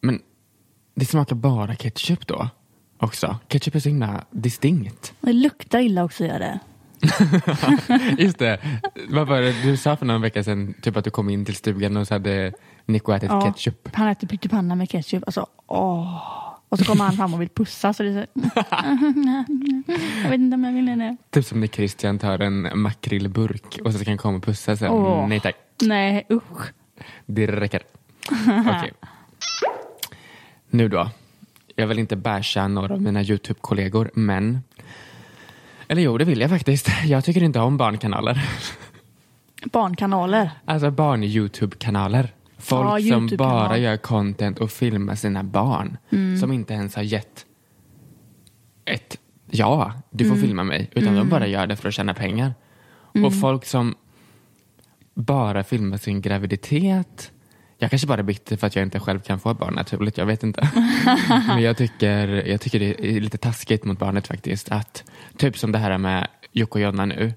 Men 0.01 0.21
det 0.95 1.05
smakar 1.05 1.37
bara 1.37 1.75
ketchup 1.75 2.27
då 2.27 2.49
också. 2.99 3.39
Ketchup 3.49 3.75
är 3.75 3.81
så 3.81 3.89
himla 3.89 4.25
distinkt. 4.31 5.15
Det 5.21 5.33
luktar 5.33 5.79
illa 5.81 6.05
också 6.05 6.25
gör 6.25 6.39
det. 6.39 6.59
Just 8.19 8.39
det. 8.39 8.59
Vad 9.09 9.27
var 9.29 9.41
det 9.41 9.63
du 9.63 9.77
sa 9.77 9.97
för 9.97 10.07
någon 10.07 10.21
vecka 10.23 10.45
sedan? 10.45 10.75
Typ 10.83 10.97
att 10.97 11.05
du 11.05 11.11
kom 11.11 11.31
in 11.31 11.45
till 11.45 11.55
stugan 11.57 11.97
och 11.97 12.07
så 12.07 12.15
hade 12.15 12.53
Nico 12.87 13.13
ätit 13.13 13.31
Ja. 13.31 13.41
ketchup. 13.41 13.89
Han 13.93 14.09
äter 14.09 14.27
pyttipanna 14.29 14.75
med 14.75 14.91
ketchup. 14.91 15.23
Alltså, 15.27 15.47
åh. 15.67 16.37
Och 16.69 16.79
så 16.79 16.85
kommer 16.85 17.05
han 17.05 17.13
fram 17.13 17.35
och 17.35 17.41
vill 17.41 17.49
pussa. 17.49 17.93
Så 17.93 18.03
det 18.03 18.09
är 18.09 18.27
så, 18.35 18.41
jag 20.23 20.31
vet 20.31 20.41
inte 20.41 20.55
om 20.55 20.65
jag 20.65 20.73
vill 20.73 20.87
det. 20.87 21.17
Typ 21.31 21.45
som 21.45 21.61
när 21.61 21.67
Christian 21.67 22.19
tar 22.19 22.39
en 22.39 22.69
makrillburk 22.81 23.79
och 23.85 23.93
så 23.93 23.99
ska 23.99 24.11
han 24.11 24.19
komma 24.19 24.37
och 24.39 24.45
pussa 24.45 24.77
sen. 24.77 24.91
Åh. 24.91 25.29
Nej 25.29 25.41
tack, 25.41 25.57
Nej, 25.83 26.27
usch. 26.31 26.73
det 27.27 27.47
räcker. 27.47 27.83
Okej. 28.69 28.93
Nu 30.71 30.89
då. 30.89 31.11
Jag 31.77 31.87
vill 31.87 31.99
inte 31.99 32.17
basha 32.17 32.69
några 32.69 32.95
av 32.95 33.03
mina 33.03 33.23
YouTube-kollegor, 33.23 34.11
men... 34.15 34.63
Eller 35.91 36.03
jo, 36.03 36.19
det 36.19 36.25
vill 36.25 36.41
jag 36.41 36.51
faktiskt. 36.51 36.89
Jag 37.05 37.25
tycker 37.25 37.43
inte 37.43 37.61
om 37.61 37.77
barnkanaler. 37.77 38.49
Barnkanaler. 39.73 40.51
Alltså 40.65 40.91
barn-YouTube-kanaler. 40.91 42.35
Folk 42.59 43.01
Ja, 43.01 43.15
som 43.15 43.31
bara 43.37 43.79
gör 43.79 43.97
content 43.97 44.59
och 44.59 44.71
filmar 44.71 45.15
sina 45.15 45.45
barn. 45.45 45.97
Som 46.41 46.53
inte 46.53 46.75
ens 46.75 46.95
har 46.95 47.03
gett 47.03 47.47
ett 48.85 49.19
ja, 49.51 49.93
du 50.11 50.29
får 50.29 50.37
filma 50.37 50.65
mig. 50.65 50.91
Utan 50.95 51.15
de 51.15 51.29
bara 51.29 51.47
gör 51.47 51.67
det 51.67 51.77
för 51.77 51.89
att 51.89 51.95
tjäna 51.95 52.15
pengar. 52.15 52.55
Och 53.25 53.41
folk 53.41 53.65
som 53.65 53.95
bara 55.15 55.65
filmar 55.65 55.97
sin 55.97 56.21
graviditet. 56.21 57.33
Jag 57.83 57.91
kanske 57.91 58.07
bara 58.07 58.19
är 58.19 58.23
bitter 58.23 58.57
för 58.57 58.67
att 58.67 58.77
jag 58.77 58.83
inte 58.83 59.01
själv 59.01 59.21
kan 59.21 59.41
få 59.41 59.55
barn 59.55 59.75
naturligt, 59.75 60.19
jag 60.19 60.27
vet 60.27 60.43
inte. 60.43 60.71
Men 61.29 61.63
jag 61.63 61.77
tycker, 61.77 62.29
jag 62.29 62.61
tycker 62.61 62.79
det 62.79 63.17
är 63.17 63.21
lite 63.21 63.39
taskigt 63.39 63.85
mot 63.85 63.99
barnet 63.99 64.27
faktiskt. 64.27 64.69
Att, 64.69 65.05
typ 65.37 65.59
som 65.59 65.73
det 65.73 65.79
här 65.79 65.99
med 65.99 66.29
Jocke 66.53 66.73
och 66.73 66.81
Jonna 66.81 67.05
nu. 67.05 67.33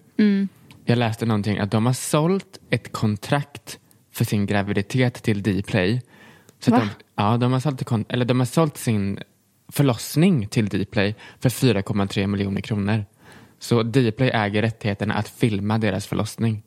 Jag 0.85 0.97
läste 0.97 1.25
någonting 1.25 1.59
att 1.59 1.71
de 1.71 1.85
har 1.85 1.93
sålt 1.93 2.59
ett 2.69 2.91
kontrakt 2.91 3.79
för 4.11 4.25
sin 4.25 4.45
graviditet 4.45 5.13
till 5.23 5.43
Dplay. 5.43 6.01
Så 6.59 6.71
Va? 6.71 6.79
de, 6.79 6.89
ja, 7.15 7.37
de 7.37 7.53
har, 7.53 7.59
sålt, 7.59 8.05
eller 8.09 8.25
de 8.25 8.39
har 8.39 8.45
sålt 8.45 8.77
sin 8.77 9.19
förlossning 9.71 10.47
till 10.47 10.67
Dplay 10.67 11.15
för 11.39 11.49
4,3 11.49 12.27
miljoner 12.27 12.61
kronor. 12.61 13.05
Så 13.59 13.83
Dplay 13.83 14.29
äger 14.29 14.61
rättigheterna 14.61 15.13
att 15.13 15.29
filma 15.29 15.77
deras 15.77 16.07
förlossning. 16.07 16.63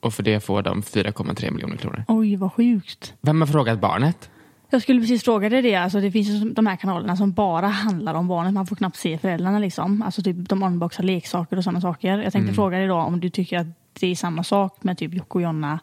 Och 0.00 0.14
för 0.14 0.22
det 0.22 0.40
får 0.40 0.62
de 0.62 0.82
4,3 0.82 1.50
miljoner 1.50 1.76
kronor. 1.76 2.04
Oj, 2.08 2.36
vad 2.36 2.52
sjukt. 2.52 3.14
Vem 3.20 3.40
har 3.40 3.48
frågat 3.48 3.80
barnet? 3.80 4.30
Jag 4.70 4.82
skulle 4.82 5.00
precis 5.00 5.24
fråga 5.24 5.48
dig 5.48 5.62
det. 5.62 5.74
Alltså, 5.74 6.00
det 6.00 6.12
finns 6.12 6.28
ju 6.28 6.50
de 6.50 6.66
här 6.66 6.76
kanalerna 6.76 7.16
som 7.16 7.32
bara 7.32 7.66
handlar 7.66 8.14
om 8.14 8.28
barnet. 8.28 8.54
Man 8.54 8.66
får 8.66 8.76
knappt 8.76 8.96
se 8.96 9.18
föräldrarna. 9.18 9.58
Liksom. 9.58 10.02
Alltså, 10.02 10.22
typ, 10.22 10.48
de 10.48 10.62
unboxar 10.62 11.04
leksaker 11.04 11.56
och 11.56 11.64
sådana 11.64 11.80
saker. 11.80 12.18
Jag 12.18 12.32
tänkte 12.32 12.54
fråga 12.54 12.78
dig 12.78 12.86
då 12.86 12.94
om 12.94 13.20
du 13.20 13.30
tycker 13.30 13.58
att 13.58 13.66
det 14.00 14.06
är 14.06 14.14
samma 14.14 14.44
sak 14.44 14.82
med 14.82 14.98
typ 14.98 15.14
Jocke 15.14 15.38
och 15.38 15.42
Jonna 15.42 15.80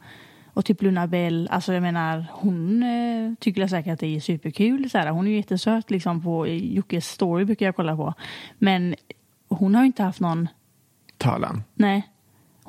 och 0.53 0.65
typ 0.65 0.81
Luna 0.81 1.07
Bell. 1.07 1.49
Alltså 1.51 1.73
jag 1.73 1.83
menar, 1.83 2.25
hon 2.31 2.83
eh, 2.83 3.33
tycker 3.39 3.67
säkert 3.67 3.93
att 3.93 3.99
det 3.99 4.15
är 4.15 4.19
superkul. 4.19 4.89
Så 4.89 4.97
här, 4.97 5.09
hon 5.09 5.27
är 5.27 5.31
ju 5.31 5.37
jättesöt 5.37 5.91
liksom 5.91 6.23
på 6.23 6.47
Jockes 6.47 7.07
story 7.07 7.45
brukar 7.45 7.65
jag 7.65 7.75
kolla 7.75 7.95
på. 7.95 8.13
Men 8.57 8.95
hon 9.49 9.75
har 9.75 9.81
ju 9.81 9.87
inte 9.87 10.03
haft 10.03 10.19
någon, 10.19 10.47
Talan. 11.17 11.63
nej. 11.73 12.07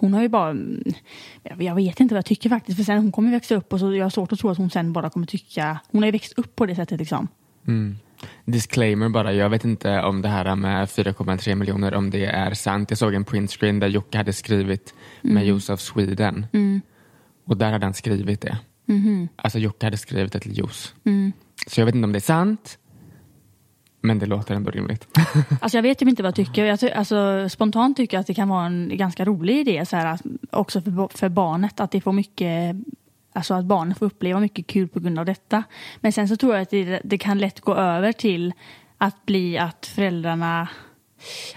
Hon 0.01 0.15
har 0.15 0.23
ju 0.23 0.29
bara, 0.29 0.51
mm, 0.51 0.83
jag 1.59 1.75
vet 1.75 2.01
inte 2.01 2.15
vad 2.15 2.19
jag 2.19 2.25
tycker 2.27 2.49
faktiskt. 2.49 2.77
För 2.77 2.85
sen 2.85 2.99
hon 2.99 3.13
kommer 3.13 3.31
växa 3.31 3.55
upp 3.55 3.73
och 3.73 3.81
så 3.81 3.95
jag 3.95 4.05
har 4.05 4.11
svårt 4.11 4.33
att 4.33 4.39
tro 4.39 4.51
att 4.51 4.59
hon 4.59 4.71
sen 4.71 4.93
bara 4.93 5.11
kommer 5.11 5.27
tycka, 5.27 5.79
hon 5.91 6.03
har 6.03 6.07
ju 6.07 6.13
växt 6.13 6.33
upp 6.37 6.57
på 6.57 6.67
det 6.67 6.75
sättet 6.75 6.99
liksom. 6.99 7.29
Mm. 7.67 7.97
Disclaimer 8.45 9.09
bara, 9.09 9.33
jag 9.33 9.51
vet 9.51 9.65
inte 9.65 10.03
om 10.03 10.23
det 10.23 10.29
här 10.29 10.57
med 10.57 10.89
4,3 10.89 11.55
miljoner, 11.55 11.95
om 11.95 12.11
det 12.11 12.25
är 12.25 12.55
sant. 12.55 12.91
Jag 12.91 12.99
såg 12.99 13.15
en 13.15 13.25
printscreen 13.25 13.81
där 13.81 13.89
Jocke 13.89 14.19
hade 14.19 14.33
skrivit 14.33 14.95
med 15.23 15.47
Josef 15.47 15.81
Sweden. 15.81 16.47
Och 17.45 17.57
där 17.57 17.73
hade 17.73 17.87
han 17.87 17.95
skrivit 17.95 18.41
det. 18.41 18.59
Alltså 19.37 19.59
Jocke 19.59 19.87
hade 19.87 19.97
skrivit 19.97 20.33
det 20.33 20.41
till 20.41 20.59
Jos. 20.59 20.95
Så 21.67 21.81
jag 21.81 21.87
vet 21.87 21.95
inte 21.95 22.05
om 22.07 22.13
det 22.13 22.19
är 22.19 22.21
sant. 22.21 22.79
Men 24.01 24.19
det 24.19 24.27
låter 24.27 24.55
ändå 24.55 24.71
rimligt. 24.71 25.09
Alltså 25.61 25.79
jag 25.79 25.83
vet 25.83 26.03
ju 26.03 26.09
inte 26.09 26.23
vad 26.23 26.29
jag 26.29 26.35
tycker. 26.35 26.65
Jag 26.65 26.81
ty- 26.81 26.91
alltså, 26.91 27.49
spontant 27.49 27.97
tycker 27.97 28.17
jag 28.17 28.21
att 28.21 28.27
det 28.27 28.35
kan 28.35 28.49
vara 28.49 28.67
en 28.67 28.91
ganska 28.95 29.25
rolig 29.25 29.61
idé 29.61 29.87
så 29.87 29.97
här, 29.97 30.07
att, 30.07 30.23
också 30.51 30.81
för, 30.81 31.19
för 31.19 31.29
barnet. 31.29 31.81
Att 31.81 31.91
det 31.91 32.01
får 32.01 32.13
mycket 32.13 32.77
Alltså 33.33 33.55
att 33.55 33.65
barnet 33.65 33.99
får 33.99 34.07
uppleva 34.07 34.41
mycket 34.41 34.67
kul 34.67 34.89
på 34.89 35.01
grund 35.01 35.19
av 35.19 35.25
detta. 35.25 35.63
Men 36.01 36.13
sen 36.13 36.29
så 36.29 36.37
tror 36.37 36.55
jag 36.55 36.63
att 36.63 36.71
det, 36.71 37.01
det 37.05 37.19
kan 37.19 37.39
lätt 37.39 37.61
gå 37.61 37.75
över 37.75 38.13
till 38.13 38.53
att 38.99 39.27
bli 39.27 39.59
att 39.59 39.87
föräldrarna 39.87 40.69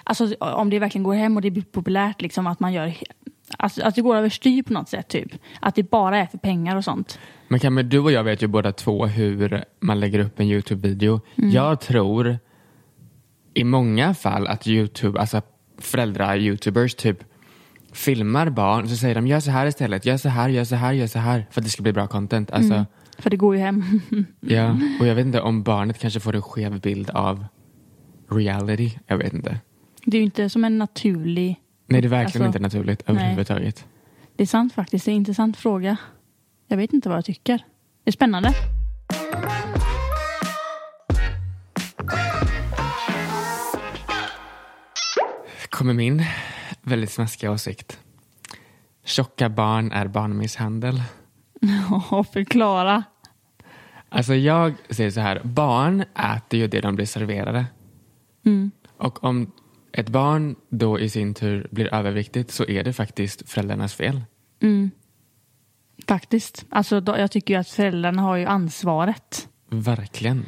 Alltså 0.03 0.35
om 0.39 0.69
det 0.69 0.79
verkligen 0.79 1.03
går 1.03 1.13
hem 1.13 1.35
och 1.35 1.41
det 1.41 1.51
blir 1.51 1.63
populärt 1.63 2.21
liksom 2.21 2.47
att 2.47 2.59
man 2.59 2.73
gör 2.73 2.93
Alltså 3.57 3.83
att 3.83 3.95
det 3.95 4.01
går 4.01 4.15
överstyr 4.15 4.63
på 4.63 4.73
något 4.73 4.89
sätt 4.89 5.07
typ. 5.07 5.31
Att 5.59 5.75
det 5.75 5.91
bara 5.91 6.17
är 6.17 6.25
för 6.25 6.37
pengar 6.37 6.75
och 6.75 6.83
sånt. 6.83 7.19
Men 7.47 7.59
Kamme, 7.59 7.83
du 7.83 7.99
och 7.99 8.11
jag 8.11 8.23
vet 8.23 8.43
ju 8.43 8.47
båda 8.47 8.71
två 8.71 9.05
hur 9.05 9.63
man 9.79 9.99
lägger 9.99 10.19
upp 10.19 10.39
en 10.39 10.47
Youtube-video. 10.47 11.21
Jag 11.35 11.79
tror 11.81 12.37
i 13.53 13.63
många 13.63 14.13
fall 14.13 14.47
att 14.47 14.67
Youtube, 14.67 15.19
alltså 15.19 15.41
föräldrar-youtubers 15.77 16.95
typ 16.95 17.23
filmar 17.93 18.49
barn 18.49 18.83
och 18.83 18.89
så 18.89 18.95
säger 18.95 19.15
de 19.15 19.27
gör 19.27 19.39
så 19.39 19.51
här 19.51 19.67
istället, 19.67 20.05
gör 20.05 20.17
så 20.17 20.29
här, 20.29 20.49
gör 20.49 20.63
så 20.63 20.75
här, 20.75 20.93
gör 20.93 21.07
så 21.07 21.19
här 21.19 21.45
för 21.51 21.61
att 21.61 21.65
det 21.65 21.71
ska 21.71 21.83
bli 21.83 21.93
bra 21.93 22.07
content. 22.07 22.51
Alltså, 22.51 22.85
För 23.17 23.29
det 23.29 23.37
går 23.37 23.55
ju 23.55 23.61
hem. 23.61 23.83
ja. 24.39 24.77
Och 24.99 25.07
jag 25.07 25.15
vet 25.15 25.25
inte 25.25 25.41
om 25.41 25.63
barnet 25.63 25.99
kanske 25.99 26.19
får 26.19 26.35
en 26.35 26.41
skev 26.41 26.79
bild 26.79 27.09
av 27.09 27.45
reality. 28.29 28.91
Jag 29.07 29.17
vet 29.17 29.33
inte. 29.33 29.57
Det 30.05 30.17
är 30.17 30.19
ju 30.19 30.25
inte 30.25 30.49
som 30.49 30.63
en 30.63 30.77
naturlig 30.77 31.60
Nej, 31.91 32.01
det 32.01 32.07
är 32.07 32.09
verkligen 32.09 32.47
Alltså, 32.47 32.59
inte 32.59 32.59
naturligt 32.59 33.03
nej. 33.07 33.17
överhuvudtaget. 33.17 33.85
Det 34.35 34.43
är 34.43 34.47
sant 34.47 34.73
faktiskt. 34.73 35.05
Det 35.05 35.11
är 35.11 35.13
en 35.13 35.17
intressant 35.17 35.57
fråga. 35.57 35.97
Jag 36.67 36.77
vet 36.77 36.93
inte 36.93 37.09
vad 37.09 37.17
jag 37.17 37.25
tycker. 37.25 37.57
Det 38.03 38.09
är 38.09 38.11
spännande. 38.11 38.53
kommer 45.69 45.93
min 45.93 46.23
väldigt 46.81 47.11
smaskiga 47.11 47.51
åsikt. 47.51 47.99
Tjocka 49.03 49.49
barn 49.49 49.91
är 49.91 50.07
barnmisshandel. 50.07 51.03
Och 52.11 52.27
förklara. 52.27 53.03
Alltså 54.09 54.33
jag 54.33 54.73
säger 54.89 55.11
så 55.11 55.19
här, 55.19 55.41
barn 55.43 56.01
äter 56.01 56.59
ju 56.59 56.67
det 56.67 56.81
de 56.81 56.95
blir 56.95 57.05
serverade. 57.05 57.65
Mm. 58.45 58.71
Och 58.97 59.23
om 59.23 59.51
ett 59.93 60.09
barn 60.09 60.55
då 60.69 60.99
i 60.99 61.09
sin 61.09 61.33
tur 61.33 61.67
blir 61.71 61.93
överviktigt 61.93 62.51
så 62.51 62.65
är 62.65 62.83
det 62.83 62.93
faktiskt 62.93 63.49
föräldrarnas 63.49 63.93
fel. 63.93 64.21
Mm. 64.61 64.91
Faktiskt. 66.07 66.65
Alltså, 66.69 67.01
då, 67.01 67.17
jag 67.17 67.31
tycker 67.31 67.53
ju 67.53 67.59
att 67.59 67.69
föräldrarna 67.69 68.21
har 68.21 68.35
ju 68.35 68.45
ansvaret. 68.45 69.47
Verkligen. 69.69 70.45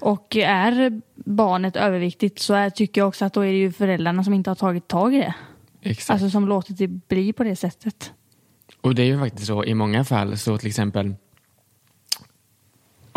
Och 0.00 0.36
är 0.36 1.00
barnet 1.14 1.76
överviktigt 1.76 2.38
så 2.38 2.54
är, 2.54 2.70
tycker 2.70 3.00
jag 3.00 3.08
också 3.08 3.24
att 3.24 3.32
då 3.32 3.40
är 3.40 3.52
det 3.52 3.58
ju 3.58 3.72
föräldrarna 3.72 4.24
som 4.24 4.34
inte 4.34 4.50
har 4.50 4.54
tagit 4.54 4.88
tag 4.88 5.14
i 5.14 5.18
det. 5.18 5.34
Exakt. 5.82 6.10
Alltså 6.10 6.30
som 6.30 6.48
låtit 6.48 6.78
det 6.78 6.88
bli 6.88 7.32
på 7.32 7.44
det 7.44 7.56
sättet. 7.56 8.12
Och 8.80 8.94
det 8.94 9.02
är 9.02 9.06
ju 9.06 9.18
faktiskt 9.18 9.46
så 9.46 9.64
i 9.64 9.74
många 9.74 10.04
fall 10.04 10.38
så 10.38 10.58
till 10.58 10.68
exempel 10.68 11.14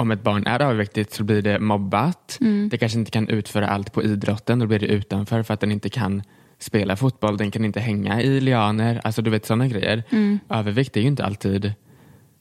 om 0.01 0.11
ett 0.11 0.23
barn 0.23 0.47
är 0.47 0.61
överviktigt 0.61 1.13
så 1.13 1.23
blir 1.23 1.41
det 1.41 1.59
mobbat. 1.59 2.37
Det 2.69 2.77
kanske 2.77 2.99
inte 2.99 3.11
kan 3.11 3.27
utföra 3.27 3.67
allt 3.67 3.93
på 3.93 4.03
idrotten. 4.03 4.59
Då 4.59 4.65
blir 4.65 4.79
det 4.79 4.87
utanför 4.87 5.43
för 5.43 5.53
att 5.53 5.59
den 5.59 5.71
inte 5.71 5.89
kan 5.89 6.23
spela 6.59 6.95
fotboll. 6.95 7.37
Den 7.37 7.51
kan 7.51 7.65
inte 7.65 7.79
hänga 7.79 8.21
i 8.21 8.41
lianer. 8.41 9.01
Alltså 9.03 9.21
du 9.21 9.29
vet 9.29 9.45
sådana 9.45 9.67
grejer. 9.67 10.03
Övervikt 10.49 10.97
är 10.97 11.01
ju 11.01 11.07
inte 11.07 11.25
alltid 11.25 11.73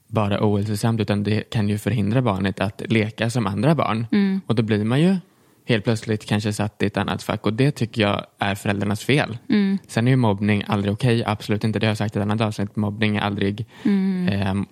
bara 0.07 0.37
ohälsosamt 0.41 1.01
utan 1.01 1.23
det 1.23 1.49
kan 1.49 1.69
ju 1.69 1.77
förhindra 1.77 2.21
barnet 2.21 2.59
att 2.59 2.81
leka 2.89 3.29
som 3.29 3.47
andra 3.47 3.75
barn. 3.75 4.07
Och 4.47 4.55
då 4.55 4.63
blir 4.63 4.83
man 4.83 5.01
ju 5.01 5.15
helt 5.65 5.83
plötsligt 5.83 6.25
kanske 6.25 6.53
satt 6.53 6.83
i 6.83 6.85
ett 6.85 6.97
annat 6.97 7.23
fack 7.23 7.45
och 7.45 7.53
det 7.53 7.71
tycker 7.71 8.01
jag 8.01 8.25
är 8.39 8.55
föräldrarnas 8.55 9.03
fel. 9.03 9.37
Sen 9.87 10.07
är 10.07 10.11
ju 10.11 10.17
mobbning 10.17 10.63
aldrig 10.67 10.93
okej, 10.93 11.23
absolut 11.25 11.63
inte. 11.63 11.79
Det 11.79 11.85
har 11.85 11.89
jag 11.91 11.97
sagt 11.97 12.15
i 12.15 12.19
ett 12.19 12.23
annat 12.23 12.41
avsnitt. 12.41 12.75
Mobbning 12.75 13.17
är 13.17 13.21
aldrig 13.21 13.65
ehm, 14.31 14.65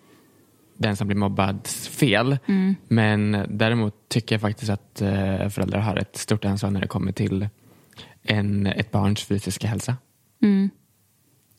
den 0.80 0.96
som 0.96 1.08
blir 1.08 1.18
mobbads 1.18 1.88
fel. 1.88 2.38
Men 2.88 3.46
däremot 3.50 4.10
tycker 4.10 4.36
jag 4.36 4.42
faktiskt 4.42 4.72
att 4.72 5.02
eh, 5.02 5.50
föräldrar 5.50 5.80
har 5.80 5.96
ett 5.96 6.18
stort 6.18 6.46
ansvar 6.46 6.70
när 6.70 6.82
det 6.82 6.88
kommer 6.88 7.12
till 7.12 7.48
en, 8.24 8.68
ett 8.68 8.92
barns 8.92 9.24
fysiska 9.24 9.68
hälsa. 9.68 9.98
Mm. 10.42 10.70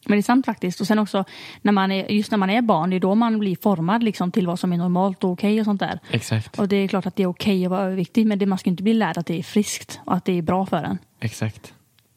Men 0.07 0.17
det 0.17 0.21
är 0.21 0.23
sant 0.23 0.47
faktiskt. 0.47 0.81
Och 0.81 0.87
sen 0.87 0.99
också, 0.99 1.25
när 1.63 1.73
man 1.73 1.93
är, 1.93 2.11
just 2.11 2.31
när 2.31 2.39
man 2.39 2.51
är 2.51 2.63
barn, 2.63 2.91
det 2.91 2.97
är 2.97 3.01
då 3.01 3.15
man 3.15 3.39
blir 3.39 3.57
formad 3.63 4.03
liksom, 4.03 4.33
till 4.33 4.47
vad 4.47 4.59
som 4.59 4.73
är 4.73 4.77
normalt 4.77 5.25
och 5.25 5.31
okej 5.31 5.61
och 5.61 5.65
sånt 5.65 5.81
där. 5.81 6.01
Exakt. 6.11 6.59
Och 6.59 6.69
det 6.69 6.77
är 6.77 6.89
klart 6.89 7.07
att 7.07 7.17
det 7.17 7.23
är 7.23 7.27
okej 7.27 7.65
att 7.65 7.71
vara 7.71 7.83
överviktig, 7.83 8.27
men 8.27 8.39
det, 8.39 8.47
man 8.47 8.59
ska 8.59 8.71
inte 8.71 8.83
bli 8.83 8.95
lärd 8.95 9.19
att 9.19 9.27
det 9.27 9.39
är 9.39 9.43
friskt 9.43 10.01
och 10.07 10.15
att 10.15 10.25
det 10.25 10.39
är 10.39 10.43
bra 10.43 10.67
för 10.67 10.83
en. 10.83 10.99
Exakt. 11.21 11.75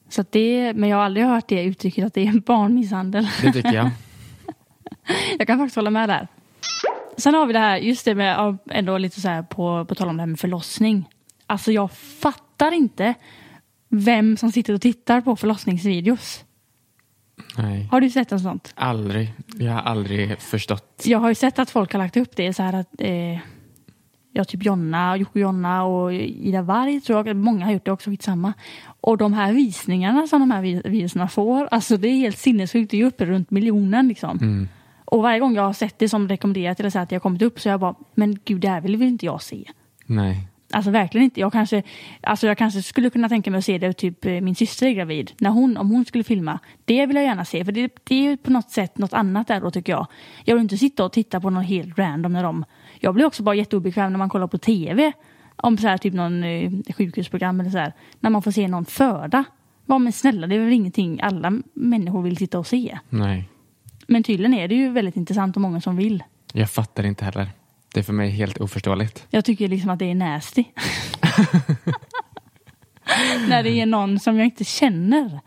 Så 0.10 0.26
det, 0.30 0.74
men 0.74 0.90
jag 0.90 0.98
har 0.98 1.04
aldrig 1.04 1.26
hört 1.26 1.48
det 1.48 1.64
uttrycket 1.64 2.06
att 2.06 2.14
det 2.14 2.28
är 2.28 2.40
barnmisshandel. 2.40 3.28
Det 3.42 3.54
tycker 3.54 3.74
jag. 3.74 3.90
Jag 5.38 5.48
kan 5.48 5.58
faktiskt 5.58 5.76
hålla 5.76 5.90
med 5.90 6.10
där. 6.10 6.28
Sen 7.18 7.34
har 7.34 7.46
vi 7.46 7.54
det 7.54 7.60
här, 7.60 7.78
just 7.78 8.06
det 8.06 8.16
med, 8.16 8.58
ändå 8.72 8.98
lite 8.98 9.22
så 9.22 9.28
här 9.30 9.44
på, 9.44 9.86
på 9.86 9.96
tal 9.96 10.10
om 10.10 10.18
det 10.18 10.22
här 10.22 10.28
med 10.28 10.40
förlossning. 10.40 11.10
Alltså 11.48 11.72
jag 11.72 11.92
fattar 11.92 12.72
inte 12.72 13.14
vem 13.90 14.38
som 14.38 14.52
sitter 14.52 14.74
och 14.74 14.82
tittar 14.82 15.22
på 15.22 15.36
förlossningsvideos. 15.36 16.44
Nej. 17.58 17.88
Har 17.92 18.02
du 18.02 18.10
sett 18.10 18.32
en 18.32 18.40
sånt? 18.40 18.72
Aldrig. 18.76 19.34
Jag 19.56 19.72
har 19.74 19.82
aldrig 19.82 20.40
förstått. 20.42 21.02
Jag 21.06 21.20
har 21.20 21.30
ju 21.30 21.36
sett 21.36 21.60
att 21.60 21.70
folk 21.70 21.92
har 21.94 22.00
lagt 22.00 22.18
upp 22.18 22.36
det 22.36 22.54
så 22.54 22.64
här 22.64 22.74
att 22.74 23.02
eh, 23.02 23.40
ja, 24.34 24.44
typ 24.44 24.64
Jonna, 24.66 25.18
Jocke 25.18 25.40
Jonna 25.40 25.84
och 25.84 26.14
Ida 26.14 26.62
Warg 26.62 27.02
tror 27.02 27.28
jag, 27.28 27.36
många 27.36 27.66
har 27.66 27.72
gjort 27.72 27.86
det 27.86 27.92
också, 27.92 28.10
skitsamma. 28.10 28.54
Och 29.02 29.18
de 29.18 29.34
här 29.34 29.54
visningarna 29.54 30.28
som 30.28 30.40
de 30.40 30.52
här 30.52 30.62
vi- 30.62 30.82
videorna 30.86 31.28
får, 31.28 31.68
alltså 31.72 31.98
det 31.98 32.08
är 32.08 32.16
helt 32.18 32.38
sinnessjukt, 32.38 32.92
det 32.92 32.98
är 32.98 33.00
ju 33.02 33.08
uppe 33.08 33.26
runt 33.26 33.52
miljonen 33.52 34.08
liksom. 34.08 34.38
Mm. 34.42 34.68
Och 35.06 35.24
varje 35.24 35.40
gång 35.40 35.56
jag 35.56 35.64
har 35.64 35.74
sett 35.74 36.00
det 36.00 36.10
som 36.10 36.28
rekommenderat 36.28 36.80
eller 36.80 36.90
så 36.90 37.00
att 37.00 37.12
jag 37.12 37.22
kommit 37.22 37.42
upp 37.42 37.60
så 37.60 37.70
jag 37.70 37.80
bara, 37.80 37.96
men 38.16 38.40
gud 38.46 38.62
det 38.62 38.70
här 38.70 38.82
vill 38.82 38.98
väl 38.98 39.08
inte 39.08 39.26
jag 39.26 39.42
se. 39.42 39.64
Nej. 40.06 40.48
Alltså 40.74 40.92
verkligen 40.92 41.26
inte. 41.26 41.40
Jag 41.40 41.52
kanske, 41.52 41.84
alltså 42.22 42.48
jag 42.48 42.58
kanske 42.58 42.82
skulle 42.82 43.10
kunna 43.10 43.30
tänka 43.30 43.52
mig 43.52 43.58
att 43.58 43.66
se 43.66 43.78
det 43.78 43.94
typ 43.94 44.26
eh, 44.26 44.42
min 44.42 44.56
syster 44.56 44.88
är 44.88 44.92
gravid. 44.92 45.32
När 45.38 45.50
hon, 45.50 45.78
om 45.78 45.92
hon 45.92 46.06
skulle 46.06 46.24
filma. 46.24 46.60
Det 46.86 47.06
vill 47.06 47.16
jag 47.16 47.26
gärna 47.26 47.46
se. 47.46 47.66
För 47.66 47.72
det, 47.72 47.96
det 48.04 48.16
är 48.16 48.30
ju 48.30 48.38
på 48.38 48.52
något 48.52 48.70
sätt 48.70 48.98
något 48.98 49.14
annat 49.14 49.48
där 49.48 49.62
då 49.62 49.72
tycker 49.72 49.94
jag. 49.94 50.08
Jag 50.44 50.56
vill 50.56 50.62
inte 50.62 50.78
sitta 50.78 51.06
och 51.06 51.12
titta 51.12 51.42
på 51.42 51.50
något 51.50 51.66
helt 51.66 52.00
random 52.00 52.34
när 52.34 52.44
de... 52.44 52.66
Jag 53.00 53.14
blir 53.14 53.26
också 53.26 53.44
bara 53.44 53.56
jätteobekväm 53.56 54.12
när 54.12 54.18
man 54.18 54.30
kollar 54.30 54.48
på 54.48 54.58
tv. 54.58 55.12
Om 55.56 55.78
så 55.78 55.88
här, 55.88 55.98
typ 55.98 56.14
någon 56.14 56.44
eh, 56.44 56.72
sjukhusprogram 56.98 57.60
eller 57.60 57.70
så 57.70 57.78
här. 57.78 57.94
När 58.20 58.30
man 58.30 58.42
får 58.42 58.52
se 58.52 58.68
någon 58.68 58.86
föda. 58.86 59.44
Ja 59.86 59.98
men 59.98 60.14
snälla, 60.14 60.48
det 60.48 60.56
är 60.56 60.60
väl 60.60 60.74
ingenting 60.74 61.22
alla 61.22 61.62
människor 61.74 62.22
vill 62.22 62.38
sitta 62.38 62.60
och 62.60 62.68
se. 62.68 63.00
Nej. 63.10 63.50
Men 64.08 64.24
tydligen 64.24 64.54
är 64.54 64.68
det 64.68 64.76
ju 64.76 64.90
väldigt 64.90 65.16
intressant 65.16 65.56
och 65.56 65.62
många 65.62 65.82
som 65.82 65.98
vill. 65.98 66.24
Jag 66.54 66.70
fattar 66.70 67.04
inte 67.04 67.26
heller. 67.26 67.50
Det 67.94 68.00
är 68.00 68.04
för 68.04 68.14
mig 68.14 68.30
helt 68.30 68.58
oförståeligt. 68.58 69.28
Jag 69.30 69.46
tycker 69.46 69.68
liksom 69.68 69.90
att 69.90 70.00
det 70.00 70.12
är 70.12 70.16
nasty. 70.16 70.64
När 73.48 73.64
det 73.64 73.70
är 73.70 73.86
någon 73.86 74.20
som 74.20 74.38
jag 74.38 74.46
inte 74.46 74.64
känner. 74.64 75.40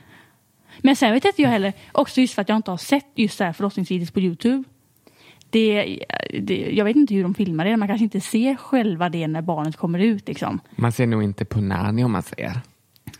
Men 0.79 0.97
sen 0.97 1.12
vet 1.12 1.25
inte 1.25 1.42
jag 1.42 1.51
heller, 1.51 1.73
också 1.92 2.21
just 2.21 2.35
för 2.35 2.42
att 2.42 2.49
jag 2.49 2.57
inte 2.57 2.71
har 2.71 2.79
sett 2.79 3.07
just 3.14 3.38
det 3.38 3.45
här 3.45 3.53
förlossningsvideos 3.53 4.11
på 4.11 4.21
Youtube. 4.21 4.64
Det, 5.51 5.99
det, 6.40 6.71
jag 6.73 6.85
vet 6.85 6.97
inte 6.97 7.14
hur 7.14 7.23
de 7.23 7.35
filmar 7.35 7.64
det, 7.64 7.77
man 7.77 7.88
kanske 7.88 8.05
inte 8.05 8.21
ser 8.21 8.57
själva 8.57 9.09
det 9.09 9.29
när 9.29 9.42
barnet 9.42 9.77
kommer 9.77 9.99
ut 9.99 10.29
liksom. 10.29 10.61
Man 10.77 10.92
ser 10.92 11.07
nog 11.07 11.23
inte 11.23 11.45
på 11.45 11.61
Nani 11.61 12.05
om 12.05 12.12
man 12.12 12.23
ser. 12.23 12.61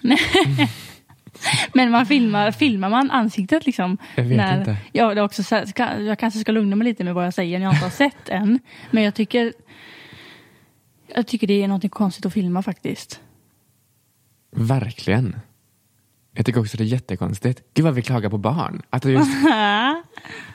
Men 1.75 1.91
man 1.91 2.07
filmar, 2.07 2.51
filmar 2.51 2.89
man 2.89 3.11
ansiktet 3.11 3.67
liksom? 3.67 3.99
Jag 4.15 4.25
vet 4.25 4.37
när, 4.37 4.59
inte. 4.59 4.77
Ja, 4.93 5.15
det 5.15 5.21
är 5.21 5.25
också, 5.25 5.43
så 5.43 5.55
här- 5.55 5.67
ska, 5.67 6.01
jag 6.01 6.19
kanske 6.19 6.41
ska 6.41 6.53
lugna 6.53 6.77
mig 6.77 6.85
lite 6.85 7.05
med 7.05 7.15
vad 7.15 7.27
jag 7.27 7.35
säger 7.35 7.59
när 7.59 7.67
jag 7.67 7.75
inte 7.75 7.85
har 7.85 7.91
sett 7.91 8.29
än. 8.29 8.61
Men 8.91 9.03
jag 9.03 9.15
tycker, 9.15 9.53
jag 11.15 11.27
tycker 11.27 11.47
det 11.47 11.63
är 11.63 11.69
något 11.69 11.91
konstigt 11.91 12.27
att 12.27 12.33
filma 12.33 12.63
faktiskt. 12.63 13.21
Verkligen. 14.57 15.37
Jag 16.33 16.47
tycker 16.47 16.61
också 16.61 16.77
det 16.77 16.85
är 16.85 16.87
jättekonstigt. 16.87 17.63
Gud 17.75 17.85
vad 17.85 17.95
vi 17.95 18.03
klagar 18.03 18.31
på 18.31 18.39
barn. 18.39 18.83
Att 18.91 19.05
just, 19.05 19.31
ja, 19.45 20.03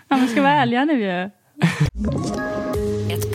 man 0.10 0.28
ska 0.28 0.42
vara 0.42 0.54
ärliga 0.54 0.86
nu 0.86 1.02
ju. 1.02 1.30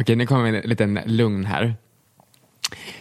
okej, 0.00 0.16
nu 0.16 0.26
kommer 0.26 0.52
en 0.52 0.68
liten 0.70 1.00
lugn 1.06 1.44
här. 1.44 1.74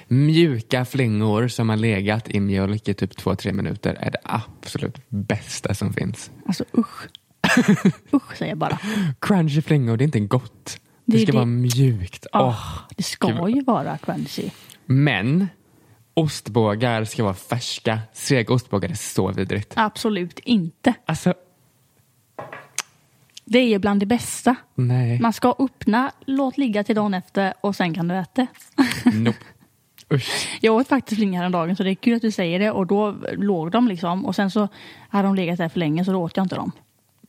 Mjuka 0.07 0.85
flingor 0.85 1.47
som 1.47 1.69
har 1.69 1.77
legat 1.77 2.29
i 2.29 2.39
mjölk 2.39 2.87
i 2.87 2.93
typ 2.93 3.17
två, 3.17 3.35
tre 3.35 3.53
minuter 3.53 3.93
är 3.99 4.11
det 4.11 4.19
absolut 4.23 4.97
bästa 5.09 5.73
som 5.73 5.93
finns. 5.93 6.31
Alltså 6.45 6.63
usch. 6.77 7.07
usch 8.13 8.35
säger 8.37 8.51
jag 8.51 8.57
bara. 8.57 8.79
Crunchy 9.21 9.61
flingor, 9.61 9.97
det 9.97 10.03
är 10.03 10.05
inte 10.05 10.19
gott. 10.19 10.79
Det, 11.05 11.17
Det 11.17 11.19
ska 11.23 11.31
det- 11.31 11.35
vara 11.37 11.45
mjukt. 11.45 12.25
Åh. 12.33 12.41
Åh, 12.41 12.79
det 12.97 13.03
ska 13.03 13.49
ju 13.49 13.63
vara 13.63 13.97
crunchy. 13.97 14.49
Men 14.85 15.47
ostbågar 16.13 17.05
ska 17.05 17.23
vara 17.23 17.33
färska. 17.33 17.99
Sega 18.13 18.53
ostbågar 18.53 18.89
är 18.89 18.93
så 18.93 19.31
vidrigt. 19.31 19.73
Absolut 19.75 20.39
inte. 20.39 20.93
Alltså, 21.05 21.33
Det 23.49 23.59
är 23.59 23.67
ju 23.67 23.79
bland 23.79 23.99
det 23.99 24.05
bästa. 24.05 24.55
nej. 24.75 25.19
Man 25.19 25.33
ska 25.33 25.55
öppna, 25.59 26.11
låt 26.25 26.57
ligga 26.57 26.83
till 26.83 26.95
dagen 26.95 27.13
efter 27.13 27.53
och 27.61 27.75
sen 27.75 27.93
kan 27.93 28.07
du 28.07 28.15
äta. 28.15 28.47
Nope. 29.13 29.37
Usch. 30.13 30.57
Jag 30.61 30.75
åt 30.75 30.87
faktiskt 30.87 31.17
flingor 31.19 31.37
häromdagen 31.37 31.75
så 31.75 31.83
det 31.83 31.89
är 31.91 31.95
kul 31.95 32.15
att 32.15 32.21
du 32.21 32.31
säger 32.31 32.59
det 32.59 32.71
och 32.71 32.87
då 32.87 33.15
låg 33.37 33.71
de 33.71 33.87
liksom 33.87 34.25
och 34.25 34.35
sen 34.35 34.51
så 34.51 34.67
hade 35.09 35.27
de 35.27 35.35
legat 35.35 35.57
där 35.57 35.69
för 35.69 35.79
länge 35.79 36.05
så 36.05 36.11
då 36.11 36.21
åt 36.21 36.37
jag 36.37 36.45
inte 36.45 36.55
dem. 36.55 36.71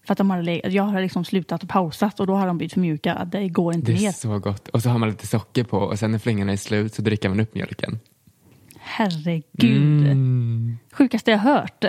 För 0.07 0.13
att 0.13 0.19
de 0.19 0.31
hade 0.31 0.43
legat, 0.43 0.73
jag 0.73 0.85
hade 0.85 1.03
liksom 1.03 1.25
slutat 1.25 1.63
och 1.63 1.69
pausat 1.69 2.21
och 2.21 2.27
då 2.27 2.35
hade 2.35 2.47
de 2.47 2.59
blivit 2.59 2.73
för 2.73 2.81
mjuka. 2.81 3.25
Det 3.33 3.49
går 3.49 3.75
inte 3.75 3.93
Det 3.93 3.99
är 3.99 4.03
ner. 4.03 4.13
så 4.13 4.39
gott. 4.39 4.69
Och 4.69 4.83
så 4.83 4.91
har 4.91 4.99
man 4.99 5.09
lite 5.09 5.27
socker 5.27 5.65
på 5.65 5.79
och 5.79 5.99
sen 5.99 6.11
när 6.13 6.19
flingorna 6.19 6.53
är 6.53 6.57
slut 6.57 6.95
så 6.95 7.03
dricker 7.03 7.29
man 7.29 7.41
upp 7.41 7.55
mjölken. 7.55 7.99
Herregud. 8.79 10.07
Mm. 10.07 10.79
Sjukaste 10.93 11.31
jag 11.31 11.39
hört. 11.39 11.85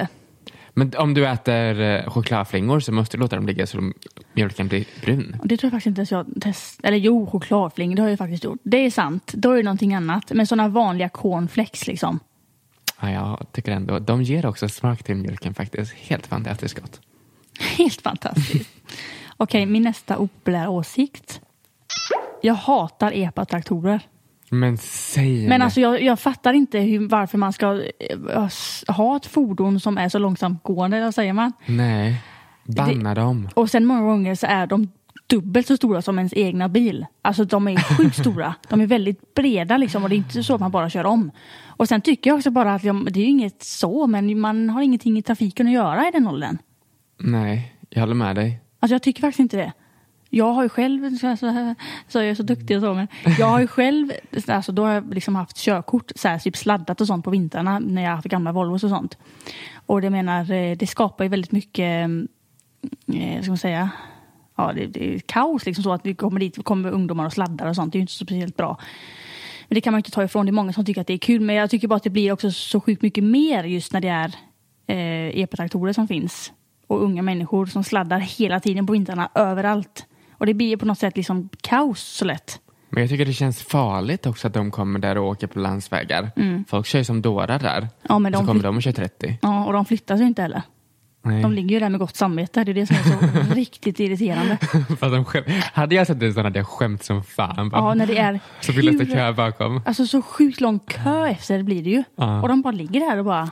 Men 0.73 0.91
om 0.97 1.13
du 1.13 1.27
äter 1.27 1.79
eh, 1.81 2.09
chokladflingor 2.09 2.79
så 2.79 2.91
måste 2.91 3.17
du 3.17 3.21
låta 3.21 3.35
dem 3.35 3.45
ligga 3.47 3.67
så 3.67 3.77
de- 3.77 3.93
mjölken 4.33 4.67
blir 4.67 4.85
brun. 5.01 5.35
Det 5.43 5.57
tror 5.57 5.67
jag 5.67 5.71
faktiskt 5.71 5.87
inte 5.87 5.99
ens 5.99 6.11
jag 6.11 6.41
test 6.41 6.79
Eller 6.83 6.97
jo, 6.97 7.27
chokladflingor, 7.27 7.95
det 7.95 8.01
har 8.01 8.09
jag 8.09 8.17
faktiskt 8.17 8.43
gjort. 8.43 8.59
Det 8.63 8.77
är 8.77 8.91
sant, 8.91 9.31
då 9.35 9.51
är 9.51 9.57
det 9.57 9.63
någonting 9.63 9.93
annat. 9.93 10.31
Men 10.35 10.47
sådana 10.47 10.67
vanliga 10.69 11.09
cornflakes 11.09 11.87
liksom. 11.87 12.19
Ja, 13.01 13.11
jag 13.11 13.45
tycker 13.51 13.71
ändå. 13.71 13.99
De 13.99 14.23
ger 14.23 14.45
också 14.45 14.69
smak 14.69 15.03
till 15.03 15.15
mjölken 15.15 15.53
faktiskt. 15.53 15.93
Helt 15.93 16.27
fantastiskt 16.27 16.79
gott. 16.79 17.01
Helt 17.77 18.01
fantastiskt. 18.01 18.69
Okej, 19.37 19.65
min 19.65 19.83
nästa 19.83 20.17
opopulära 20.17 20.69
åsikt. 20.69 21.41
Jag 22.41 22.53
hatar 22.53 23.11
epatraktorer. 23.15 24.01
Men 24.53 24.77
säg 24.77 25.47
Men 25.47 25.61
alltså 25.61 25.81
jag, 25.81 26.03
jag 26.03 26.19
fattar 26.19 26.53
inte 26.53 26.79
hur, 26.79 27.07
varför 27.07 27.37
man 27.37 27.53
ska 27.53 27.83
eh, 27.99 28.49
ha 28.87 29.17
ett 29.17 29.25
fordon 29.25 29.79
som 29.79 29.97
är 29.97 30.09
så 30.09 30.19
långsamt 30.19 30.63
gående, 30.63 30.97
eller 30.97 31.11
säger 31.11 31.33
man? 31.33 31.53
Nej. 31.65 32.21
Banna 32.63 33.15
dem. 33.15 33.49
Och 33.53 33.69
sen 33.69 33.85
många 33.85 34.01
gånger 34.01 34.35
så 34.35 34.47
är 34.47 34.67
de 34.67 34.91
dubbelt 35.27 35.67
så 35.67 35.77
stora 35.77 36.01
som 36.01 36.17
ens 36.17 36.33
egna 36.33 36.69
bil. 36.69 37.05
Alltså 37.21 37.45
de 37.45 37.67
är 37.67 37.77
sjukt 37.97 38.15
stora. 38.19 38.55
De 38.69 38.81
är 38.81 38.87
väldigt 38.87 39.33
breda 39.33 39.77
liksom 39.77 40.03
och 40.03 40.09
det 40.09 40.15
är 40.15 40.17
inte 40.17 40.43
så 40.43 40.55
att 40.55 40.61
man 40.61 40.71
bara 40.71 40.89
kör 40.89 41.05
om. 41.05 41.31
Och 41.67 41.87
sen 41.87 42.01
tycker 42.01 42.29
jag 42.29 42.37
också 42.37 42.51
bara 42.51 42.73
att 42.73 42.83
ja, 42.83 42.93
det 42.93 43.19
är 43.19 43.23
ju 43.23 43.29
inget 43.29 43.63
så, 43.63 44.07
men 44.07 44.39
man 44.39 44.69
har 44.69 44.81
ingenting 44.81 45.17
i 45.17 45.21
trafiken 45.21 45.67
att 45.67 45.73
göra 45.73 46.07
i 46.07 46.11
den 46.11 46.27
åldern. 46.27 46.57
Nej, 47.19 47.75
jag 47.89 47.99
håller 47.99 48.15
med 48.15 48.35
dig. 48.35 48.61
Alltså 48.79 48.95
jag 48.95 49.03
tycker 49.03 49.21
faktiskt 49.21 49.39
inte 49.39 49.57
det. 49.57 49.73
Jag 50.33 50.53
har 50.53 50.63
ju 50.63 50.69
själv, 50.69 51.17
så, 51.17 51.37
så, 51.37 51.75
så 52.07 52.19
är 52.19 52.35
så 52.35 52.43
duktig 52.43 52.77
och 52.77 52.83
så, 52.83 52.93
men 52.93 53.07
jag 53.39 53.47
har 53.47 53.59
ju 53.59 53.67
själv, 53.67 54.11
alltså 54.47 54.71
då 54.71 54.85
har 54.85 54.93
jag 54.93 55.13
liksom 55.13 55.35
haft 55.35 55.57
körkort, 55.57 56.11
så 56.15 56.27
här, 56.27 56.39
typ 56.39 56.57
sladdat 56.57 57.01
och 57.01 57.07
sånt 57.07 57.25
på 57.25 57.31
vintrarna 57.31 57.79
när 57.79 58.01
jag 58.01 58.09
har 58.09 58.15
haft 58.15 58.27
gamla 58.27 58.51
Volvos 58.51 58.83
och 58.83 58.89
sånt. 58.89 59.17
Och 59.85 60.01
det 60.01 60.09
menar, 60.09 60.51
eh, 60.51 60.77
det 60.77 60.87
skapar 60.87 61.23
ju 61.23 61.29
väldigt 61.29 61.51
mycket, 61.51 62.05
mm, 62.05 62.27
eh, 63.13 63.41
ska 63.41 63.51
man 63.51 63.57
säga, 63.57 63.89
ja 64.55 64.71
det, 64.75 64.85
det 64.85 65.15
är 65.15 65.19
kaos 65.19 65.65
liksom 65.65 65.83
så 65.83 65.93
att 65.93 66.05
vi 66.05 66.15
kommer 66.15 66.39
dit, 66.39 66.63
kommer 66.63 66.91
ungdomar 66.91 67.25
och 67.25 67.33
sladdar 67.33 67.67
och 67.67 67.75
sånt, 67.75 67.93
det 67.93 67.97
är 67.97 67.99
ju 67.99 68.03
inte 68.03 68.13
så 68.13 68.25
speciellt 68.25 68.57
bra. 68.57 68.77
Men 69.67 69.75
det 69.75 69.81
kan 69.81 69.93
man 69.93 69.97
ju 69.97 69.99
inte 69.99 70.11
ta 70.11 70.23
ifrån, 70.23 70.45
det 70.45 70.49
är 70.49 70.53
många 70.53 70.73
som 70.73 70.85
tycker 70.85 71.01
att 71.01 71.07
det 71.07 71.13
är 71.13 71.17
kul, 71.17 71.41
men 71.41 71.55
jag 71.55 71.69
tycker 71.69 71.87
bara 71.87 71.95
att 71.95 72.03
det 72.03 72.09
blir 72.09 72.31
också 72.31 72.51
så 72.51 72.81
sjukt 72.81 73.01
mycket 73.01 73.23
mer 73.23 73.63
just 73.63 73.93
när 73.93 74.01
det 74.01 74.07
är 74.07 74.35
eh, 74.87 75.41
epatraktorer 75.41 75.93
som 75.93 76.07
finns. 76.07 76.51
Och 76.87 77.03
unga 77.03 77.21
människor 77.21 77.65
som 77.65 77.83
sladdar 77.83 78.19
hela 78.19 78.59
tiden 78.59 78.87
på 78.87 78.93
vintrarna 78.93 79.29
överallt. 79.35 80.05
Och 80.41 80.47
det 80.47 80.53
blir 80.53 80.77
på 80.77 80.85
något 80.85 80.99
sätt 80.99 81.17
liksom 81.17 81.49
kaos 81.61 81.99
så 82.01 82.25
lätt. 82.25 82.59
Men 82.89 83.01
jag 83.03 83.09
tycker 83.09 83.25
det 83.25 83.33
känns 83.33 83.61
farligt 83.63 84.25
också 84.25 84.47
att 84.47 84.53
de 84.53 84.71
kommer 84.71 84.99
där 84.99 85.17
och 85.17 85.27
åker 85.27 85.47
på 85.47 85.59
landsvägar. 85.59 86.31
Folk 86.67 86.85
kör 86.85 86.99
ju 86.99 87.05
som 87.05 87.21
dårar 87.21 87.59
där. 87.59 87.77
Mm. 87.77 87.89
Ja, 88.09 88.19
men 88.19 88.33
så 88.33 88.39
de 88.39 88.45
kommer 88.47 88.59
flytt- 88.59 88.63
de 88.63 88.75
och 88.77 88.83
kör 88.83 88.91
30. 88.91 89.37
Ja, 89.41 89.65
och 89.65 89.73
de 89.73 89.85
flyttar 89.85 90.17
sig 90.17 90.25
inte 90.27 90.41
heller. 90.41 90.61
Nej. 91.23 91.41
De 91.41 91.51
ligger 91.53 91.69
ju 91.69 91.79
där 91.79 91.89
med 91.89 91.99
gott 91.99 92.15
samvete. 92.15 92.63
Det 92.63 92.71
är 92.71 92.73
det 92.73 92.87
som 92.87 92.95
är 92.95 93.03
så 93.47 93.53
riktigt 93.55 93.99
irriterande. 93.99 94.57
Hade 95.73 95.95
jag 95.95 96.07
sett 96.07 96.19
det 96.19 96.33
så 96.33 96.41
hade 96.41 96.59
jag 96.59 96.67
skämt 96.67 97.03
som 97.03 97.23
fan. 97.23 97.69
Bara. 97.69 97.81
Ja, 97.81 97.93
när 97.93 98.07
det 98.07 98.17
är 98.17 98.39
Så 98.61 98.71
vill 98.71 98.89
hur- 98.99 99.05
kö 99.05 99.33
bakom. 99.33 99.81
Alltså 99.85 100.05
så 100.07 100.21
sjukt 100.21 100.61
lång 100.61 100.79
kö 100.79 101.27
efter 101.27 101.63
blir 101.63 101.83
det 101.83 101.89
ju. 101.89 102.03
Ja. 102.15 102.41
Och 102.41 102.47
de 102.47 102.61
bara 102.61 102.71
ligger 102.71 102.99
där 102.99 103.17
och 103.17 103.25
bara 103.25 103.49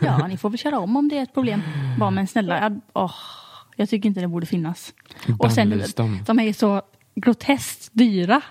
Ja, 0.00 0.26
ni 0.26 0.36
får 0.36 0.50
väl 0.50 0.58
köra 0.58 0.78
om 0.78 0.96
om 0.96 1.08
det 1.08 1.18
är 1.18 1.22
ett 1.22 1.34
problem. 1.34 1.62
Bara 1.98 2.10
men 2.10 2.26
snälla, 2.26 2.60
jag, 2.62 2.80
åh, 2.94 3.12
jag 3.76 3.88
tycker 3.88 4.08
inte 4.08 4.20
det 4.20 4.28
borde 4.28 4.46
finnas. 4.46 4.94
Och 5.38 5.52
sen, 5.52 5.82
dem. 5.96 6.20
de 6.26 6.38
är 6.38 6.44
ju 6.44 6.52
så 6.52 6.82
groteskt 7.14 7.90
dyra. 7.92 8.42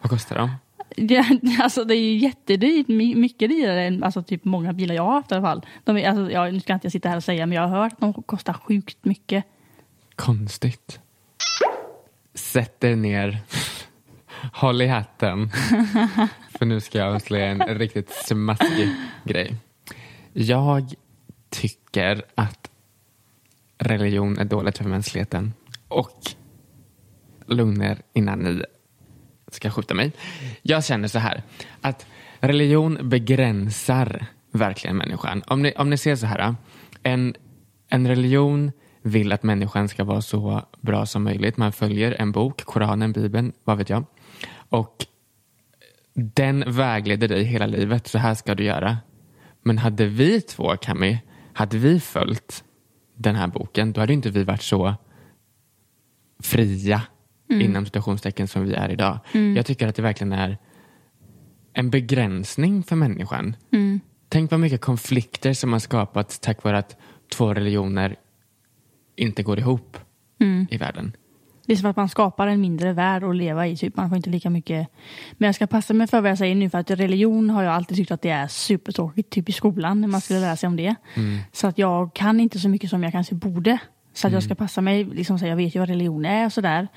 Vad 0.00 0.10
kostar 0.10 0.36
de? 0.38 0.50
Ja, 0.96 1.24
alltså 1.62 1.84
det 1.84 1.94
är 1.94 2.00
ju 2.00 2.16
jättedyrt, 2.16 2.88
My- 2.88 3.14
mycket 3.14 3.50
dyrare 3.50 3.86
än 3.86 4.02
alltså, 4.02 4.22
typ 4.22 4.44
många 4.44 4.72
bilar 4.72 4.94
jag 4.94 5.02
har 5.02 5.12
haft 5.12 5.30
i 5.30 5.34
alla 5.34 5.46
fall. 5.46 5.66
De 5.84 5.96
är, 5.96 6.08
alltså, 6.08 6.30
ja, 6.30 6.50
nu 6.50 6.60
ska 6.60 6.74
inte 6.74 6.86
jag 6.86 6.92
sitta 6.92 7.08
här 7.08 7.16
och 7.16 7.24
säga, 7.24 7.46
men 7.46 7.56
jag 7.56 7.68
har 7.68 7.82
hört 7.82 7.92
att 7.92 8.00
de 8.00 8.12
kostar 8.22 8.52
sjukt 8.52 9.04
mycket. 9.04 9.44
Konstigt. 10.16 11.00
Sätt 12.34 12.84
er 12.84 12.96
ner. 12.96 13.38
Håll 14.52 14.82
i 14.82 14.86
hatten. 14.86 15.50
För 16.58 16.66
nu 16.66 16.80
ska 16.80 16.98
jag 16.98 17.14
avslöja 17.14 17.46
en 17.46 17.78
riktigt 17.78 18.10
smaskig 18.10 18.90
grej. 19.24 19.56
Jag 20.32 20.94
tycker 21.50 22.24
att 22.34 22.70
religion 23.78 24.38
är 24.38 24.44
dåligt 24.44 24.78
för 24.78 24.84
mänskligheten. 24.84 25.52
Och 25.88 26.20
lugn 27.46 27.82
er 27.82 28.02
innan 28.12 28.38
ni 28.38 28.62
ska 29.52 29.70
skjuta 29.70 29.94
mig. 29.94 30.12
Jag 30.62 30.84
känner 30.84 31.08
så 31.08 31.18
här 31.18 31.42
att 31.80 32.06
religion 32.40 32.98
begränsar 33.02 34.26
verkligen 34.52 34.96
människan. 34.96 35.42
Om 35.46 35.62
ni, 35.62 35.72
om 35.76 35.90
ni 35.90 35.96
ser 35.96 36.16
så 36.16 36.26
här, 36.26 36.54
en, 37.02 37.34
en 37.88 38.08
religion 38.08 38.72
vill 39.02 39.32
att 39.32 39.42
människan 39.42 39.88
ska 39.88 40.04
vara 40.04 40.22
så 40.22 40.62
bra 40.80 41.06
som 41.06 41.22
möjligt. 41.22 41.56
Man 41.56 41.72
följer 41.72 42.16
en 42.18 42.32
bok, 42.32 42.64
Koranen, 42.64 43.12
Bibeln, 43.12 43.52
vad 43.64 43.78
vet 43.78 43.90
jag. 43.90 44.04
Och 44.68 45.06
den 46.14 46.64
vägleder 46.66 47.28
dig 47.28 47.44
hela 47.44 47.66
livet. 47.66 48.06
Så 48.06 48.18
här 48.18 48.34
ska 48.34 48.54
du 48.54 48.64
göra. 48.64 48.96
Men 49.62 49.78
hade 49.78 50.06
vi 50.06 50.40
två, 50.40 50.76
Kami, 50.76 51.18
hade 51.52 51.78
vi 51.78 52.00
följt 52.00 52.64
den 53.18 53.34
här 53.36 53.46
boken, 53.46 53.92
då 53.92 54.00
hade 54.00 54.12
inte 54.12 54.30
vi 54.30 54.44
varit 54.44 54.62
så 54.62 54.94
fria 56.42 57.02
inom 57.48 57.86
citationstecken 57.86 58.48
som 58.48 58.62
vi 58.64 58.74
är 58.74 58.88
idag. 58.88 59.18
Jag 59.56 59.66
tycker 59.66 59.88
att 59.88 59.96
det 59.96 60.02
verkligen 60.02 60.32
är 60.32 60.58
en 61.72 61.90
begränsning 61.90 62.82
för 62.82 62.96
människan. 62.96 63.56
Mm. 63.72 64.00
Tänk 64.28 64.50
vad 64.50 64.60
mycket 64.60 64.80
konflikter 64.80 65.52
som 65.52 65.72
har 65.72 65.80
skapats 65.80 66.38
tack 66.38 66.62
vare 66.64 66.78
att 66.78 66.96
två 67.32 67.54
religioner 67.54 68.16
inte 69.16 69.42
går 69.42 69.58
ihop 69.58 69.98
Mm. 70.40 70.66
i 70.70 70.76
världen. 70.76 71.12
Det 71.68 71.74
är 71.74 71.76
som 71.76 71.90
att 71.90 71.96
man 71.96 72.08
skapar 72.08 72.46
en 72.46 72.60
mindre 72.60 72.92
värld 72.92 73.24
att 73.24 73.36
leva 73.36 73.66
i. 73.66 73.76
Typ. 73.76 73.96
Man 73.96 74.08
får 74.08 74.16
inte 74.16 74.30
lika 74.30 74.50
mycket. 74.50 74.88
Men 75.32 75.46
jag 75.46 75.54
ska 75.54 75.66
passa 75.66 75.94
mig 75.94 76.06
för 76.06 76.20
vad 76.20 76.30
jag 76.30 76.38
säger 76.38 76.54
nu. 76.54 76.70
För 76.70 76.78
att 76.78 76.90
religion 76.90 77.50
har 77.50 77.62
jag 77.62 77.74
alltid 77.74 77.96
tyckt 77.96 78.10
att 78.10 78.22
det 78.22 78.30
är 78.30 78.48
supertråkigt. 78.48 79.30
Typ 79.30 79.48
i 79.48 79.52
skolan 79.52 80.00
när 80.00 80.08
man 80.08 80.20
skulle 80.20 80.40
lära 80.40 80.56
sig 80.56 80.66
om 80.66 80.76
det. 80.76 80.94
Så 81.52 81.66
att 81.66 81.78
jag 81.78 82.14
kan 82.14 82.40
inte 82.40 82.58
så 82.58 82.68
mycket 82.68 82.90
som 82.90 83.02
jag 83.02 83.12
kanske 83.12 83.34
borde. 83.34 83.78
Så 84.12 84.26
att 84.26 84.32
jag 84.32 84.42
ska 84.42 84.54
passa 84.54 84.80
mig. 84.80 85.04
Liksom, 85.04 85.38
så 85.38 85.46
jag 85.46 85.56
vet 85.56 85.74
ju 85.74 85.78
vad 85.78 85.88
religion 85.88 86.24
är 86.24 86.46
och 86.46 86.52
sådär. 86.52 86.88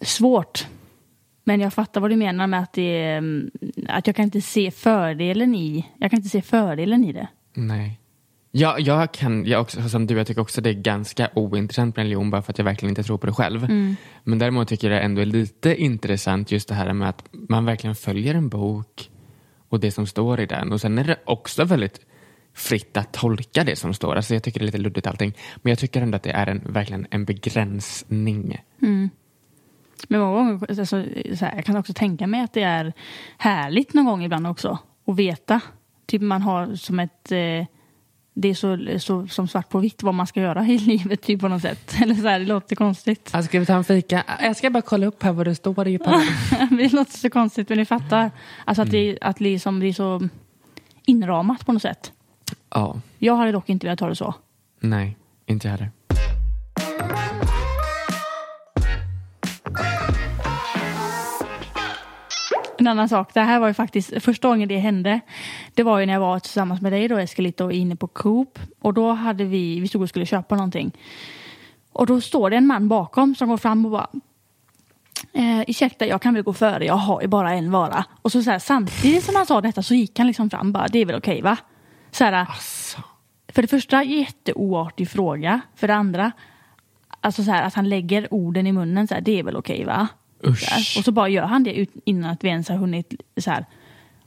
Svårt. 0.00 0.66
Men 1.44 1.60
jag 1.60 1.74
fattar 1.74 2.00
vad 2.00 2.10
du 2.10 2.16
menar 2.16 2.46
med 2.46 2.60
att, 2.60 2.72
det, 2.72 3.12
mm, 3.12 3.50
att 3.88 4.06
jag 4.06 4.16
kan 4.16 4.24
inte 4.24 4.40
se 4.40 4.70
fördelen 4.70 5.54
i 5.54 5.86
Jag 5.98 6.10
kan 6.10 6.18
inte 6.18 6.28
se 6.28 6.42
fördelen 6.42 7.04
i 7.04 7.12
det. 7.12 7.28
Nej. 7.54 8.00
Ja, 8.56 8.78
jag 8.78 9.12
kan, 9.12 9.44
jag 9.46 9.60
också, 9.60 9.88
som 9.88 10.06
du, 10.06 10.16
jag 10.16 10.26
tycker 10.26 10.40
också 10.40 10.60
det 10.60 10.70
är 10.70 10.74
ganska 10.74 11.30
ointressant 11.34 11.96
med 11.96 12.02
religion 12.02 12.30
bara 12.30 12.42
för 12.42 12.52
att 12.52 12.58
jag 12.58 12.64
verkligen 12.64 12.90
inte 12.90 13.02
tror 13.02 13.18
på 13.18 13.26
det 13.26 13.32
själv. 13.32 13.66
Men 14.24 14.38
däremot 14.38 14.68
tycker 14.68 14.90
jag 14.90 15.00
det 15.00 15.04
ändå 15.04 15.20
är 15.20 15.26
lite 15.26 15.76
intressant 15.76 16.52
just 16.52 16.68
det 16.68 16.74
här 16.74 16.92
med 16.92 17.08
att 17.08 17.24
man 17.30 17.64
verkligen 17.64 17.94
följer 17.94 18.34
en 18.34 18.48
bok 18.48 19.10
och 19.68 19.80
det 19.80 19.90
som 19.90 20.06
står 20.06 20.40
i 20.40 20.46
den. 20.46 20.72
Och 20.72 20.80
sen 20.80 20.98
är 20.98 21.04
det 21.04 21.16
också 21.24 21.64
väldigt 21.64 22.00
fritt 22.54 22.96
att 22.96 23.12
tolka 23.12 23.64
det 23.64 23.76
som 23.76 23.94
står. 23.94 24.16
Alltså 24.16 24.34
jag 24.34 24.42
tycker 24.42 24.60
det 24.60 24.64
är 24.64 24.66
lite 24.66 24.78
luddigt 24.78 25.06
allting. 25.06 25.34
Men 25.56 25.70
jag 25.70 25.78
tycker 25.78 26.02
ändå 26.02 26.16
att 26.16 26.22
det 26.22 26.30
är 26.30 26.46
en, 26.46 26.62
verkligen 26.72 27.06
en 27.10 27.24
begränsning. 27.24 28.60
Men 30.08 30.20
många 30.20 30.32
gånger, 30.32 30.66
alltså, 30.68 30.86
så 31.36 31.44
här, 31.44 31.56
jag 31.56 31.64
kan 31.64 31.76
också 31.76 31.92
tänka 31.92 32.26
mig 32.26 32.40
att 32.40 32.52
det 32.52 32.62
är 32.62 32.92
härligt 33.38 33.94
någon 33.94 34.04
gång 34.04 34.24
ibland 34.24 34.46
också. 34.46 34.78
Att 35.06 35.16
veta. 35.16 35.60
Typ 36.06 36.22
man 36.22 36.42
har 36.42 36.74
som 36.74 37.00
ett... 37.00 37.32
Eh, 37.32 37.66
det 38.34 38.48
är 38.48 38.54
så, 38.54 38.98
så 38.98 39.26
som 39.26 39.48
svart 39.48 39.68
på 39.68 39.78
vitt 39.78 40.02
vad 40.02 40.14
man 40.14 40.26
ska 40.26 40.40
göra 40.40 40.66
i 40.66 40.78
livet 40.78 41.22
typ 41.22 41.40
på 41.40 41.48
något 41.48 41.62
sätt. 41.62 41.94
Eller 42.02 42.14
så 42.14 42.28
här, 42.28 42.38
det 42.38 42.46
låter 42.46 42.76
konstigt. 42.76 43.30
Alltså, 43.32 43.48
ska 43.48 43.60
vi 43.60 43.66
ta 43.66 43.74
en 43.74 43.84
fika? 43.84 44.24
Jag 44.40 44.56
ska 44.56 44.70
bara 44.70 44.82
kolla 44.82 45.06
upp 45.06 45.22
här 45.22 45.32
vad 45.32 45.46
det 45.46 45.54
står 45.54 45.88
i 45.88 45.98
det 46.70 46.92
låter 46.92 47.18
så 47.18 47.30
konstigt 47.30 47.68
men 47.68 47.78
ni 47.78 47.84
fattar. 47.84 48.30
Alltså 48.64 48.82
att, 48.82 48.90
det, 48.90 49.18
att 49.20 49.40
liksom, 49.40 49.80
det 49.80 49.86
är 49.86 49.92
så 49.92 50.28
inramat 51.06 51.66
på 51.66 51.72
något 51.72 51.82
sätt. 51.82 52.12
Ja, 52.70 53.00
Jag 53.18 53.36
hade 53.36 53.52
dock 53.52 53.68
inte 53.68 53.86
velat 53.86 54.00
ha 54.00 54.08
det 54.08 54.16
så. 54.16 54.34
nej, 54.80 55.16
inte 55.46 55.68
jag 55.68 55.72
heller. 55.72 55.90
En 62.84 62.88
annan 62.88 63.08
sak, 63.08 63.34
det 63.34 63.40
här 63.40 63.60
var 63.60 63.68
ju 63.68 63.74
faktiskt 63.74 64.22
första 64.22 64.48
gången 64.48 64.68
det 64.68 64.78
hände. 64.78 65.20
Det 65.74 65.82
var 65.82 65.98
ju 65.98 66.06
när 66.06 66.12
jag 66.12 66.20
var 66.20 66.38
tillsammans 66.38 66.80
med 66.80 66.92
dig 66.92 67.08
då 67.08 67.18
Eskelito 67.18 67.70
inne 67.70 67.96
på 67.96 68.06
Coop. 68.06 68.58
Och 68.80 68.94
då 68.94 69.12
hade 69.12 69.44
vi, 69.44 69.80
vi 69.80 69.88
stod 69.88 70.02
och 70.02 70.08
skulle 70.08 70.26
köpa 70.26 70.54
någonting. 70.56 70.92
Och 71.92 72.06
då 72.06 72.20
står 72.20 72.50
det 72.50 72.56
en 72.56 72.66
man 72.66 72.88
bakom 72.88 73.34
som 73.34 73.48
går 73.48 73.56
fram 73.56 73.84
och 73.84 73.90
bara 73.90 74.08
eh, 75.32 75.60
ursäkta 75.66 76.06
jag 76.06 76.22
kan 76.22 76.34
väl 76.34 76.42
gå 76.42 76.52
före, 76.52 76.84
jag 76.84 76.94
har 76.94 77.22
ju 77.22 77.28
bara 77.28 77.52
en 77.52 77.70
vara. 77.70 78.04
Och 78.22 78.32
så, 78.32 78.42
så 78.42 78.50
här, 78.50 78.58
samtidigt 78.58 79.24
som 79.24 79.34
han 79.36 79.46
sa 79.46 79.60
detta 79.60 79.82
så 79.82 79.94
gick 79.94 80.18
han 80.18 80.26
liksom 80.26 80.50
fram 80.50 80.72
bara, 80.72 80.88
det 80.88 80.98
är 80.98 81.06
väl 81.06 81.16
okej 81.16 81.42
va? 81.42 81.56
Så 82.10 82.24
här, 82.24 82.32
Alltså. 82.32 83.02
för 83.48 83.62
det 83.62 83.68
första, 83.68 84.02
jätteoartig 84.02 85.10
fråga. 85.10 85.60
För 85.76 85.88
det 85.88 85.94
andra, 85.94 86.32
alltså 87.20 87.44
så 87.44 87.50
här, 87.50 87.62
att 87.62 87.74
han 87.74 87.88
lägger 87.88 88.34
orden 88.34 88.66
i 88.66 88.72
munnen, 88.72 89.08
så 89.08 89.14
här, 89.14 89.20
det 89.20 89.38
är 89.38 89.42
väl 89.42 89.56
okej 89.56 89.84
va? 89.84 90.08
Usch. 90.46 90.94
Och 90.98 91.04
så 91.04 91.12
bara 91.12 91.28
gör 91.28 91.44
han 91.46 91.64
det 91.64 91.74
ut, 91.74 91.90
innan 92.04 92.30
att 92.30 92.44
vi 92.44 92.48
ens 92.48 92.68
har 92.68 92.76
hunnit 92.76 93.14
så 93.40 93.50
här. 93.50 93.64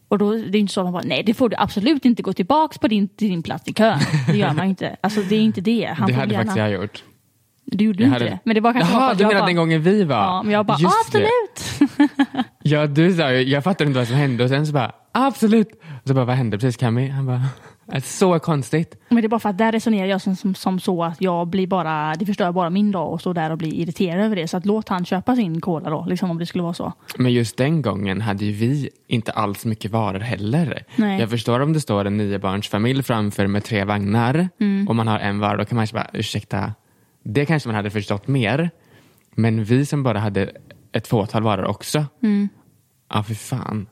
Och 0.07 0.17
då 0.17 0.31
det 0.33 0.57
är 0.57 0.59
inte 0.59 0.73
så 0.73 0.81
att 0.81 0.85
man 0.85 0.93
bara, 0.93 1.03
nej 1.05 1.23
det 1.23 1.33
får 1.33 1.49
du 1.49 1.55
absolut 1.59 2.05
inte 2.05 2.23
gå 2.23 2.33
tillbaks 2.33 2.77
på 2.77 2.87
din, 2.87 3.07
till 3.07 3.29
din 3.29 3.43
plats 3.43 3.67
i 3.67 3.73
kön. 3.73 3.99
Det 4.27 4.37
gör 4.37 4.53
man 4.53 4.65
inte. 4.65 4.95
Alltså 5.01 5.21
det 5.21 5.35
är 5.35 5.41
inte 5.41 5.61
det. 5.61 5.93
Han 5.97 6.07
det 6.07 6.13
hade 6.13 6.33
gärna, 6.33 6.45
faktiskt 6.45 6.57
jag 6.57 6.71
gjort. 6.71 7.03
Du 7.65 7.85
gjorde 7.85 8.03
Jag 8.03 8.07
inte 8.07 8.13
hade- 8.15 8.25
det. 8.25 8.39
Men 8.43 8.55
det 8.55 8.61
var 8.61 8.73
kanske 8.73 8.93
Jaha, 8.93 9.13
du 9.13 9.25
menar 9.25 9.39
bara, 9.39 9.45
den 9.45 9.55
gången 9.55 9.81
vi 9.81 10.03
var? 10.03 10.15
Ja, 10.15 10.43
men 10.43 10.53
jag 10.53 10.65
bara, 10.65 10.77
Just 10.79 11.11
det. 11.11 11.27
absolut. 11.79 11.91
Ja, 12.63 12.87
du 12.87 13.13
sa 13.13 13.31
jag 13.31 13.63
fattade 13.63 13.87
inte 13.87 13.99
vad 13.99 14.07
som 14.07 14.17
hände 14.17 14.43
och 14.43 14.49
sen 14.49 14.67
så 14.67 14.73
bara, 14.73 14.91
absolut. 15.11 15.69
Och 16.01 16.07
så 16.07 16.13
bara, 16.13 16.25
vad 16.25 16.35
hände 16.35 16.57
precis 16.57 16.77
Cami? 16.77 17.07
Han 17.09 17.25
bara, 17.25 17.41
det 17.87 17.95
är 17.95 18.01
så 18.01 18.39
konstigt. 18.39 18.95
Men 19.09 19.17
det 19.17 19.25
är 19.25 19.29
bara 19.29 19.39
för 19.39 19.49
att 19.49 19.57
där 19.57 19.71
resonerar 19.71 20.07
jag 20.07 20.21
som, 20.21 20.35
som, 20.35 20.55
som 20.55 20.79
så 20.79 21.03
att 21.03 21.21
jag 21.21 21.47
blir 21.47 21.67
bara, 21.67 22.15
det 22.15 22.25
förstör 22.25 22.51
bara 22.51 22.69
min 22.69 22.91
dag 22.91 23.13
och 23.13 23.21
står 23.21 23.33
där 23.33 23.51
och 23.51 23.57
blir 23.57 23.73
irriterad 23.73 24.25
över 24.25 24.35
det. 24.35 24.47
Så 24.47 24.57
att 24.57 24.65
låt 24.65 24.89
han 24.89 25.05
köpa 25.05 25.35
sin 25.35 25.61
cola 25.61 25.89
då, 25.89 26.05
liksom 26.09 26.31
om 26.31 26.39
det 26.39 26.45
skulle 26.45 26.63
vara 26.63 26.73
så. 26.73 26.93
Men 27.17 27.33
just 27.33 27.57
den 27.57 27.81
gången 27.81 28.21
hade 28.21 28.45
ju 28.45 28.51
vi 28.51 28.89
inte 29.07 29.31
alls 29.31 29.65
mycket 29.65 29.91
varor 29.91 30.19
heller. 30.19 30.83
Nej. 30.95 31.19
Jag 31.19 31.29
förstår 31.29 31.59
om 31.59 31.73
det 31.73 31.81
står 31.81 32.05
en 32.05 32.17
niobarnsfamilj 32.17 33.03
framför 33.03 33.47
med 33.47 33.63
tre 33.63 33.83
vagnar 33.83 34.49
Mm. 34.59 34.87
och 34.87 34.95
man 34.95 35.07
har 35.07 35.19
en 35.19 35.39
vara, 35.39 35.57
då 35.57 35.65
kan 35.65 35.75
man 35.75 35.87
bara, 35.93 36.07
ursäkta, 36.13 36.73
det 37.23 37.45
kanske 37.45 37.69
man 37.69 37.75
hade 37.75 37.89
förstått 37.89 38.27
mer. 38.27 38.69
Men 39.35 39.63
vi 39.63 39.85
som 39.85 40.03
bara 40.03 40.19
hade 40.19 40.51
ett 40.91 41.07
fåtal 41.07 41.43
varor 41.43 41.65
också. 41.65 42.05
Mm. 42.23 42.49
Ja, 43.13 43.23
för 43.23 43.33
fan. 43.33 43.87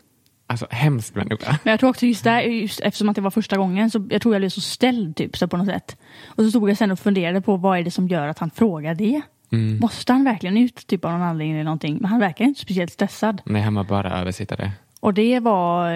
Alltså 0.47 0.67
hemskt 0.69 1.15
människa. 1.15 1.60
Men 1.63 1.71
jag 1.71 1.79
tror 1.79 1.89
också 1.89 2.05
just 2.05 2.23
där, 2.23 2.41
just 2.41 2.79
eftersom 2.79 3.10
att 3.10 3.15
det 3.15 3.21
var 3.21 3.31
första 3.31 3.58
gången, 3.58 3.89
så 3.89 4.08
jag 4.10 4.21
tror 4.21 4.34
jag 4.34 4.41
blev 4.41 4.49
så 4.49 4.62
ställd 4.62 5.15
typ 5.15 5.38
så 5.38 5.47
på 5.47 5.58
något 5.58 5.67
sätt. 5.67 5.97
Och 6.25 6.43
så 6.43 6.49
stod 6.49 6.69
jag 6.69 6.77
sen 6.77 6.91
och 6.91 6.99
funderade 6.99 7.41
på 7.41 7.58
vad 7.58 7.79
är 7.79 7.84
det 7.84 7.91
som 7.91 8.08
gör 8.08 8.27
att 8.27 8.39
han 8.39 8.49
frågar 8.49 8.95
det? 8.95 9.21
Mm. 9.51 9.79
Måste 9.79 10.13
han 10.13 10.23
verkligen 10.23 10.58
ut 10.58 10.88
typ 10.88 11.05
av 11.05 11.12
någon 11.12 11.21
anledning 11.21 11.53
eller 11.53 11.63
någonting? 11.63 11.97
Men 12.01 12.12
han 12.12 12.19
verkar 12.19 12.45
inte 12.45 12.62
speciellt 12.62 12.93
stressad. 12.93 13.41
Nej, 13.45 13.62
han 13.62 13.75
var 13.75 13.84
bara 13.84 14.19
översittare. 14.19 14.71
Och 14.99 15.13
det 15.13 15.39
var, 15.39 15.91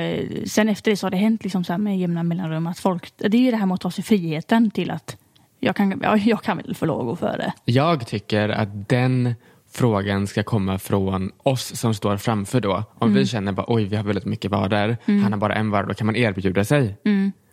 sen 0.47 0.69
efter 0.69 0.91
det 0.91 0.97
så 0.97 1.05
har 1.05 1.11
det 1.11 1.17
hänt 1.17 1.43
liksom 1.43 1.63
så 1.63 1.73
här 1.73 1.77
med 1.77 1.99
jämna 1.99 2.23
mellanrum 2.23 2.67
att 2.67 2.79
folk, 2.79 3.11
det 3.17 3.37
är 3.37 3.41
ju 3.41 3.51
det 3.51 3.57
här 3.57 3.65
med 3.65 3.75
att 3.75 3.81
ta 3.81 3.91
sig 3.91 4.03
friheten 4.03 4.71
till 4.71 4.91
att 4.91 5.17
jag 5.59 5.75
kan, 5.75 5.99
ja, 6.03 6.17
jag 6.17 6.43
kan 6.43 6.57
väl 6.57 6.75
få 6.75 6.85
lov 6.85 6.99
att 6.99 7.05
gå 7.05 7.15
före. 7.15 7.53
Jag 7.65 8.07
tycker 8.07 8.49
att 8.49 8.89
den 8.89 9.35
frågan 9.71 10.27
ska 10.27 10.43
komma 10.43 10.79
från 10.79 11.31
oss 11.43 11.75
som 11.79 11.93
står 11.93 12.17
framför 12.17 12.61
då. 12.61 12.83
Om 12.95 13.13
vi 13.13 13.25
känner 13.25 13.51
bara 13.51 13.65
oj 13.67 13.83
vi 13.85 13.95
har 13.95 14.03
väldigt 14.03 14.25
mycket 14.25 14.51
varor, 14.51 14.97
han 15.05 15.31
har 15.33 15.37
bara 15.39 15.53
en 15.55 15.69
vara, 15.71 15.85
då 15.85 15.93
kan 15.93 16.05
man 16.05 16.15
erbjuda 16.15 16.63
sig. 16.65 16.97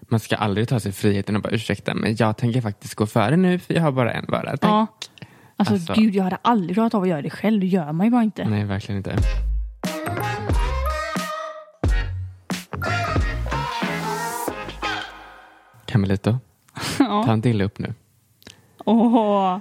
Man 0.08 0.20
ska 0.20 0.36
aldrig 0.36 0.68
ta 0.68 0.80
sig 0.80 0.92
friheten 0.92 1.36
och 1.36 1.42
bara 1.42 1.50
ursäkta 1.54 1.94
men 1.94 2.16
jag 2.18 2.36
tänker 2.36 2.60
faktiskt 2.60 2.94
gå 2.94 3.06
före 3.06 3.36
nu 3.36 3.58
för 3.58 3.74
jag 3.74 3.82
har 3.82 3.92
bara 3.92 4.12
en 4.12 4.24
vara. 4.28 4.56
Tack. 4.56 4.60
Ja. 4.62 4.86
Alltså, 5.56 5.74
Alltså- 5.74 5.92
gud, 5.94 6.14
jag 6.14 6.24
hade 6.24 6.38
aldrig 6.42 6.76
klarat 6.76 6.94
av 6.94 7.02
att 7.02 7.08
göra 7.08 7.22
det 7.22 7.30
själv. 7.30 7.60
Det 7.60 7.66
gör 7.66 7.92
man 7.92 8.06
ju 8.06 8.10
bara 8.10 8.22
inte. 8.22 8.48
Nej, 8.48 8.64
verkligen 8.64 8.96
inte. 8.96 9.16
Camelito, 15.86 16.38
ta 16.98 17.04
Ja. 17.26 17.32
inte 17.34 17.48
illa 17.48 17.64
upp 17.64 17.78
nu. 17.78 17.94
Åh. 18.84 19.58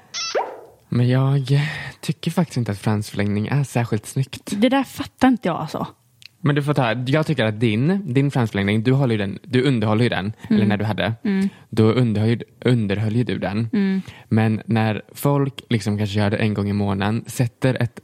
Men 0.90 1.10
jag 1.10 1.62
tycker 2.06 2.32
faktiskt 2.32 2.58
inte 2.58 2.72
att 2.72 2.78
fransförlängning 2.80 3.48
är 3.48 3.64
särskilt 3.64 4.06
snyggt. 4.06 4.54
Det 4.62 4.70
där 4.70 4.84
fattar 4.84 5.28
inte 5.28 5.48
jag 5.48 5.58
alltså. 5.58 5.88
Men 6.42 6.56
du 6.56 6.64
får 6.64 6.74
ta, 6.74 6.94
jag 6.94 7.26
tycker 7.26 7.46
att 7.46 7.60
din, 7.60 8.14
din 8.14 8.32
fransförlängning, 8.32 8.84
du, 8.84 8.92
håller 8.92 9.18
den, 9.18 9.40
du 9.44 9.64
underhåller 9.64 10.04
ju 10.04 10.10
den, 10.10 10.34
eller 10.50 10.66
när 10.66 10.78
du 10.78 10.86
hade, 10.86 11.14
då 11.70 11.84
underhöll, 11.84 12.44
underhöll 12.66 13.16
ju 13.16 13.24
du 13.24 13.38
den. 13.40 13.70
Men 14.30 14.62
när 14.66 15.02
folk 15.14 15.62
liksom 15.70 15.98
kanske 15.98 16.20
gör 16.20 16.30
det 16.30 16.38
en 16.38 16.54
gång 16.54 16.70
i 16.70 16.74
månaden, 16.74 17.24
sätter 17.28 17.78
ett 17.84 18.00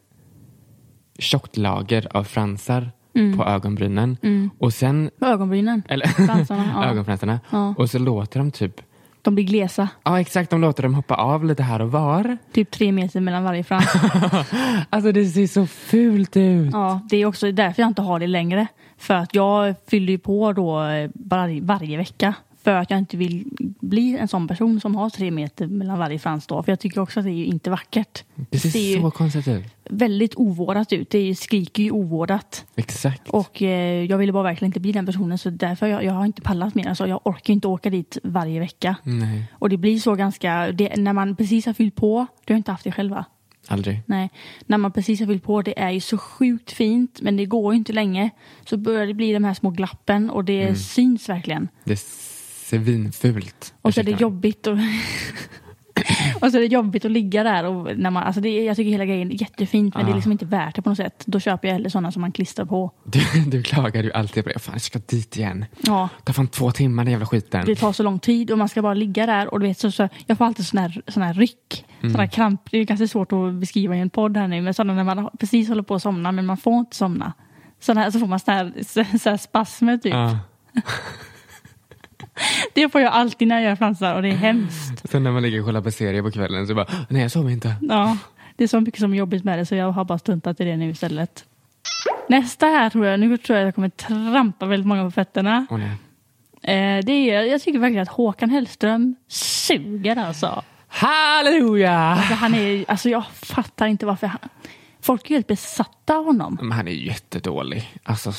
tjockt 1.19 1.57
lager 1.57 2.07
av 2.17 2.23
fransar 2.23 2.91
på 3.37 3.45
ögonbrynen 3.45 4.17
och 4.59 4.73
sen, 4.73 5.09
ögonbrynen. 5.21 5.83
eller 5.89 6.07
Fransarna, 6.07 6.71
ja. 6.75 6.85
ögonfransarna, 6.85 7.39
Ja. 7.51 7.75
och 7.77 7.89
så 7.89 7.99
låter 7.99 8.39
de 8.39 8.51
typ, 8.51 8.81
De 9.21 9.35
blir 9.35 9.45
glesa. 9.45 9.87
ja 10.03 10.19
exakt, 10.19 10.49
de 10.49 10.61
låter 10.61 10.83
dem 10.83 10.93
hoppa 10.93 11.15
av 11.15 11.45
lite 11.45 11.63
här 11.63 11.81
och 11.81 11.91
var. 11.91 12.37
Typ 12.53 12.71
tre 12.71 12.91
meter 12.91 13.19
mellan 13.19 13.43
varje 13.43 13.63
frans. 13.63 13.85
Alltså 14.89 15.11
det 15.11 15.25
ser 15.25 15.47
så 15.47 15.67
fult 15.67 16.37
ut. 16.37 16.69
ja, 16.73 17.01
det 17.09 17.17
är 17.17 17.25
också 17.25 17.51
därför 17.51 17.81
jag 17.81 17.89
inte 17.89 18.01
har 18.01 18.19
det 18.19 18.27
längre. 18.27 18.67
För 18.97 19.13
att 19.13 19.35
jag 19.35 19.75
fyller 19.89 20.11
ju 20.11 20.17
på 20.19 20.53
då 20.53 20.83
eh, 20.83 21.09
varje, 21.13 21.61
varje 21.61 21.97
vecka. 21.97 22.33
För 22.63 22.71
att 22.75 22.89
jag 22.91 22.99
inte 22.99 23.17
vill 23.17 23.45
bli 23.79 24.17
en 24.17 24.27
sån 24.27 24.47
person 24.47 24.79
som 24.81 24.95
har 24.95 25.09
tre 25.09 25.31
meter 25.31 25.67
mellan 25.67 25.99
varje 25.99 26.19
frans 26.19 26.47
då. 26.47 26.63
För 26.63 26.71
jag 26.71 26.79
tycker 26.79 27.01
också 27.01 27.19
att 27.19 27.25
det 27.25 27.31
är 27.31 27.35
ju 27.35 27.45
inte 27.45 27.69
vackert. 27.69 28.23
Det 28.49 28.59
ser, 28.59 28.79
ju 28.79 29.01
så 29.01 29.11
konstigt 29.11 29.47
ut. 29.47 29.63
väldigt 29.89 30.35
ovårdat 30.35 30.93
ut. 30.93 31.09
Det 31.09 31.35
skriker 31.35 31.83
ju 31.83 31.91
ovårdat. 31.91 32.65
Exakt. 32.75 33.29
Och 33.29 33.61
eh, 33.61 34.03
jag 34.05 34.17
ville 34.17 34.31
bara 34.31 34.43
verkligen 34.43 34.69
inte 34.69 34.79
bli 34.79 34.91
den 34.91 35.05
personen. 35.05 35.37
Så 35.37 35.49
därför 35.49 35.87
jag, 35.87 36.03
jag 36.03 36.13
har 36.13 36.25
inte 36.25 36.41
pallat 36.41 36.75
mer. 36.75 36.87
Alltså, 36.89 37.07
jag 37.07 37.21
orkar 37.27 37.53
inte 37.53 37.67
åka 37.67 37.89
dit 37.89 38.17
varje 38.23 38.59
vecka. 38.59 38.95
Nej, 39.03 39.43
Och 39.53 39.69
det 39.69 39.77
blir 39.77 39.99
så 39.99 40.15
ganska, 40.15 40.71
det, 40.71 40.95
när 40.97 41.13
man 41.13 41.35
precis 41.35 41.65
har 41.65 41.73
fyllt 41.73 41.95
på, 41.95 42.25
du 42.45 42.53
har 42.53 42.57
inte 42.57 42.71
haft 42.71 42.83
det 42.83 42.91
själva. 42.91 43.25
aldrig. 43.67 44.01
Nej, 44.05 44.29
när 44.65 44.77
man 44.77 44.91
precis 44.91 45.19
har 45.19 45.27
fyllt 45.27 45.43
på, 45.43 45.61
det 45.61 45.79
är 45.79 45.89
ju 45.89 45.99
så 45.99 46.17
sjukt 46.17 46.71
fint 46.71 47.21
men 47.21 47.37
det 47.37 47.45
går 47.45 47.73
ju 47.73 47.77
inte 47.77 47.93
länge. 47.93 48.29
Så 48.69 48.77
börjar 48.77 49.05
det 49.07 49.13
bli 49.13 49.33
de 49.33 49.43
här 49.43 49.53
små 49.53 49.69
glappen 49.69 50.29
och 50.29 50.45
det 50.45 50.61
Mm. 50.63 50.75
syns 50.75 51.29
verkligen. 51.29 51.67
Det 51.83 51.99
svinfult. 52.79 53.73
Och 53.81 53.93
så 53.93 53.99
är 53.99 54.03
det 54.03 54.11
jobbigt 54.21 54.67
och, 54.67 54.77
Och 56.41 56.51
så 56.51 56.57
är 56.57 56.61
det 56.61 56.65
jobbigt 56.67 57.05
att 57.05 57.11
ligga 57.11 57.43
där. 57.43 57.63
Och 57.65 57.97
när 57.97 58.09
man, 58.09 58.23
alltså 58.23 58.41
det, 58.41 58.63
jag 58.63 58.75
tycker 58.75 58.91
hela 58.91 59.05
grejen 59.05 59.31
är 59.31 59.41
jättefint 59.41 59.95
men 59.95 60.05
det 60.05 60.09
är 60.09 60.13
Ah. 60.13 60.15
liksom 60.15 60.31
inte 60.31 60.45
värt 60.45 60.75
det 60.75 60.81
på 60.81 60.89
något 60.89 60.97
sätt. 60.97 61.23
Då 61.25 61.39
köper 61.39 61.67
jag 61.67 61.73
hellre 61.75 61.89
sådana 61.89 62.11
som 62.11 62.21
man 62.21 62.31
klistrar 62.31 62.65
på. 62.65 62.91
Du, 63.03 63.19
du 63.47 63.63
klagar 63.63 64.03
ju 64.03 64.11
alltid 64.11 64.43
på 64.43 64.49
det. 64.49 64.59
Fan, 64.59 64.73
jag 64.75 64.81
ska 64.81 64.99
dit 65.07 65.37
igen. 65.37 65.65
Ja, 65.81 66.09
Det 66.19 66.25
tar 66.25 66.33
fan 66.33 66.47
två 66.47 66.71
timmar 66.71 67.03
den 67.03 67.11
jävla 67.11 67.25
skiten. 67.25 67.65
det 67.65 67.75
tar 67.75 67.93
så 67.93 68.03
lång 68.03 68.19
tid 68.19 68.51
och 68.51 68.57
man 68.57 68.69
ska 68.69 68.81
bara 68.81 68.93
ligga 68.93 69.25
där 69.25 69.53
och 69.53 69.59
du 69.59 69.67
vet 69.67 69.79
så, 69.79 69.91
så 69.91 70.09
jag 70.25 70.37
får 70.37 70.45
alltid 70.45 70.65
sån 70.67 70.79
här, 70.79 71.01
sån 71.07 71.23
här 71.23 71.33
ryck. 71.33 71.85
Sån 72.01 72.15
här 72.15 72.27
kramp. 72.27 72.61
Det 72.71 72.77
är 72.77 72.83
ganska 72.83 73.07
svårt 73.07 73.31
att 73.31 73.53
beskriva 73.53 73.95
i 73.95 73.99
en 73.99 74.09
podd 74.09 74.37
här 74.37 74.47
nu 74.47 74.61
men 74.61 74.73
sådana 74.73 74.93
när 75.03 75.15
man 75.15 75.29
precis 75.39 75.67
håller 75.69 75.83
på 75.83 75.95
att 75.95 76.01
somna 76.01 76.31
men 76.31 76.45
man 76.45 76.57
får 76.57 76.79
inte 76.79 76.95
somna. 76.95 77.33
Såna 77.79 78.01
här, 78.01 78.11
så 78.11 78.19
får 78.19 78.27
man 78.27 78.39
sån 78.39 78.53
här, 78.53 78.73
så, 78.87 79.17
så 79.19 79.29
här 79.29 79.37
spasmer 79.37 79.97
typ. 79.97 80.13
Ja. 80.13 80.37
Det 82.73 82.89
får 82.89 83.01
jag 83.01 83.13
alltid 83.13 83.47
när 83.47 83.55
jag 83.55 83.63
gör 83.63 83.75
fransar 83.75 84.15
och 84.15 84.21
det 84.21 84.27
är 84.27 84.35
hemskt. 84.35 85.09
Sen 85.09 85.23
när 85.23 85.31
man 85.31 85.43
ligger 85.43 85.59
och 85.59 85.65
kollar 85.65 85.81
på 85.81 85.91
serier 85.91 86.21
på 86.21 86.31
kvällen 86.31 86.67
så 86.67 86.75
bara, 86.75 86.87
nej 87.09 87.21
jag 87.21 87.31
sover 87.31 87.49
inte. 87.49 87.75
Ja, 87.81 88.17
det 88.55 88.63
är 88.63 88.67
så 88.67 88.81
mycket 88.81 88.99
som 88.99 89.13
är 89.13 89.17
jobbigt 89.17 89.43
med 89.43 89.59
det 89.59 89.65
så 89.65 89.75
jag 89.75 89.91
har 89.91 90.05
bara 90.05 90.17
stuntat 90.17 90.61
i 90.61 90.63
det 90.63 90.77
nu 90.77 90.89
istället. 90.89 91.45
Nästa 92.29 92.65
här 92.65 92.89
tror 92.89 93.05
jag, 93.05 93.19
nu 93.19 93.37
tror 93.37 93.57
jag 93.59 93.67
jag 93.67 93.75
kommer 93.75 93.89
trampa 93.89 94.65
väldigt 94.65 94.87
många 94.87 95.03
på 95.03 95.11
fötterna. 95.11 95.65
Nej. 95.69 95.91
Eh, 96.63 97.05
det 97.05 97.11
är, 97.11 97.41
jag 97.41 97.61
tycker 97.61 97.79
verkligen 97.79 98.03
att 98.03 98.09
Håkan 98.09 98.49
Hellström 98.49 99.15
suger 99.27 100.15
alltså. 100.15 100.63
Halleluja! 100.87 101.97
alltså, 101.99 102.33
han 102.33 102.53
är, 102.53 102.85
alltså 102.87 103.09
jag 103.09 103.25
fattar 103.27 103.87
inte 103.87 104.05
varför 104.05 104.27
han... 104.27 104.39
Folk 105.01 105.29
är 105.29 105.35
helt 105.35 105.47
besatta 105.47 106.17
av 106.17 106.25
honom. 106.25 106.57
Men 106.61 106.71
han 106.71 106.87
är 106.87 106.91
jättedålig. 106.91 107.99
Alltså 108.03 108.31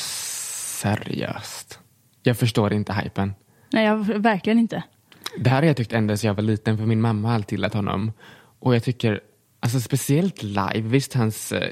seriöst. 0.83 1.79
Jag 2.23 2.39
förstår 2.39 2.73
inte 2.73 2.93
hypen. 2.93 3.35
Nej, 3.73 3.85
jag, 3.85 3.97
verkligen 4.05 4.59
inte. 4.59 4.83
Det 5.39 5.51
här 5.51 5.57
har 5.57 5.67
jag 5.67 5.77
tyckt 5.77 5.93
ända 5.93 6.17
sedan 6.17 6.29
jag 6.29 6.35
var 6.35 6.43
liten 6.43 6.79
för 6.79 6.87
min 6.87 7.01
mamma 7.01 7.29
har 7.29 7.35
alltid 7.35 7.59
gillat 7.59 7.75
honom. 7.75 8.13
Och 8.59 8.75
jag 8.75 8.85
tycker, 8.85 9.21
alltså 9.61 9.81
speciellt 9.81 10.43
live, 10.43 10.81
visst 10.81 11.15
hans 11.15 11.53
eh, 11.53 11.69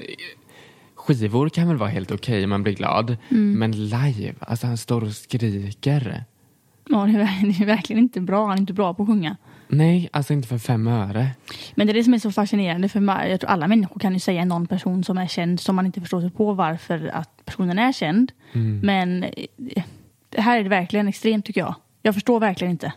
skivor 0.95 1.49
kan 1.49 1.67
väl 1.67 1.77
vara 1.77 1.89
helt 1.89 2.11
okej 2.11 2.43
om 2.43 2.49
man 2.49 2.63
blir 2.63 2.73
glad. 2.73 3.17
Men 3.57 3.71
live, 3.71 4.33
alltså 4.39 4.67
han 4.67 4.77
står 4.77 5.03
och 5.03 5.15
skriker. 5.15 6.23
Ja, 6.89 7.05
det, 7.05 7.11
är, 7.11 7.45
det 7.57 7.63
är 7.63 7.65
verkligen 7.65 8.01
inte 8.01 8.21
bra. 8.21 8.45
Han 8.47 8.55
är 8.55 8.61
inte 8.61 8.73
bra 8.73 8.93
på 8.93 9.03
att 9.03 9.09
sjunga. 9.09 9.37
Nej, 9.67 10.09
alltså 10.13 10.33
inte 10.33 10.47
för 10.47 10.57
fem 10.57 10.87
öre. 10.87 11.27
Men 11.75 11.87
det 11.87 11.91
är 11.91 11.93
det 11.93 12.03
som 12.03 12.13
är 12.13 12.19
så 12.19 12.31
fascinerande 12.31 12.89
för 12.89 13.27
jag 13.27 13.39
tror 13.39 13.49
alla 13.49 13.67
människor 13.67 13.99
kan 13.99 14.13
ju 14.13 14.19
säga 14.19 14.45
någon 14.45 14.67
person 14.67 15.03
som 15.03 15.17
är 15.17 15.27
känd 15.27 15.59
som 15.59 15.75
man 15.75 15.85
inte 15.85 16.01
förstår 16.01 16.21
sig 16.21 16.31
på 16.31 16.53
varför 16.53 17.07
att 17.13 17.45
personen 17.45 17.79
är 17.79 17.91
känd. 17.91 18.31
Men 18.83 19.23
eh, 19.23 19.83
här 20.37 20.59
är 20.59 20.63
det 20.63 20.69
verkligen 20.69 21.07
extremt 21.07 21.45
tycker 21.45 21.61
jag. 21.61 21.75
Jag 22.01 22.13
förstår 22.13 22.39
verkligen 22.39 22.71
inte. 22.71 22.93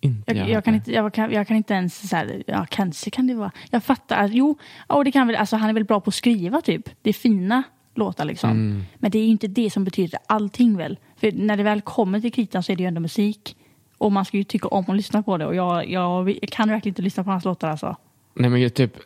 Inte 0.00 0.32
Jag, 0.32 0.48
jag, 0.48 0.64
kan, 0.64 0.74
inte 0.74 0.92
jag, 0.92 1.14
kan, 1.14 1.32
jag 1.32 1.46
kan 1.48 1.56
inte 1.56 1.74
ens 1.74 2.08
så 2.08 2.16
här, 2.16 2.42
ja 2.46 2.66
kanske 2.70 3.10
kan 3.10 3.26
det 3.26 3.34
vara. 3.34 3.50
Jag 3.70 3.84
fattar, 3.84 4.24
att- 4.24 4.32
jo, 4.34 4.58
ja, 4.88 5.04
det 5.04 5.12
kan 5.12 5.26
väl, 5.26 5.36
alltså 5.36 5.56
han 5.56 5.68
är 5.70 5.74
väl 5.74 5.84
bra 5.84 6.00
på 6.00 6.08
att 6.08 6.14
skriva 6.14 6.60
typ. 6.60 6.90
Det 7.02 7.10
är 7.10 7.14
fina 7.14 7.62
låtar 7.94 8.24
liksom. 8.24 8.84
Men 8.98 9.10
det 9.10 9.18
är 9.18 9.22
ju 9.22 9.30
inte 9.30 9.46
det 9.46 9.70
som 9.70 9.84
betyder 9.84 10.18
allting 10.26 10.76
väl. 10.76 10.98
För 11.16 11.32
när 11.32 11.56
det 11.56 11.62
väl 11.62 11.80
kommer 11.80 12.20
till 12.20 12.32
kritan 12.32 12.62
så 12.62 12.72
är 12.72 12.76
det 12.76 12.82
ju 12.82 12.86
ändå 12.86 13.00
musik. 13.00 13.56
Och 13.98 14.12
man 14.12 14.24
ska 14.24 14.36
ju 14.36 14.44
tycka 14.44 14.68
om 14.68 14.84
att 14.88 14.96
lyssna 14.96 15.22
på 15.22 15.36
det. 15.38 15.46
Och 15.46 15.54
jag, 15.54 15.90
jag, 15.90 16.38
kan 16.50 16.68
verkligen 16.68 16.90
inte 16.90 17.02
lyssna 17.02 17.24
på 17.24 17.30
hans 17.30 17.44
låtar 17.44 17.70
alltså. 17.70 17.96
Nej 18.34 18.50
men 18.50 18.70
typ 18.70 18.96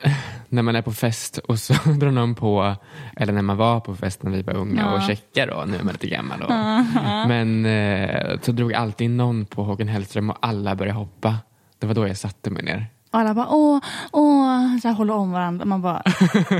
när 0.51 0.63
man 0.63 0.77
är 0.77 0.83
på 0.83 0.93
fest 0.93 1.39
och 1.39 1.59
så 1.59 1.73
drar 2.01 2.11
någon 2.11 2.35
på, 2.35 2.77
eller 3.17 3.33
när 3.33 3.43
man 3.43 3.57
var 3.57 3.81
på 3.81 3.97
fest 3.97 4.23
när 4.23 4.31
vi 4.31 4.43
var 4.43 4.55
unga 4.55 4.93
och 4.93 5.03
checkar 5.03 5.47
då, 5.47 5.65
nu 5.67 5.77
är 5.77 5.83
man 5.83 5.93
lite 5.93 6.07
gammal. 6.07 6.43
Och, 6.43 6.51
men 7.29 7.67
eh, 7.67 8.41
så 8.43 8.53
drog 8.53 8.75
alltid 8.75 9.11
någon 9.11 9.47
på 9.47 9.65
Håkan 9.65 9.89
Hellström 9.89 10.31
och 10.31 10.37
alla 10.41 10.75
började 10.75 10.99
hoppa. 10.99 11.37
Det 11.79 11.87
var 11.87 11.95
då 11.95 12.09
jag 12.09 12.17
satte 12.17 12.51
mig 12.51 12.63
ner. 12.63 12.87
Och 13.11 13.19
alla 13.19 13.35
bara 13.35 13.49
åh, 13.51 13.81
åh, 14.13 14.79
så 14.83 14.89
här 14.89 14.95
håller 14.95 15.15
om 15.15 15.33
varandra. 15.33 15.65
Man 15.65 15.83
bara, 15.83 16.03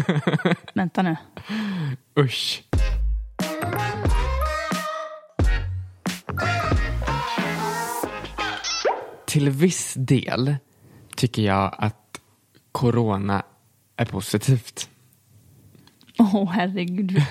vänta 0.75 1.03
nu. 1.03 1.17
Usch. 2.19 2.63
Till 9.27 9.51
viss 9.51 9.95
del 9.95 10.57
tycker 11.17 11.43
jag 11.43 11.75
att 11.79 12.21
corona 12.73 13.43
är 14.01 14.05
positivt. 14.05 14.89
Åh 16.19 16.51
herregud. 16.53 17.23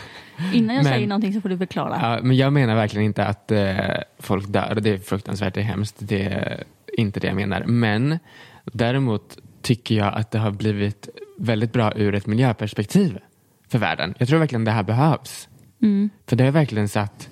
Innan 0.54 0.76
jag 0.76 0.84
Men- 0.84 0.94
säger 0.94 1.08
någonting 1.08 1.34
så 1.34 1.42
får 1.42 1.50
du 1.50 1.58
förklara. 1.58 2.00
Ja, 2.02 2.20
men 2.24 2.38
jag 2.38 2.54
menar 2.54 2.76
verkligen 2.76 3.06
inte 3.06 3.26
att 3.26 3.52
eh, 3.52 3.78
folk 4.20 4.48
dör. 4.48 4.80
Det 4.82 4.90
är 4.90 4.98
fruktansvärt, 4.98 5.54
det 5.54 5.60
är 5.60 5.64
hemskt. 5.64 5.96
Det 6.00 6.22
är 6.24 6.64
inte 7.00 7.20
det 7.20 7.28
jag 7.28 7.36
menar. 7.36 7.64
Men 7.66 8.20
däremot 8.66 9.38
tycker 9.62 9.96
jag 9.96 10.14
att 10.14 10.32
det 10.32 10.40
har 10.40 10.52
blivit 10.52 11.10
väldigt 11.38 11.74
bra 11.74 11.94
ur 11.96 12.16
ett 12.16 12.26
miljöperspektiv 12.28 13.20
för 13.68 13.80
världen. 13.80 14.14
Jag 14.18 14.28
tror 14.28 14.40
verkligen 14.40 14.66
det 14.66 14.72
här 14.72 14.84
behövs. 14.84 15.50
Mm. 15.82 16.10
För 16.28 16.36
det 16.36 16.44
har 16.44 16.52
verkligen 16.52 16.90
satt 16.90 17.30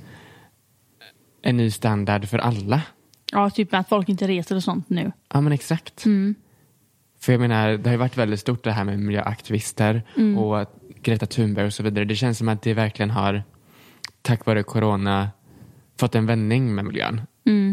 en 1.42 1.58
ny 1.58 1.72
standard 1.72 2.28
för 2.28 2.38
alla. 2.40 2.82
Ja, 3.32 3.50
typ 3.50 3.74
att 3.74 3.90
folk 3.90 4.10
inte 4.10 4.28
reser 4.28 4.56
och 4.56 4.64
sånt 4.64 4.90
nu. 4.90 5.12
Ja 5.34 5.42
men 5.42 5.52
exakt. 5.54 6.06
Mm. 6.06 6.36
För 7.20 7.34
jag 7.34 7.40
menar, 7.40 7.70
det 7.78 7.86
har 7.90 7.92
ju 7.92 7.98
varit 7.98 8.18
väldigt 8.18 8.40
stort 8.40 8.64
det 8.64 8.72
här 8.72 8.84
med 8.84 9.00
miljöaktivister 9.00 10.04
Mm. 10.18 10.38
och 10.38 10.62
att 10.62 10.74
Greta 11.02 11.26
Thunberg 11.26 11.66
och 11.66 11.74
så 11.74 11.84
vidare. 11.84 12.06
Det 12.06 12.16
känns 12.16 12.38
som 12.38 12.50
att 12.50 12.62
det 12.62 12.74
verkligen 12.74 13.10
har, 13.10 13.44
tack 14.22 14.46
vare 14.46 14.64
corona, 14.64 15.30
fått 16.00 16.16
en 16.16 16.26
vändning 16.26 16.76
med 16.76 16.86
miljön. 16.86 17.22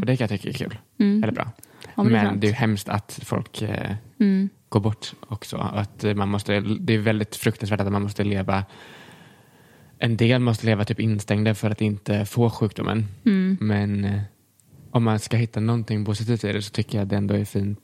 Och 0.00 0.06
det 0.06 0.16
kan 0.16 0.28
jag 0.28 0.40
tycka 0.40 0.48
är 0.48 0.52
kul. 0.52 0.78
Eller 0.98 1.32
bra. 1.32 1.42
Mm. 1.42 1.52
Ja, 1.94 2.02
men 2.02 2.12
det 2.12 2.18
är 2.18 2.22
men 2.22 2.26
sant. 2.26 2.40
det 2.40 2.46
är 2.46 2.48
ju 2.48 2.54
hemskt 2.54 2.88
att 2.88 3.20
folk 3.22 3.62
eh, 3.62 3.94
Mm. 4.20 4.48
går 4.68 4.80
bort 4.80 5.12
också. 5.28 5.56
Att 5.56 6.04
man 6.16 6.28
måste, 6.28 6.60
det 6.60 6.94
är 6.94 6.98
väldigt 6.98 7.36
fruktansvärt 7.36 7.80
att 7.80 7.92
man 7.92 8.02
måste 8.02 8.24
leva 8.24 8.64
en 9.98 10.16
del 10.16 10.40
måste 10.40 10.66
leva 10.66 10.84
typ 10.84 11.00
instängda 11.00 11.54
för 11.54 11.70
att 11.70 11.80
inte 11.80 12.24
få 12.24 12.50
sjukdomen. 12.50 13.06
Mm. 13.24 13.58
Men 13.60 14.04
eh, 14.04 14.20
om 14.90 15.04
man 15.04 15.18
ska 15.18 15.36
hitta 15.36 15.60
någonting 15.60 16.04
positivt 16.04 16.44
i 16.44 16.52
det 16.52 16.62
så 16.62 16.70
tycker 16.70 16.98
jag 16.98 17.08
det 17.08 17.16
ändå 17.16 17.34
är 17.34 17.44
fint 17.44 17.78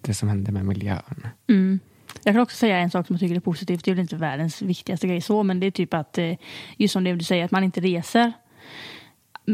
det 0.00 0.14
som 0.14 0.28
händer 0.28 0.52
med 0.52 0.66
miljön. 0.66 1.26
Mm. 1.48 1.80
Jag 2.22 2.34
kan 2.34 2.42
också 2.42 2.56
säga 2.56 2.78
en 2.78 2.90
sak 2.90 3.06
som 3.06 3.14
jag 3.14 3.20
tycker 3.20 3.36
är 3.36 3.40
positivt. 3.40 3.84
Det 3.84 3.90
är 3.90 3.94
väl 3.94 4.02
inte 4.02 4.16
världens 4.16 4.62
viktigaste 4.62 5.06
grej 5.06 5.20
så, 5.20 5.42
men 5.42 5.60
det 5.60 5.66
är 5.66 5.70
typ 5.70 5.94
att 5.94 6.18
eh, 6.18 6.34
just 6.76 6.92
som 6.92 7.04
det 7.04 7.14
du 7.14 7.24
säger, 7.24 7.44
att 7.44 7.50
man 7.50 7.64
inte 7.64 7.80
reser. 7.80 8.32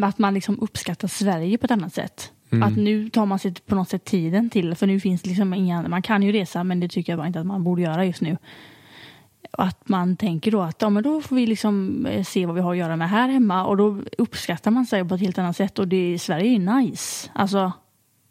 Att 0.02 0.18
man 0.18 0.34
liksom 0.34 0.60
uppskattar 0.60 1.08
Sverige 1.08 1.58
på 1.58 1.64
ett 1.64 1.70
annat 1.70 1.94
sätt. 1.94 2.32
Att 2.62 2.76
nu 2.76 3.10
tar 3.10 3.26
man 3.26 3.38
sig 3.38 3.54
på 3.54 3.74
något 3.74 3.88
sätt 3.88 4.04
tiden 4.04 4.50
till, 4.50 4.74
för 4.74 4.86
nu 4.86 5.00
finns 5.00 5.22
det 5.22 5.28
liksom 5.28 5.54
inga, 5.54 5.88
man 5.88 6.02
kan 6.02 6.22
ju 6.22 6.32
resa 6.32 6.64
men 6.64 6.80
det 6.80 6.88
tycker 6.88 7.12
jag 7.12 7.18
bara 7.18 7.26
inte 7.26 7.40
att 7.40 7.46
man 7.46 7.64
borde 7.64 7.82
göra 7.82 8.04
just 8.04 8.20
nu. 8.20 8.36
Att 9.50 9.88
man 9.88 10.16
tänker 10.16 10.50
då 10.50 10.60
att 10.60 10.82
ja, 10.82 10.90
men 10.90 11.02
då 11.02 11.20
får 11.20 11.36
vi 11.36 11.46
liksom 11.46 12.06
eh, 12.06 12.24
se 12.24 12.46
vad 12.46 12.54
vi 12.54 12.60
har 12.60 12.72
att 12.72 12.78
göra 12.78 12.96
med 12.96 13.10
här 13.10 13.28
hemma 13.28 13.66
och 13.66 13.76
då 13.76 14.02
uppskattar 14.18 14.70
man 14.70 14.86
sig 14.86 15.08
på 15.08 15.14
ett 15.14 15.20
helt 15.20 15.38
annat 15.38 15.56
sätt 15.56 15.78
och 15.78 15.88
det, 15.88 16.18
Sverige 16.18 16.46
är 16.46 16.52
ju 16.52 16.58
nice. 16.58 17.30
Alltså, 17.34 17.72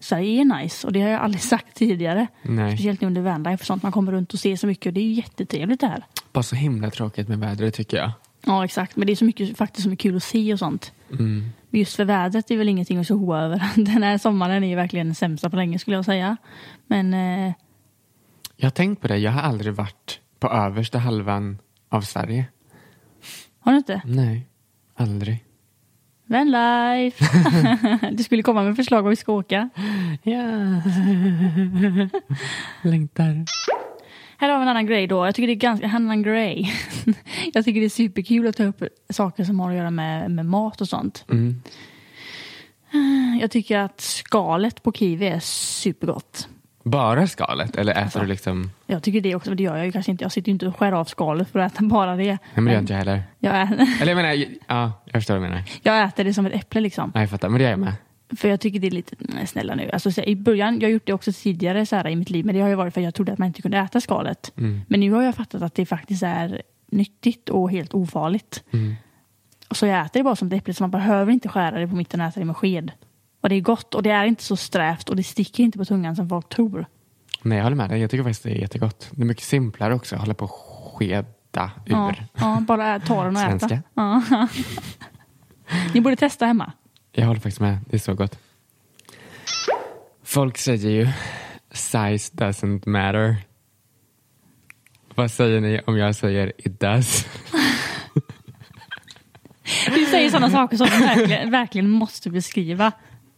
Sverige 0.03 0.41
är 0.41 0.45
nice 0.45 0.87
och 0.87 0.93
det 0.93 1.01
har 1.01 1.09
jag 1.09 1.21
aldrig 1.21 1.41
sagt 1.41 1.75
tidigare. 1.75 2.27
Nej. 2.41 2.71
Speciellt 2.71 3.03
under 3.03 3.21
vanlife 3.21 3.65
sånt. 3.65 3.83
Man 3.83 3.91
kommer 3.91 4.11
runt 4.11 4.33
och 4.33 4.39
ser 4.39 4.55
så 4.55 4.67
mycket 4.67 4.85
och 4.85 4.93
det 4.93 4.99
är 4.99 5.05
ju 5.05 5.13
jättetrevligt 5.13 5.81
det 5.81 5.87
här. 5.87 6.03
Bara 6.33 6.43
så 6.43 6.55
himla 6.55 6.89
tråkigt 6.91 7.27
med 7.27 7.39
vädret 7.39 7.73
tycker 7.73 7.97
jag. 7.97 8.11
Ja 8.45 8.65
exakt, 8.65 8.95
men 8.95 9.07
det 9.07 9.13
är 9.13 9.15
så 9.15 9.25
mycket 9.25 9.57
faktiskt 9.57 9.83
som 9.83 9.91
är 9.91 9.95
kul 9.95 10.15
att 10.15 10.23
se 10.23 10.53
och 10.53 10.59
sånt. 10.59 10.91
Mm. 11.11 11.49
Just 11.69 11.95
för 11.95 12.05
vädret 12.05 12.51
är 12.51 12.57
väl 12.57 12.69
ingenting 12.69 12.97
att 12.97 13.07
tjoa 13.07 13.39
över. 13.41 13.63
Den 13.75 14.03
här 14.03 14.17
sommaren 14.17 14.63
är 14.63 14.67
ju 14.67 14.75
verkligen 14.75 15.07
den 15.07 15.15
sämsta 15.15 15.49
på 15.49 15.55
länge 15.55 15.79
skulle 15.79 15.95
jag 15.95 16.05
säga. 16.05 16.37
Men 16.87 17.13
eh, 17.13 17.53
Jag 18.55 18.65
har 18.65 18.71
tänkt 18.71 19.01
på 19.01 19.07
det, 19.07 19.17
jag 19.17 19.31
har 19.31 19.41
aldrig 19.41 19.73
varit 19.73 20.19
på 20.39 20.47
översta 20.47 20.97
halvan 20.99 21.57
av 21.89 22.01
Sverige. 22.01 22.45
har 23.59 23.71
du 23.71 23.77
inte? 23.77 24.01
Nej, 24.05 24.47
aldrig. 24.95 25.43
Vanlife! 26.25 27.25
du 28.11 28.23
skulle 28.23 28.43
komma 28.43 28.63
med 28.63 28.75
förslag 28.75 29.03
var 29.03 29.09
vi 29.09 29.15
ska 29.15 29.33
åka. 29.33 29.69
Ja. 30.23 30.41
Längtar. 32.89 33.45
Här 34.37 34.49
har 34.49 34.57
vi 34.57 34.61
en 34.61 34.67
annan 34.67 34.85
grej 34.85 35.07
då. 35.07 35.25
Jag 35.25 35.35
tycker 35.35 35.47
det 35.47 35.53
är 35.53 35.55
ganska, 35.55 35.85
en 35.85 35.95
annan 35.95 36.23
grej. 36.23 36.73
jag 37.53 37.65
tycker 37.65 37.79
det 37.79 37.87
är 37.87 37.89
superkul 37.89 38.47
att 38.47 38.57
ta 38.57 38.63
upp 38.63 38.83
saker 39.09 39.43
som 39.43 39.59
har 39.59 39.69
att 39.69 39.77
göra 39.77 39.91
med, 39.91 40.31
med 40.31 40.45
mat 40.45 40.81
och 40.81 40.89
sånt. 40.89 41.25
Mm. 41.31 41.61
Jag 43.41 43.51
tycker 43.51 43.77
att 43.77 44.01
skalet 44.01 44.83
på 44.83 44.91
kiwi 44.91 45.27
är 45.27 45.39
supergott. 45.39 46.47
Bara 46.83 47.27
skalet 47.27 47.75
eller 47.75 47.91
äter 47.91 48.03
Alltså. 48.03 48.19
du 48.19 48.25
liksom? 48.25 48.71
Jag 48.85 49.03
tycker 49.03 49.21
det 49.21 49.35
också, 49.35 49.49
men 49.49 49.57
det 49.57 49.63
gör 49.63 49.75
jag 49.77 49.85
ju 49.85 49.91
kanske 49.91 50.11
inte. 50.11 50.23
Jag 50.23 50.31
sitter 50.31 50.49
ju 50.49 50.53
inte 50.53 50.67
och 50.67 50.77
skär 50.79 50.91
av 50.91 51.05
skalet 51.05 51.49
för 51.49 51.59
att 51.59 51.73
äta 51.73 51.83
bara 51.83 52.15
det. 52.15 52.23
Nej 52.25 52.37
men 52.55 52.65
det 52.65 52.71
gör 52.71 52.79
inte 52.79 52.93
jag 52.93 52.97
heller. 52.97 53.23
jag, 53.39 53.55
ä- 53.55 53.87
Eller 54.01 54.11
jag 54.11 54.15
menar, 54.15 54.45
ja, 54.67 54.91
jag 55.05 55.13
förstår 55.13 55.33
vad 55.33 55.43
du 55.43 55.49
menar. 55.49 55.63
jag 55.83 56.03
äter 56.03 56.23
det 56.23 56.33
som 56.33 56.45
ett 56.45 56.53
äpple 56.55 56.81
liksom. 56.81 57.11
Nej, 57.15 57.23
jag 57.23 57.29
fattar, 57.29 57.49
men 57.49 57.57
det 57.57 57.63
gör 57.63 57.71
jag 57.71 57.79
med. 57.79 57.93
För 58.37 58.47
jag 58.49 58.59
tycker 58.59 58.79
det 58.79 58.87
är 58.87 58.91
lite, 58.91 59.15
nej, 59.19 59.47
snälla 59.47 59.75
nu. 59.75 59.89
Alltså, 59.93 60.11
så, 60.11 60.21
I 60.21 60.35
början, 60.35 60.79
jag 60.79 60.87
har 60.87 60.91
gjort 60.93 61.05
det 61.07 61.13
också 61.13 61.31
tidigare 61.33 61.85
så 61.85 61.95
här, 61.95 62.07
i 62.07 62.15
mitt 62.15 62.29
liv, 62.29 62.45
men 62.45 62.55
det 62.55 62.61
har 62.61 62.69
ju 62.69 62.75
varit 62.75 62.93
för 62.93 63.01
att 63.01 63.05
jag 63.05 63.13
trodde 63.15 63.31
att 63.33 63.39
man 63.39 63.47
inte 63.47 63.61
kunde 63.61 63.77
äta 63.77 64.01
skalet. 64.01 64.51
Mm. 64.57 64.81
Men 64.87 64.99
nu 64.99 65.11
har 65.11 65.23
jag 65.23 65.35
fattat 65.35 65.61
att 65.61 65.75
det 65.75 65.85
faktiskt 65.85 66.23
är 66.23 66.61
nyttigt 66.91 67.49
och 67.49 67.71
helt 67.71 67.93
ofarligt. 67.93 68.63
Mm. 68.73 68.95
Och 69.69 69.77
så 69.77 69.85
jag 69.85 70.05
äter 70.05 70.19
det 70.19 70.23
bara 70.23 70.35
som 70.35 70.47
ett 70.47 70.53
äpple, 70.53 70.73
så 70.73 70.83
man 70.83 70.91
behöver 70.91 71.31
inte 71.33 71.49
skära 71.49 71.79
det 71.79 71.87
på 71.87 71.95
mitten 71.95 72.21
och 72.21 72.27
äta 72.27 72.39
det 72.39 72.45
med 72.45 72.57
sked. 72.57 72.91
Och 73.43 73.49
det 73.49 73.55
är 73.55 73.61
gott 73.61 73.95
och 73.95 74.03
det 74.03 74.09
är 74.11 74.25
inte 74.25 74.43
så 74.43 74.55
strävt 74.55 75.09
och 75.09 75.15
det 75.15 75.23
sticker 75.23 75.63
inte 75.63 75.77
på 75.77 75.85
tungan 75.85 76.15
som 76.15 76.29
folk 76.29 76.49
tror. 76.49 76.85
Nej, 77.41 77.57
jag 77.57 77.63
håller 77.63 77.75
med 77.75 77.89
dig. 77.89 78.01
Jag 78.01 78.11
tycker 78.11 78.23
faktiskt 78.23 78.43
det 78.43 78.49
är 78.51 78.55
jättegott. 78.55 79.07
Det 79.11 79.21
är 79.21 79.25
mycket 79.25 79.43
simplare 79.43 79.93
också. 79.95 80.15
Hålla 80.15 80.33
på 80.33 80.45
och 80.45 80.51
skeda 80.97 81.25
Ja, 81.85 82.09
ur. 82.09 82.25
ja, 82.33 82.63
bara 82.67 82.99
ta 82.99 83.23
den 83.23 83.35
och 83.35 83.41
äta. 83.41 83.81
Ja. 83.93 84.21
Ni 85.93 86.01
borde 86.01 86.15
testa 86.15 86.45
hemma. 86.45 86.71
Jag 87.11 87.25
håller 87.25 87.39
faktiskt 87.39 87.59
med. 87.59 87.77
Det 87.89 87.95
är 87.95 87.99
så 87.99 88.13
gott. 88.13 88.39
Folk 90.23 90.57
säger 90.57 90.89
ju 90.89 91.07
size 91.71 92.33
doesn't 92.35 92.89
matter. 92.89 93.35
Vad 95.15 95.31
säger 95.31 95.61
ni 95.61 95.81
om 95.87 95.97
jag 95.97 96.15
säger 96.15 96.53
it 96.57 96.79
does? 96.79 97.25
Du 99.95 100.05
säger 100.05 100.29
sådana 100.29 100.49
saker 100.49 100.77
som 100.77 100.87
du 100.87 100.97
verkligen, 100.99 101.51
verkligen 101.51 101.89
måste 101.89 102.29
beskriva. 102.29 102.91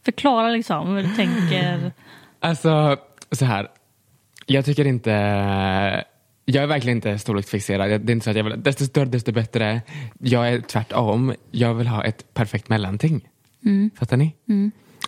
Förklara 0.06 0.49
liksom 0.49 0.95
hur 0.95 1.03
du 1.03 1.16
tänker. 1.16 1.91
Alltså, 2.39 2.97
så 3.32 3.45
här. 3.45 3.68
Jag 4.45 4.66
tycker 4.66 4.86
inte... 4.88 5.12
Jag 6.45 6.64
är 6.64 6.68
verkligen 6.68 6.97
inte 6.97 7.18
storleksfixerad. 7.18 8.01
Det 8.01 8.12
är 8.12 8.14
inte 8.14 8.24
så 8.24 8.30
att 8.30 8.36
jag 8.38 8.43
vill... 8.43 8.64
Desto 8.64 8.86
större, 8.86 9.06
desto 9.06 9.32
bättre. 9.32 9.82
Jag 10.20 10.49
är 10.49 10.62
tvärtom. 10.62 11.34
Jag 11.51 11.74
vill 11.74 11.88
ha 11.88 12.03
ett 12.03 12.34
perfekt 12.34 12.70
mellanting. 12.70 13.28
Fattar 13.99 14.18
ni? 14.18 14.36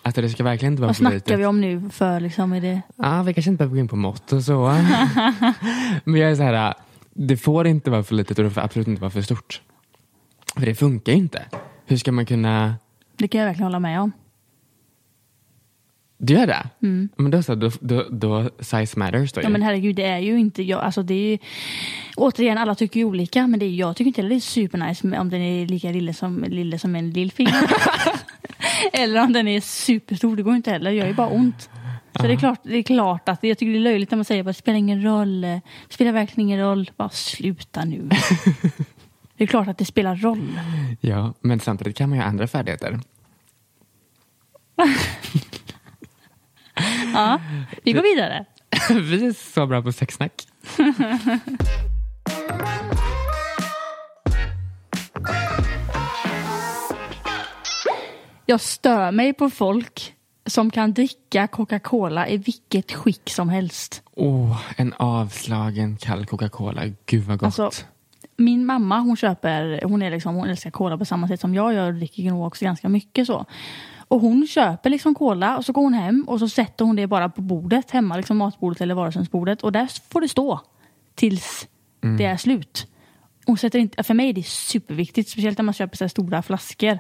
Alltså 0.02 0.22
det 0.22 0.30
ska 0.30 0.44
verkligen 0.44 0.74
inte 0.74 0.82
vara 0.82 0.90
Vad 0.90 0.98
för 0.98 1.04
litet. 1.04 1.24
snackar 1.24 1.38
vi 1.38 1.46
om 1.46 1.62
nu 1.62 1.90
för 1.90 2.20
liksom? 2.20 2.54
Är 2.54 2.62
det... 2.62 2.82
Ja, 2.96 3.24
vi 3.24 3.34
kanske 3.34 3.52
inte 3.52 3.58
behöver 3.58 3.76
gå 3.76 3.80
in 3.80 3.88
på 3.88 3.96
mått 3.96 4.32
och 4.32 4.44
så. 4.44 4.68
Men 6.04 6.22
jag 6.22 6.32
är 6.32 6.36
så 6.36 6.44
här, 6.44 6.74
det 7.14 7.38
får 7.38 7.68
inte 7.68 7.92
vara 7.92 8.04
för 8.04 8.16
litet 8.16 8.38
och 8.38 8.44
det 8.44 8.52
får 8.52 8.62
absolut 8.62 8.88
inte 8.88 9.02
vara 9.02 9.12
för 9.12 9.22
stort. 9.22 9.62
För 10.58 10.66
det 10.66 10.76
funkar 10.76 11.12
ju 11.12 11.18
inte. 11.18 11.46
Hur 11.86 11.98
ska 11.98 12.12
man 12.12 12.26
kunna... 12.26 12.76
det 13.18 13.28
kan 13.28 13.40
jag 13.40 13.48
verkligen 13.48 13.64
hålla 13.66 13.80
med 13.80 14.02
om. 14.02 14.12
Du 16.18 16.34
gör 16.34 16.48
det? 16.48 16.70
Men 17.16 17.32
då 17.32 17.44
så, 17.44 17.56
då, 17.56 17.72
då, 17.80 18.06
då 18.10 18.50
size 18.60 19.00
matters 19.00 19.34
då 19.34 19.42
Ja 19.42 19.46
ju. 19.46 19.50
men 19.50 19.62
herregud, 19.62 19.96
det 19.96 20.06
är 20.06 20.18
ju 20.18 20.40
inte 20.40 20.64
jag. 20.64 20.84
Alltså 20.84 21.04
det 21.04 21.14
är 21.14 21.32
ju, 21.32 21.38
återigen, 22.16 22.58
alla 22.58 22.76
tycker 22.76 23.00
ju 23.00 23.06
olika. 23.06 23.48
Men 23.48 23.60
det 23.60 23.66
är, 23.66 23.70
jag 23.70 23.96
tycker 23.96 24.08
inte 24.08 24.22
heller 24.22 24.30
det 24.30 24.36
är 24.36 24.40
supernice 24.40 25.20
om 25.20 25.30
den 25.30 25.42
är 25.42 25.68
lika 25.68 25.92
lille 25.92 26.14
som, 26.14 26.44
lille 26.48 26.80
som 26.80 26.96
en 26.96 27.10
lillfinger. 27.10 27.54
Eller 28.94 29.24
om 29.24 29.34
den 29.34 29.48
är 29.48 29.62
superstor, 29.62 30.36
det 30.36 30.44
går 30.44 30.56
inte 30.56 30.72
heller. 30.72 30.92
Det 30.92 30.96
gör 30.96 31.08
ju 31.08 31.14
bara 31.14 31.28
ont. 31.28 31.70
Så 32.16 32.24
det 32.24 32.34
är, 32.34 32.38
klart, 32.38 32.60
det 32.64 32.78
är 32.78 32.84
klart 32.84 33.30
att 33.30 33.44
jag 33.44 33.58
tycker 33.58 33.72
det 33.72 33.78
är 33.78 33.82
löjligt 33.82 34.12
när 34.12 34.16
man 34.16 34.26
säger 34.26 34.42
att 34.42 34.48
det 34.48 34.54
spelar 34.54 34.78
ingen 34.78 35.04
roll. 35.04 35.42
Det 35.42 35.62
spelar 35.90 36.12
verkligen 36.12 36.50
ingen 36.50 36.60
roll. 36.60 36.92
Bara 36.98 37.10
sluta 37.10 37.86
nu. 37.86 38.10
det 39.38 39.44
är 39.44 39.48
klart 39.48 39.68
att 39.68 39.78
det 39.78 39.86
spelar 39.86 40.16
roll. 40.16 40.60
Ja, 41.02 41.34
men 41.42 41.60
samtidigt 41.60 41.98
kan 41.98 42.10
man 42.10 42.18
ju 42.18 42.22
ha 42.22 42.30
andra 42.30 42.48
färdigheter. 42.48 43.00
Ja, 47.14 47.40
vi 47.84 47.94
går 47.94 48.02
vidare. 48.02 48.46
Vi 48.90 49.28
är 49.28 49.54
så 49.54 49.66
bra 49.66 49.82
på 49.82 49.92
sexsnack. 49.92 50.34
Jag 58.46 58.62
stör 58.62 59.12
mig 59.12 59.34
på 59.34 59.50
folk 59.50 60.14
som 60.46 60.72
kan 60.72 60.94
dricka 60.94 61.48
Coca-Cola 61.48 62.28
i 62.28 62.38
vilket 62.38 62.92
skick 62.92 63.30
som 63.30 63.50
helst. 63.50 64.04
Åh, 64.16 64.62
en 64.78 64.94
avslagen 64.94 65.98
kall 65.98 66.26
Coca-Cola. 66.26 66.82
Gud 67.06 67.24
vad 67.24 67.40
gott. 67.40 67.60
Alltså, 67.60 67.86
min 68.38 68.66
mamma 68.66 69.00
hon 69.00 69.18
köper, 69.18 69.82
hon, 69.84 70.02
är 70.02 70.12
liksom, 70.12 70.36
hon 70.36 70.50
älskar 70.50 70.72
cola 70.72 70.98
på 70.98 71.06
samma 71.06 71.28
sätt 71.28 71.40
som 71.40 71.54
jag 71.54 71.74
gör 71.74 71.88
och 71.88 71.94
dricker 71.94 72.24
nog 72.24 72.48
också 72.48 72.66
ganska 72.66 72.90
mycket 72.90 73.28
så. 73.28 73.46
Och 74.08 74.22
hon 74.22 74.48
köper 74.48 74.90
liksom 74.90 75.16
cola 75.16 75.58
och 75.58 75.66
så 75.66 75.74
går 75.74 75.82
hon 75.82 75.94
hem 75.94 76.24
och 76.28 76.40
så 76.40 76.50
sätter 76.50 76.86
hon 76.86 76.96
det 76.96 77.08
bara 77.08 77.30
på 77.30 77.42
bordet 77.42 77.92
hemma, 77.92 78.18
liksom 78.18 78.38
matbordet 78.38 78.82
eller 78.82 78.96
vardagsrumsbordet 78.96 79.64
och 79.64 79.72
där 79.72 79.90
får 80.10 80.22
det 80.22 80.28
stå 80.28 80.62
tills 81.16 81.68
det 82.18 82.26
är 82.26 82.38
slut. 82.38 82.88
Hon 83.46 83.58
sätter 83.58 83.80
inte, 83.80 84.04
för 84.04 84.14
mig 84.14 84.30
är 84.30 84.34
det 84.34 84.46
superviktigt, 84.46 85.30
speciellt 85.30 85.58
när 85.58 85.64
man 85.64 85.74
köper 85.74 85.98
så 85.98 86.04
här 86.04 86.10
stora 86.10 86.42
flaskor. 86.42 87.00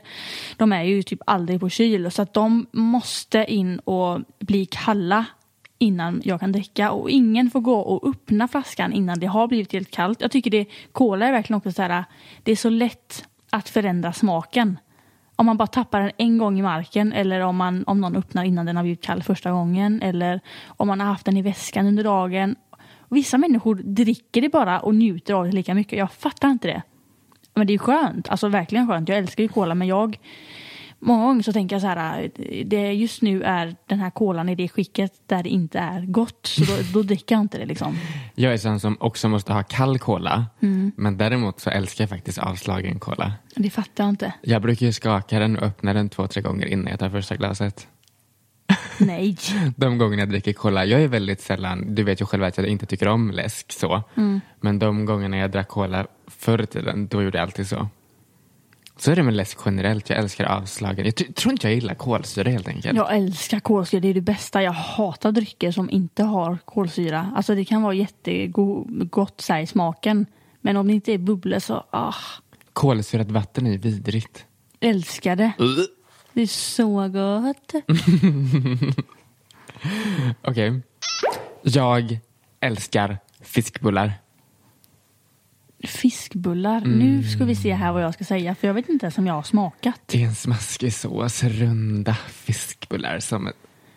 De 0.57 0.73
är 0.73 0.83
ju 0.83 1.03
typ 1.03 1.21
aldrig 1.25 1.59
på 1.59 1.69
kyl 1.69 2.11
så 2.11 2.21
att 2.21 2.33
de 2.33 2.67
måste 2.71 3.45
in 3.53 3.79
och 3.79 4.21
bli 4.39 4.65
kalla 4.65 5.25
innan 5.77 6.21
jag 6.25 6.39
kan 6.39 6.51
dricka 6.51 6.91
och 6.91 7.09
ingen 7.09 7.51
får 7.51 7.59
gå 7.59 7.75
och 7.75 8.09
öppna 8.09 8.47
flaskan 8.47 8.93
innan 8.93 9.19
det 9.19 9.27
har 9.27 9.47
blivit 9.47 9.73
helt 9.73 9.91
kallt. 9.91 10.21
Jag 10.21 10.31
tycker 10.31 10.51
det, 10.51 10.65
cola 10.91 11.27
är 11.27 11.31
verkligen 11.31 11.57
också 11.57 11.71
så 11.71 11.81
här, 11.81 12.05
det 12.43 12.51
är 12.51 12.55
så 12.55 12.69
lätt 12.69 13.25
att 13.49 13.69
förändra 13.69 14.13
smaken. 14.13 14.79
Om 15.39 15.45
man 15.45 15.57
bara 15.57 15.67
tappar 15.67 16.01
den 16.01 16.11
en 16.17 16.37
gång 16.37 16.59
i 16.59 16.61
marken 16.61 17.13
eller 17.13 17.41
om, 17.41 17.55
man, 17.55 17.83
om 17.87 18.01
någon 18.01 18.15
öppnar 18.15 18.43
innan 18.43 18.65
den 18.65 18.75
har 18.75 18.83
blivit 18.83 19.03
kall 19.03 19.23
första 19.23 19.51
gången 19.51 20.01
eller 20.01 20.39
om 20.67 20.87
man 20.87 20.99
har 20.99 21.07
haft 21.07 21.25
den 21.25 21.37
i 21.37 21.41
väskan 21.41 21.87
under 21.87 22.03
dagen. 22.03 22.55
Vissa 23.09 23.37
människor 23.37 23.75
dricker 23.75 24.41
det 24.41 24.49
bara 24.49 24.79
och 24.79 24.95
njuter 24.95 25.33
av 25.33 25.45
det 25.45 25.51
lika 25.51 25.73
mycket. 25.73 25.99
Jag 25.99 26.11
fattar 26.11 26.49
inte 26.49 26.67
det. 26.67 26.81
Men 27.53 27.67
det 27.67 27.73
är 27.73 27.77
skönt, 27.77 28.29
alltså 28.29 28.47
verkligen 28.47 28.87
skönt. 28.87 29.09
Jag 29.09 29.17
älskar 29.17 29.43
ju 29.43 29.49
cola 29.49 29.75
men 29.75 29.87
jag 29.87 30.17
Många 30.99 31.25
gånger 31.25 31.41
så 31.41 31.53
tänker 31.53 31.75
jag 31.75 31.81
så 31.81 31.87
här, 31.87 32.31
det 32.65 32.93
just 32.93 33.21
nu 33.21 33.43
är 33.43 33.75
den 33.85 33.99
här 33.99 34.09
kolan 34.09 34.49
i 34.49 34.55
det 34.55 34.67
skicket 34.67 35.13
där 35.25 35.43
det 35.43 35.49
inte 35.49 35.79
är 35.79 36.01
gott. 36.01 36.45
Så 36.45 36.61
då, 36.61 36.73
då 36.93 37.01
dricker 37.03 37.35
jag 37.35 37.41
inte 37.41 37.57
det 37.57 37.65
liksom. 37.65 37.97
Jag 38.35 38.53
är 38.53 38.57
sån 38.57 38.79
som 38.79 38.97
också 38.99 39.29
måste 39.29 39.53
ha 39.53 39.63
kall 39.63 39.99
cola. 39.99 40.45
Mm. 40.61 40.91
Men 40.97 41.17
däremot 41.17 41.59
så 41.59 41.69
älskar 41.69 42.03
jag 42.03 42.09
faktiskt 42.09 42.37
avslagen 42.37 42.99
cola. 42.99 43.33
Det 43.55 43.69
fattar 43.69 44.03
jag 44.03 44.09
inte. 44.09 44.33
Jag 44.41 44.61
brukar 44.61 44.85
ju 44.85 44.93
skaka 44.93 45.39
den 45.39 45.57
och 45.57 45.63
öppna 45.63 45.93
den 45.93 46.09
två, 46.09 46.27
tre 46.27 46.41
gånger 46.41 46.65
innan 46.65 46.87
jag 46.87 46.99
tar 46.99 47.09
första 47.09 47.35
glaset. 47.35 47.87
Nej. 48.99 49.37
De 49.75 49.97
gångerna 49.97 50.21
jag 50.21 50.29
dricker 50.29 50.53
cola, 50.53 50.85
jag 50.85 51.01
är 51.01 51.07
väldigt 51.07 51.41
sällan, 51.41 51.95
du 51.95 52.03
vet 52.03 52.21
ju 52.21 52.25
själv 52.25 52.43
att 52.43 52.57
jag 52.57 52.67
inte 52.67 52.85
tycker 52.85 53.07
om 53.07 53.31
läsk 53.31 53.71
så. 53.71 54.03
Mm. 54.17 54.41
Men 54.61 54.79
de 54.79 55.05
gångerna 55.05 55.37
jag 55.37 55.51
drack 55.51 55.67
cola 55.67 56.07
förr 56.27 56.61
i 56.61 56.65
tiden, 56.67 57.07
då 57.07 57.23
gjorde 57.23 57.37
jag 57.37 57.43
alltid 57.43 57.67
så. 57.67 57.87
Så 58.99 59.11
är 59.11 59.15
det 59.15 59.23
med 59.23 59.33
läsk 59.33 59.57
generellt, 59.65 60.09
jag 60.09 60.19
älskar 60.19 60.45
avslagen. 60.45 61.05
Jag 61.05 61.35
tror 61.35 61.51
inte 61.51 61.67
jag 61.67 61.75
gillar 61.75 61.95
kolsyra 61.95 62.49
helt 62.49 62.67
enkelt. 62.67 62.95
Jag 62.97 63.15
älskar 63.15 63.59
kolsyra, 63.59 63.99
det 64.01 64.07
är 64.07 64.13
det 64.13 64.21
bästa. 64.21 64.63
Jag 64.63 64.71
hatar 64.71 65.31
drycker 65.31 65.71
som 65.71 65.89
inte 65.89 66.23
har 66.23 66.57
kolsyra. 66.65 67.31
Alltså 67.35 67.55
det 67.55 67.65
kan 67.65 67.81
vara 67.81 67.93
jättegott 67.93 69.41
så 69.41 69.53
här, 69.53 69.61
i 69.61 69.67
smaken. 69.67 70.25
Men 70.61 70.77
om 70.77 70.87
det 70.87 70.93
inte 70.93 71.13
är 71.13 71.17
bubblor 71.17 71.59
så, 71.59 71.83
ah, 71.89 72.13
Kolsyrat 72.73 73.31
vatten 73.31 73.67
är 73.67 73.77
vidrigt. 73.77 74.45
älskar 74.79 75.35
det. 75.35 75.51
Det 76.33 76.41
är 76.41 76.47
så 76.47 77.07
gott. 77.07 77.73
Okej. 80.41 80.81
Jag 81.61 82.19
älskar 82.59 83.17
fiskbullar. 83.41 84.13
Fiskbullar. 85.83 86.81
Nu 86.81 87.23
ska 87.23 87.45
vi 87.45 87.55
se 87.55 87.73
här 87.73 87.91
vad 87.91 88.03
jag 88.03 88.13
ska 88.13 88.23
säga, 88.23 88.55
för 88.55 88.67
jag 88.67 88.73
vet 88.73 88.89
inte 88.89 89.05
ens 89.05 89.17
om 89.17 89.27
jag 89.27 89.33
har 89.33 89.43
smakat. 89.43 90.01
Det 90.05 90.23
är 90.23 90.27
en 90.27 90.35
smaskig 90.35 90.93
sås, 90.93 91.43
runda 91.43 92.13
fiskbullar 92.13 93.19
som 93.19 93.51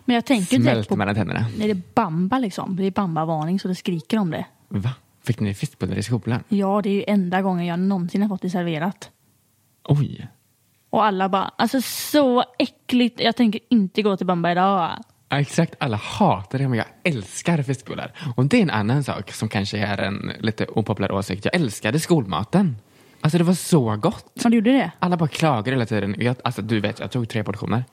Men 0.05 0.15
jag 0.15 0.25
tänker 0.25 0.57
smälter 0.61 0.89
på, 0.89 0.97
mellan 0.97 1.15
tänderna. 1.15 1.47
är 1.61 1.69
det 1.69 1.95
bamba 1.95 2.39
liksom? 2.39 2.77
Det 2.77 2.85
är 2.85 2.91
bamba-varning 2.91 3.61
så 3.61 3.69
det 3.69 3.75
skriker 3.75 4.19
om 4.19 4.31
det. 4.31 4.47
Va? 4.69 4.91
Fick 5.23 5.41
ni 5.41 5.55
fiskbullar 5.55 5.99
i 5.99 6.03
skolan? 6.03 6.43
Ja, 6.49 6.81
det 6.83 6.89
är 6.89 6.95
ju 6.95 7.05
enda 7.07 7.43
gången 7.43 7.67
jag 7.67 7.79
någonsin 7.79 8.23
har 8.23 8.29
fått 8.29 8.43
det 8.43 8.51
serverat. 8.51 9.11
Oj. 9.85 10.29
Och 10.91 11.05
alla 11.05 11.29
bara, 11.29 11.53
alltså 11.59 11.81
så 11.83 12.45
äckligt, 12.59 13.21
jag 13.21 13.37
tänker 13.37 13.61
inte 13.71 14.03
gå 14.03 14.17
till 14.17 14.27
bamba 14.27 14.53
idag. 14.53 14.91
Ja, 15.33 15.41
exakt, 15.41 15.75
alla 15.79 15.97
hatar 15.97 16.59
det 16.59 16.69
men 16.69 16.79
jag 16.79 16.87
älskar 17.05 17.63
fiskbullar. 17.63 18.13
Och 18.37 18.47
det 18.47 18.57
är 18.57 18.63
en 18.63 18.71
annan 18.71 19.05
sak 19.05 19.33
som 19.33 19.49
kanske 19.49 19.79
är 19.79 19.99
en 19.99 20.33
lite 20.39 20.67
opopulär 20.67 21.13
åsikt. 21.13 21.45
Jag 21.45 21.55
älskade 21.55 22.01
skolmaten. 22.01 22.77
Alltså 23.21 23.39
det 23.39 23.45
var 23.45 23.55
så 23.55 23.97
gott. 23.97 24.31
Ja, 24.35 24.51
du 24.51 24.57
gjorde 24.57 24.73
det? 24.73 24.91
Alla 24.99 25.17
bara 25.17 25.29
klagar 25.29 25.73
hela 25.73 25.87
tiden. 25.87 26.15
Jag, 26.19 26.37
alltså 26.45 26.63
du 26.63 26.81
vet, 26.81 27.01
jag 27.01 27.11
tog 27.11 27.29
tre 27.29 27.45
portioner. 27.45 27.85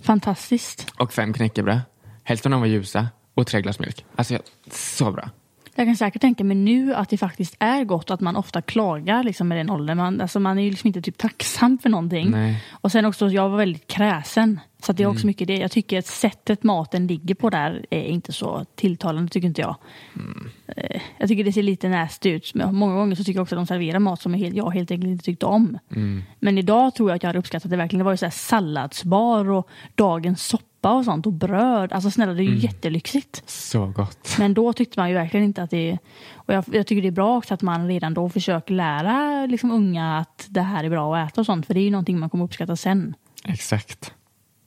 Fantastiskt. 0.00 0.92
Och 0.98 1.12
fem 1.12 1.32
knäckebröd. 1.32 1.80
Hälften 2.24 2.52
av 2.52 2.56
dem 2.56 2.60
var 2.60 2.68
ljusa. 2.68 3.08
Och 3.34 3.46
tre 3.46 3.62
glas 3.62 3.78
mjölk. 3.78 4.04
Alltså 4.16 4.34
jag, 4.34 4.42
så 4.70 5.12
bra. 5.12 5.30
Jag 5.78 5.86
kan 5.86 5.96
säkert 5.96 6.22
tänka 6.22 6.44
mig 6.44 6.56
nu 6.56 6.94
att 6.94 7.08
det 7.08 7.18
faktiskt 7.18 7.56
är 7.58 7.84
gott 7.84 8.10
att 8.10 8.20
man 8.20 8.36
ofta 8.36 8.62
klagar 8.62 9.22
liksom 9.24 9.48
med 9.48 9.58
den 9.58 9.70
åldern. 9.70 9.96
Man, 9.96 10.20
alltså 10.20 10.40
man 10.40 10.58
är 10.58 10.62
ju 10.62 10.70
liksom 10.70 10.86
inte 10.88 11.02
typ 11.02 11.18
tacksam 11.18 11.78
för 11.78 11.88
någonting. 11.88 12.30
Nej. 12.30 12.64
Och 12.70 12.92
sen 12.92 13.04
också, 13.04 13.28
jag 13.28 13.48
var 13.48 13.56
väldigt 13.58 13.86
kräsen. 13.86 14.60
Så 14.82 14.92
det 14.92 15.02
är 15.02 15.06
också 15.06 15.18
Mm. 15.22 15.26
mycket 15.26 15.46
det. 15.48 15.56
Jag 15.56 15.70
tycker 15.70 15.98
att 15.98 16.06
sättet 16.06 16.62
maten 16.62 17.06
ligger 17.06 17.34
på 17.34 17.50
där 17.50 17.86
är 17.90 18.02
inte 18.02 18.32
så 18.32 18.64
tilltalande, 18.74 19.30
tycker 19.30 19.48
inte 19.48 19.60
jag. 19.60 19.76
Mm. 20.14 20.48
Eh, 20.76 21.00
Jag 21.18 21.28
tycker 21.28 21.44
det 21.44 21.52
ser 21.52 21.62
lite 21.62 21.88
nasty 21.88 22.30
ut. 22.30 22.54
Men 22.54 22.74
många 22.74 22.94
gånger 22.94 23.16
så 23.16 23.24
tycker 23.24 23.38
jag 23.38 23.42
också 23.42 23.54
att 23.54 23.58
de 23.58 23.66
serverar 23.66 23.98
mat 23.98 24.20
som 24.22 24.32
jag 24.34 24.38
helt, 24.38 24.56
jag 24.56 24.70
helt 24.70 24.90
enkelt 24.90 25.10
inte 25.10 25.24
tyckte 25.24 25.46
om. 25.46 25.78
Mm. 25.96 26.22
Men 26.38 26.58
idag 26.58 26.94
tror 26.94 27.10
jag 27.10 27.16
att 27.16 27.22
jag 27.22 27.28
hade 27.28 27.38
uppskattat 27.38 27.70
det 27.70 27.76
verkligen. 27.76 27.98
Det 27.98 28.04
var 28.04 28.12
ju 28.12 28.16
så 28.16 28.26
här 28.26 28.30
salladsbar 28.30 29.50
och 29.50 29.68
dagens 29.94 30.42
soppa 30.46 30.64
soppa 30.86 30.98
och 30.98 31.04
sånt 31.04 31.26
och 31.26 31.32
bröd. 31.32 31.92
Alltså 31.92 32.10
snälla, 32.10 32.32
det 32.32 32.42
är 32.42 32.44
ju 32.44 32.48
mm. 32.48 32.60
jättelyxigt. 32.60 33.42
Så 33.46 33.86
gott. 33.86 34.36
Men 34.38 34.54
då 34.54 34.72
tyckte 34.72 35.00
man 35.00 35.08
ju 35.08 35.14
verkligen 35.14 35.46
inte 35.46 35.62
att 35.62 35.70
det... 35.70 35.98
Och 36.34 36.54
jag, 36.54 36.64
jag 36.72 36.86
tycker 36.86 37.02
det 37.02 37.08
är 37.08 37.12
bra 37.12 37.36
också 37.36 37.54
att 37.54 37.62
man 37.62 37.88
redan 37.88 38.14
då 38.14 38.28
försöker 38.28 38.74
lära 38.74 39.46
liksom, 39.46 39.70
unga 39.70 40.18
att 40.18 40.46
det 40.48 40.62
här 40.62 40.84
är 40.84 40.90
bra 40.90 41.16
att 41.16 41.32
äta 41.32 41.40
och 41.40 41.46
sånt. 41.46 41.66
För 41.66 41.74
det 41.74 41.80
är 41.80 41.84
ju 41.84 41.90
någonting 41.90 42.18
man 42.18 42.30
kommer 42.30 42.44
uppskatta 42.44 42.76
sen. 42.76 43.14
Exakt. 43.44 44.12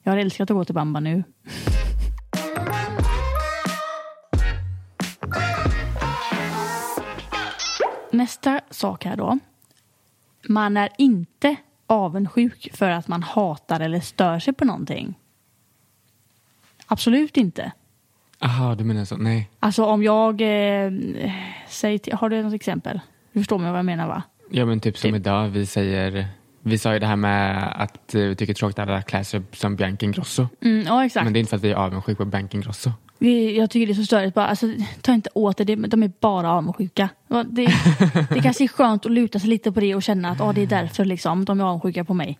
Jag 0.03 0.11
har 0.11 0.17
älskat 0.17 0.51
att 0.51 0.57
gå 0.57 0.65
till 0.65 0.75
Bamba 0.75 0.99
nu. 0.99 1.23
Nästa 8.11 8.61
sak 8.69 9.05
här 9.05 9.17
då. 9.17 9.39
Man 10.47 10.77
är 10.77 10.89
inte 10.97 11.55
avundsjuk 11.87 12.69
för 12.73 12.89
att 12.89 13.07
man 13.07 13.23
hatar 13.23 13.79
eller 13.79 13.99
stör 13.99 14.39
sig 14.39 14.53
på 14.53 14.65
någonting. 14.65 15.15
Absolut 16.91 17.37
inte. 17.37 17.71
Aha, 18.39 18.75
du 18.75 18.83
menar 18.83 19.05
så. 19.05 19.17
Nej. 19.17 19.49
Alltså 19.59 19.85
om 19.85 20.03
jag... 20.03 20.41
Eh, 20.41 20.91
säg 21.67 21.99
till, 21.99 22.13
har 22.13 22.29
du 22.29 22.43
något 22.43 22.53
exempel? 22.53 22.99
Du 23.33 23.39
förstår 23.39 23.57
mig 23.57 23.71
vad 23.71 23.79
jag 23.79 23.85
menar 23.85 24.07
va? 24.07 24.23
Ja 24.51 24.65
men 24.65 24.79
typ 24.79 24.97
som 24.97 25.09
Typ. 25.09 25.15
idag, 25.15 25.47
vi 25.47 25.65
säger 25.65 26.27
vi 26.61 26.77
sa 26.77 26.93
ju 26.93 26.99
det 26.99 27.05
här 27.05 27.15
med 27.15 27.71
att 27.75 28.15
eh, 28.15 28.21
vi 28.21 28.35
tycker 28.35 28.53
tråkigt 28.53 28.79
att 28.79 28.89
alla 28.89 29.01
klär 29.01 29.23
sig 29.23 29.41
som 29.51 29.75
Bianca 29.75 30.05
Ingrosso. 30.05 30.47
Mm, 30.61 30.85
ja, 30.85 31.05
exakt. 31.05 31.23
Men 31.23 31.33
det 31.33 31.39
är 31.39 31.41
inte 31.41 31.49
för 31.49 31.57
att 31.57 31.63
vi 31.63 31.71
är 31.71 31.75
avundsjuka 31.75 32.23
på 32.23 32.29
Bianca 32.29 32.57
Ingrosso. 32.57 32.91
Vi, 33.17 33.57
jag 33.57 33.69
tycker 33.69 33.87
det 33.87 33.93
är 33.93 33.95
så 33.95 34.05
störigt. 34.05 34.35
Bara, 34.35 34.47
alltså, 34.47 34.67
ta 35.01 35.13
inte 35.13 35.29
åt 35.33 35.57
det, 35.57 35.63
det, 35.63 35.75
de 35.75 36.03
är 36.03 36.11
bara 36.19 36.51
avundsjuka. 36.51 37.09
Det, 37.45 37.67
det 38.29 38.41
kanske 38.41 38.63
är 38.63 38.67
skönt 38.67 39.05
att 39.05 39.11
luta 39.11 39.39
sig 39.39 39.49
lite 39.49 39.71
på 39.71 39.79
det 39.79 39.95
och 39.95 40.03
känna 40.03 40.29
att 40.29 40.41
ah, 40.41 40.53
det 40.53 40.61
är 40.61 40.67
därför 40.81 41.05
liksom, 41.05 41.45
de 41.45 41.59
är 41.59 41.63
avundsjuka 41.63 42.03
på 42.03 42.13
mig. 42.13 42.39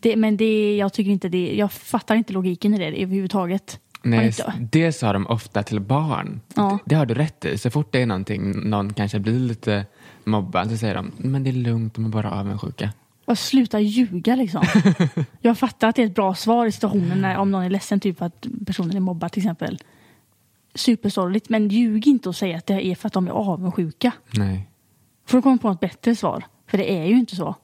Det, 0.00 0.16
men 0.16 0.36
det, 0.36 0.76
jag 0.76 0.92
tycker 0.92 1.10
inte 1.10 1.28
det, 1.28 1.54
jag 1.54 1.72
fattar 1.72 2.14
inte 2.14 2.32
logiken 2.32 2.74
i 2.74 2.78
det 2.78 3.02
överhuvudtaget. 3.02 3.80
Nej, 4.02 4.32
det 4.60 4.92
sa 4.92 5.12
de 5.12 5.26
ofta 5.26 5.62
till 5.62 5.80
barn. 5.80 6.40
Ja. 6.54 6.78
Det 6.84 6.94
har 6.94 7.06
du 7.06 7.14
rätt 7.14 7.44
i. 7.44 7.58
Så 7.58 7.70
fort 7.70 7.92
det 7.92 8.02
är 8.02 8.06
någonting, 8.06 8.70
någon 8.70 8.92
kanske 8.92 9.18
blir 9.18 9.38
lite 9.38 9.86
mobbad 10.24 10.70
så 10.70 10.76
säger 10.76 10.94
de, 10.94 11.12
men 11.16 11.44
det 11.44 11.50
är 11.50 11.52
lugnt, 11.52 11.94
de 11.94 12.04
är 12.04 12.08
bara 12.08 12.30
avundsjuka. 12.30 12.90
Och 13.24 13.38
sluta 13.38 13.80
ljuga 13.80 14.34
liksom. 14.34 14.64
jag 15.40 15.58
fattar 15.58 15.88
att 15.88 15.96
det 15.96 16.02
är 16.02 16.06
ett 16.06 16.14
bra 16.14 16.34
svar 16.34 16.66
i 16.66 16.72
situationen 16.72 17.20
när, 17.20 17.36
om 17.36 17.50
någon 17.50 17.64
är 17.64 17.70
ledsen 17.70 18.00
typ 18.00 18.18
för 18.18 18.26
att 18.26 18.46
personen 18.66 18.96
är 18.96 19.00
mobbad 19.00 19.32
till 19.32 19.42
exempel. 19.42 19.78
Supersorgligt, 20.74 21.48
men 21.48 21.68
ljug 21.68 22.06
inte 22.06 22.28
och 22.28 22.36
säg 22.36 22.54
att 22.54 22.66
det 22.66 22.86
är 22.86 22.94
för 22.94 23.06
att 23.06 23.12
de 23.12 23.26
är 23.26 23.30
avundsjuka. 23.30 24.12
Nej. 24.30 24.68
Får 25.26 25.38
du 25.38 25.42
komma 25.42 25.58
på 25.58 25.70
ett 25.70 25.80
bättre 25.80 26.16
svar. 26.16 26.44
För 26.66 26.78
det 26.78 26.92
är 26.92 27.04
ju 27.04 27.18
inte 27.18 27.36
så. 27.36 27.54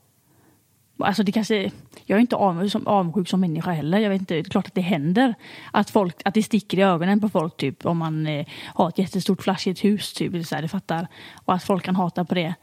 Alltså 0.98 1.22
det 1.22 1.32
kanske, 1.32 1.70
jag 2.04 2.16
är 2.16 2.20
inte 2.20 2.36
avundsjuk 2.36 2.72
som, 2.72 2.86
avundsjuk 2.86 3.28
som 3.28 3.40
människa 3.40 3.70
heller. 3.70 3.98
Jag 3.98 4.10
vet 4.10 4.20
inte, 4.20 4.34
det 4.34 4.40
är 4.40 4.44
klart 4.44 4.66
att 4.66 4.74
det 4.74 4.80
händer. 4.80 5.34
Att, 5.72 5.90
folk, 5.90 6.16
att 6.24 6.34
det 6.34 6.42
sticker 6.42 6.78
i 6.78 6.82
ögonen 6.82 7.20
på 7.20 7.28
folk 7.28 7.56
typ 7.56 7.86
om 7.86 7.98
man 7.98 8.26
eh, 8.26 8.46
har 8.66 8.88
ett 8.88 8.98
jättestort 8.98 9.42
flashigt 9.42 9.84
hus. 9.84 10.12
Typ, 10.12 10.46
så 10.46 10.54
här, 10.54 10.62
det 10.62 10.68
fattar. 10.68 11.08
Och 11.44 11.54
att 11.54 11.64
folk 11.64 11.84
kan 11.84 11.96
hata 11.96 12.24
på 12.24 12.34
det. 12.34 12.54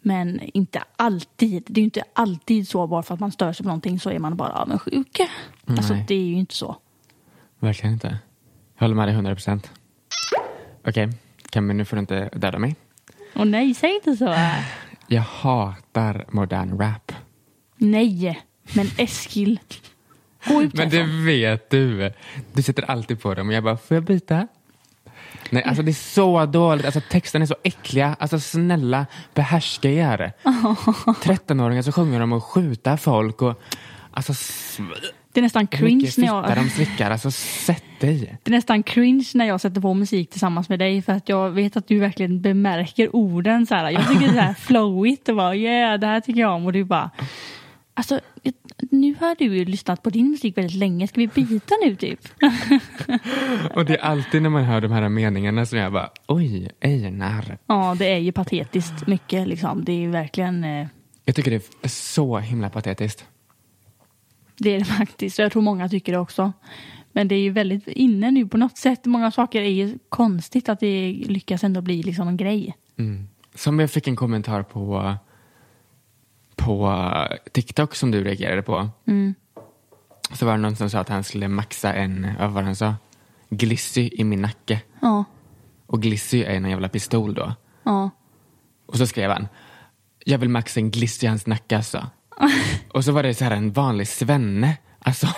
Men 0.00 0.40
inte 0.40 0.82
alltid. 0.96 1.62
Det 1.66 1.80
är 1.80 1.84
inte 1.84 2.02
alltid 2.12 2.68
så 2.68 2.86
bara 2.86 3.02
för 3.02 3.14
att 3.14 3.20
man 3.20 3.32
stör 3.32 3.52
sig 3.52 3.64
på 3.64 3.68
någonting 3.68 4.00
så 4.00 4.10
är 4.10 4.18
man 4.18 4.36
bara 4.36 4.52
avundsjuk. 4.52 5.20
Alltså 5.66 5.94
det 6.08 6.14
är 6.14 6.26
ju 6.26 6.34
inte 6.34 6.54
så. 6.54 6.76
Verkligen 7.58 7.92
inte. 7.92 8.18
Jag 8.74 8.80
håller 8.80 8.94
med 8.94 9.08
dig 9.08 9.14
100 9.14 9.34
procent. 9.34 9.70
Okej, 10.88 11.08
Cammy, 11.50 11.74
nu 11.74 11.84
får 11.84 11.96
du 11.96 12.00
inte 12.00 12.28
döda 12.28 12.58
mig. 12.58 12.76
Och 13.34 13.46
nej, 13.46 13.74
säg 13.74 13.94
inte 13.94 14.16
så. 14.16 14.34
Jag 15.08 15.22
hatar 15.22 16.24
modern 16.28 16.78
rap. 16.78 17.12
Nej, 17.76 18.42
men 18.74 18.90
Eskil. 18.96 19.60
Gå 20.48 20.62
ut 20.62 20.74
Men 20.74 20.90
det 20.90 21.02
vet 21.02 21.70
du. 21.70 22.12
Du 22.52 22.62
sätter 22.62 22.90
alltid 22.90 23.20
på 23.20 23.34
dem 23.34 23.48
och 23.48 23.54
jag 23.54 23.64
bara, 23.64 23.76
får 23.76 23.94
jag 23.94 24.04
byta? 24.04 24.48
Nej, 25.50 25.62
alltså 25.62 25.82
det 25.82 25.90
är 25.90 26.14
så 26.14 26.46
dåligt. 26.46 26.84
Alltså 26.84 27.00
texten 27.10 27.42
är 27.42 27.46
så 27.46 27.56
äckliga. 27.62 28.16
Alltså 28.18 28.40
snälla, 28.40 29.06
behärska 29.34 29.90
er. 29.90 30.32
13-åringar 30.42 31.82
så 31.82 31.92
sjunger 31.92 32.20
de 32.20 32.32
och 32.32 32.44
skjuta 32.44 32.96
folk 32.96 33.42
och 33.42 33.62
alltså 34.10 34.32
Det 35.32 35.40
är 35.40 35.42
nästan 35.42 35.66
cringe 35.66 36.10
när 36.16 36.26
jag... 36.26 36.56
de 36.56 36.70
slickar. 36.70 37.10
Alltså 37.10 37.30
sätt 37.30 37.84
dig. 38.00 38.38
Det 38.42 38.50
är 38.50 38.56
nästan 38.56 38.82
cringe 38.82 39.26
när 39.34 39.44
jag 39.44 39.60
sätter 39.60 39.80
på 39.80 39.94
musik 39.94 40.30
tillsammans 40.30 40.68
med 40.68 40.78
dig 40.78 41.02
för 41.02 41.12
att 41.12 41.28
jag 41.28 41.50
vet 41.50 41.76
att 41.76 41.88
du 41.88 41.98
verkligen 41.98 42.40
bemärker 42.40 43.16
orden 43.16 43.66
så 43.66 43.74
här. 43.74 43.90
Jag 43.90 44.08
tycker 44.08 44.32
det 44.32 44.40
är 44.40 44.54
flowigt 44.54 45.28
och 45.28 45.36
bara 45.36 45.56
yeah, 45.56 46.00
det 46.00 46.06
här 46.06 46.20
tycker 46.20 46.40
jag 46.40 46.54
om 46.54 46.66
och 46.66 46.72
du 46.72 46.84
bara 46.84 47.10
Alltså, 47.98 48.20
nu 48.90 49.14
har 49.20 49.34
du 49.38 49.44
ju 49.44 49.64
lyssnat 49.64 50.02
på 50.02 50.10
din 50.10 50.30
musik 50.30 50.58
väldigt 50.58 50.76
länge. 50.76 51.08
Ska 51.08 51.20
vi 51.20 51.26
byta 51.26 51.74
nu 51.84 51.96
typ? 51.96 52.20
Och 53.74 53.84
det 53.84 53.96
är 53.96 54.04
alltid 54.04 54.42
när 54.42 54.50
man 54.50 54.64
hör 54.64 54.80
de 54.80 54.92
här 54.92 55.08
meningarna 55.08 55.66
som 55.66 55.78
jag 55.78 55.92
bara, 55.92 56.10
oj, 56.26 56.70
Einar. 56.80 57.58
Ja, 57.66 57.96
det 57.98 58.12
är 58.12 58.18
ju 58.18 58.32
patetiskt 58.32 59.06
mycket 59.06 59.48
liksom. 59.48 59.84
Det 59.84 59.92
är 59.92 59.96
ju 59.96 60.10
verkligen, 60.10 60.64
eh, 60.64 60.86
Jag 61.24 61.34
tycker 61.34 61.50
det 61.50 61.56
är 61.82 61.88
så 61.88 62.38
himla 62.38 62.70
patetiskt. 62.70 63.26
det 64.58 64.70
är 64.74 64.78
det 64.78 64.84
faktiskt. 65.00 65.38
Jag 65.38 65.52
tror 65.52 65.62
många 65.62 65.88
tycker 65.88 66.12
det 66.12 66.18
också. 66.18 66.52
Men 67.12 67.28
det 67.28 67.34
är 67.34 67.40
ju 67.40 67.50
väldigt 67.50 67.88
inne 67.88 68.30
nu 68.30 68.46
på 68.48 68.56
något 68.56 68.78
sätt. 68.78 69.04
Många 69.04 69.30
saker 69.30 69.62
är 69.62 69.70
ju 69.70 69.98
konstigt 70.08 70.68
att 70.68 70.80
det 70.80 71.12
lyckas 71.26 71.64
ändå 71.64 71.80
bli 71.80 72.02
liksom 72.02 72.28
en 72.28 72.36
grej. 72.36 72.76
Mm. 72.98 73.28
Som 73.54 73.78
jag 73.78 73.90
fick 73.90 74.08
en 74.08 74.16
kommentar 74.16 74.62
på, 74.62 75.14
på 76.56 77.02
TikTok 77.52 77.94
som 77.94 78.10
du 78.10 78.24
reagerade 78.24 78.62
på. 78.62 78.88
Mm. 79.06 79.34
Så 80.32 80.46
var 80.46 80.52
det 80.52 80.58
någon 80.58 80.76
som 80.76 80.90
sa 80.90 80.98
att 80.98 81.08
han 81.08 81.24
skulle 81.24 81.48
maxa 81.48 81.92
en, 81.94 82.26
vad 82.38 82.50
var 82.50 82.62
han 82.62 82.76
sa? 82.76 82.94
Glissy 83.50 84.10
i 84.12 84.24
min 84.24 84.42
nacke. 84.42 84.80
Ja, 85.00 85.24
Och 85.86 86.02
Glissy 86.02 86.42
är 86.42 86.50
en 86.56 86.70
jävla 86.70 86.88
pistol 86.88 87.34
då. 87.34 87.54
ja. 87.82 88.10
Och 88.86 88.96
så 88.96 89.06
skrev 89.06 89.30
han, 89.30 89.48
jag 90.24 90.38
vill 90.38 90.48
maxa 90.48 90.80
en 90.80 90.90
Glissy 90.90 91.26
i 91.26 91.28
hans 91.28 91.46
nacke 91.46 91.76
alltså. 91.76 92.06
Och 92.92 93.04
så 93.04 93.12
var 93.12 93.22
det 93.22 93.34
så 93.34 93.44
här 93.44 93.50
en 93.50 93.72
vanlig 93.72 94.08
svenne. 94.08 94.76
Alltså, 94.98 95.28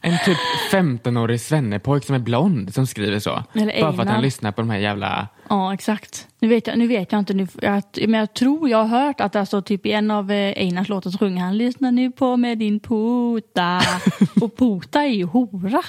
en 0.00 0.18
typ 0.24 0.38
15-årig 0.72 1.40
svennepojk 1.40 2.04
som 2.04 2.14
är 2.14 2.18
blond 2.18 2.74
som 2.74 2.86
skriver 2.86 3.18
så. 3.18 3.44
Eller 3.52 3.80
Bara 3.80 3.92
för 3.92 4.02
att 4.02 4.08
han 4.08 4.22
lyssnar 4.22 4.52
på 4.52 4.60
de 4.60 4.70
här 4.70 4.78
jävla... 4.78 5.28
Ja, 5.48 5.74
exakt. 5.74 6.28
Nu 6.38 6.48
vet 6.48 6.66
jag, 6.66 6.78
nu 6.78 6.86
vet 6.86 7.12
jag 7.12 7.18
inte, 7.18 7.34
nu, 7.34 7.46
jag, 7.62 7.82
men 8.08 8.20
jag 8.20 8.34
tror 8.34 8.68
jag 8.68 8.84
har 8.84 9.04
hört 9.04 9.20
att 9.20 9.36
alltså, 9.36 9.62
typ 9.62 9.86
i 9.86 9.92
en 9.92 10.10
av 10.10 10.30
eh, 10.30 10.52
Einars 10.56 10.88
låtar 10.88 11.10
så 11.10 11.18
sjunger 11.18 11.42
han 11.42 11.58
Lyssna 11.58 11.90
nu 11.90 12.10
på 12.10 12.36
med 12.36 12.58
din 12.58 12.80
pota. 12.80 13.80
Och 14.40 14.56
pota 14.56 15.02
är 15.02 15.14
ju 15.14 15.24
hora. 15.24 15.82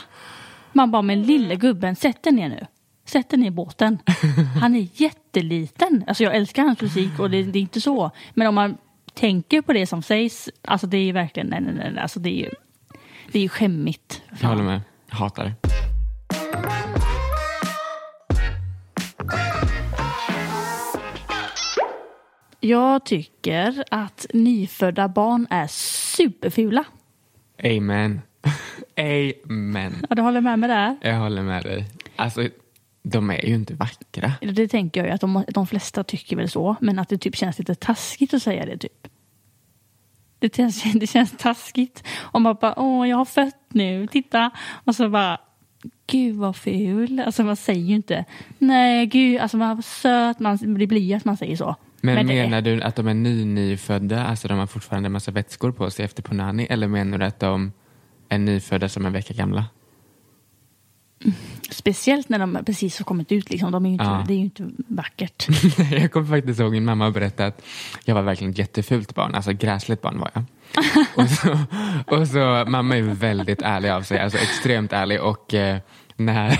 Man 0.73 0.91
bara, 0.91 1.01
men 1.01 1.23
lille 1.23 1.55
gubben, 1.55 1.95
sätt 1.95 2.23
dig 2.23 2.33
ner 2.33 2.49
nu. 2.49 2.65
Sätt 3.05 3.29
dig 3.29 3.39
ner 3.39 3.47
i 3.47 3.51
båten. 3.51 3.97
Han 4.61 4.75
är 4.75 4.87
jätteliten. 4.93 6.03
Alltså 6.07 6.23
jag 6.23 6.35
älskar 6.35 6.63
hans 6.63 6.81
musik 6.81 7.19
och 7.19 7.29
det, 7.29 7.43
det 7.43 7.59
är 7.59 7.61
inte 7.61 7.81
så. 7.81 8.11
Men 8.33 8.47
om 8.47 8.55
man 8.55 8.77
tänker 9.13 9.61
på 9.61 9.73
det 9.73 9.87
som 9.87 10.03
sägs, 10.03 10.49
alltså 10.61 10.87
det 10.87 10.97
är 10.97 11.03
ju 11.03 11.11
verkligen, 11.11 11.47
nej, 11.47 11.61
nej, 11.61 11.73
nej, 11.73 12.01
alltså 12.01 12.19
det 12.19 12.29
är 12.29 12.39
ju, 12.43 12.49
det 13.31 13.39
är 13.39 13.43
ju 13.43 13.49
skämmigt. 13.49 14.21
Jag 14.41 14.47
håller 14.47 14.63
med. 14.63 14.81
Jag 15.09 15.15
hatar 15.15 15.43
det. 15.43 15.53
Jag 22.59 23.05
tycker 23.05 23.83
att 23.91 24.25
nyfödda 24.33 25.07
barn 25.07 25.47
är 25.49 25.67
superfula. 25.67 26.83
Amen. 27.63 28.21
Amen. 29.49 30.05
Ja, 30.09 30.15
du 30.15 30.21
håller 30.21 30.41
med 30.41 30.59
mig 30.59 30.69
där? 30.69 30.97
Jag 31.01 31.19
håller 31.19 31.41
med 31.41 31.63
dig. 31.63 31.85
Alltså, 32.15 32.47
de 33.03 33.29
är 33.29 33.45
ju 33.45 33.55
inte 33.55 33.73
vackra. 33.73 34.33
Det 34.41 34.67
tänker 34.67 34.99
jag 35.01 35.07
ju 35.07 35.13
att 35.13 35.21
de, 35.21 35.43
de 35.47 35.67
flesta 35.67 36.03
tycker 36.03 36.35
väl 36.35 36.49
så. 36.49 36.75
Men 36.81 36.99
att 36.99 37.09
det 37.09 37.17
typ 37.17 37.35
känns 37.35 37.59
lite 37.59 37.75
taskigt 37.75 38.33
att 38.33 38.43
säga 38.43 38.65
det 38.65 38.77
typ. 38.77 39.07
Det 40.41 40.55
känns, 40.55 40.83
det 40.93 41.07
känns 41.07 41.31
taskigt. 41.37 42.03
Om 42.21 42.43
man 42.43 42.57
bara, 42.61 42.79
åh 42.79 43.09
jag 43.09 43.17
har 43.17 43.25
fött 43.25 43.55
nu, 43.69 44.07
titta. 44.07 44.51
Och 44.83 44.95
så 44.95 45.09
bara, 45.09 45.37
gud 46.07 46.35
vad 46.35 46.55
ful. 46.55 47.19
Alltså 47.25 47.43
man 47.43 47.55
säger 47.55 47.81
ju 47.85 47.95
inte, 47.95 48.25
nej 48.57 49.05
gud, 49.05 49.39
alltså 49.39 49.57
man 49.57 49.75
var 49.75 49.81
söt, 49.81 50.39
man, 50.39 50.57
det 50.79 50.87
blir 50.87 51.15
att 51.15 51.25
man 51.25 51.37
säger 51.37 51.55
så. 51.55 51.75
Men, 52.01 52.17
är- 52.17 52.23
menar 52.23 52.61
du 52.61 52.81
att 52.81 52.95
de 52.95 53.07
är 53.07 53.13
ny, 53.13 53.45
nyfödda, 53.45 54.25
alltså 54.25 54.47
de 54.47 54.59
har 54.59 54.67
fortfarande 54.67 55.07
en 55.07 55.11
massa 55.13 55.31
vätskor 55.31 55.71
på 55.71 55.89
sig 55.91 56.05
efter 56.05 56.23
punani? 56.23 56.67
Eller 56.69 56.87
menar 56.87 57.17
du 57.17 57.25
att 57.25 57.39
de 57.39 57.71
är 58.29 58.37
nyfödda 58.37 58.89
som 58.89 59.05
en 59.05 59.13
vecka 59.13 59.33
gamla? 59.33 59.65
Speciellt 61.71 62.29
när 62.29 62.39
de 62.39 62.59
precis 62.65 62.97
har 62.97 63.03
kommit 63.05 63.31
ut, 63.31 63.49
liksom. 63.49 63.71
de 63.71 63.85
är 63.85 63.89
inte, 63.89 64.03
Ja. 64.03 64.23
det 64.27 64.33
är 64.33 64.37
ju 64.37 64.43
inte 64.43 64.69
vackert. 64.87 65.47
jag 65.91 66.11
kommer 66.11 66.27
faktiskt 66.27 66.59
ihåg 66.59 66.71
min 66.71 66.85
mamma 66.85 67.11
berättade 67.11 67.47
att 67.47 67.61
jag 68.05 68.15
var 68.15 68.21
verkligen 68.21 68.51
ett 68.51 68.57
jättefult 68.57 69.15
barn, 69.15 69.35
alltså 69.35 69.53
gräsligt 69.53 70.01
barn 70.01 70.19
var 70.19 70.31
jag. 70.33 70.43
och, 71.15 71.29
så, 71.29 71.57
och 72.07 72.27
så, 72.27 72.65
mamma 72.67 72.97
är 72.97 73.01
väldigt 73.01 73.61
ärlig 73.61 73.89
av 73.89 74.01
sig, 74.01 74.19
alltså 74.19 74.37
extremt 74.37 74.93
ärlig 74.93 75.21
och 75.21 75.53
eh, 75.53 75.77
när, 76.15 76.59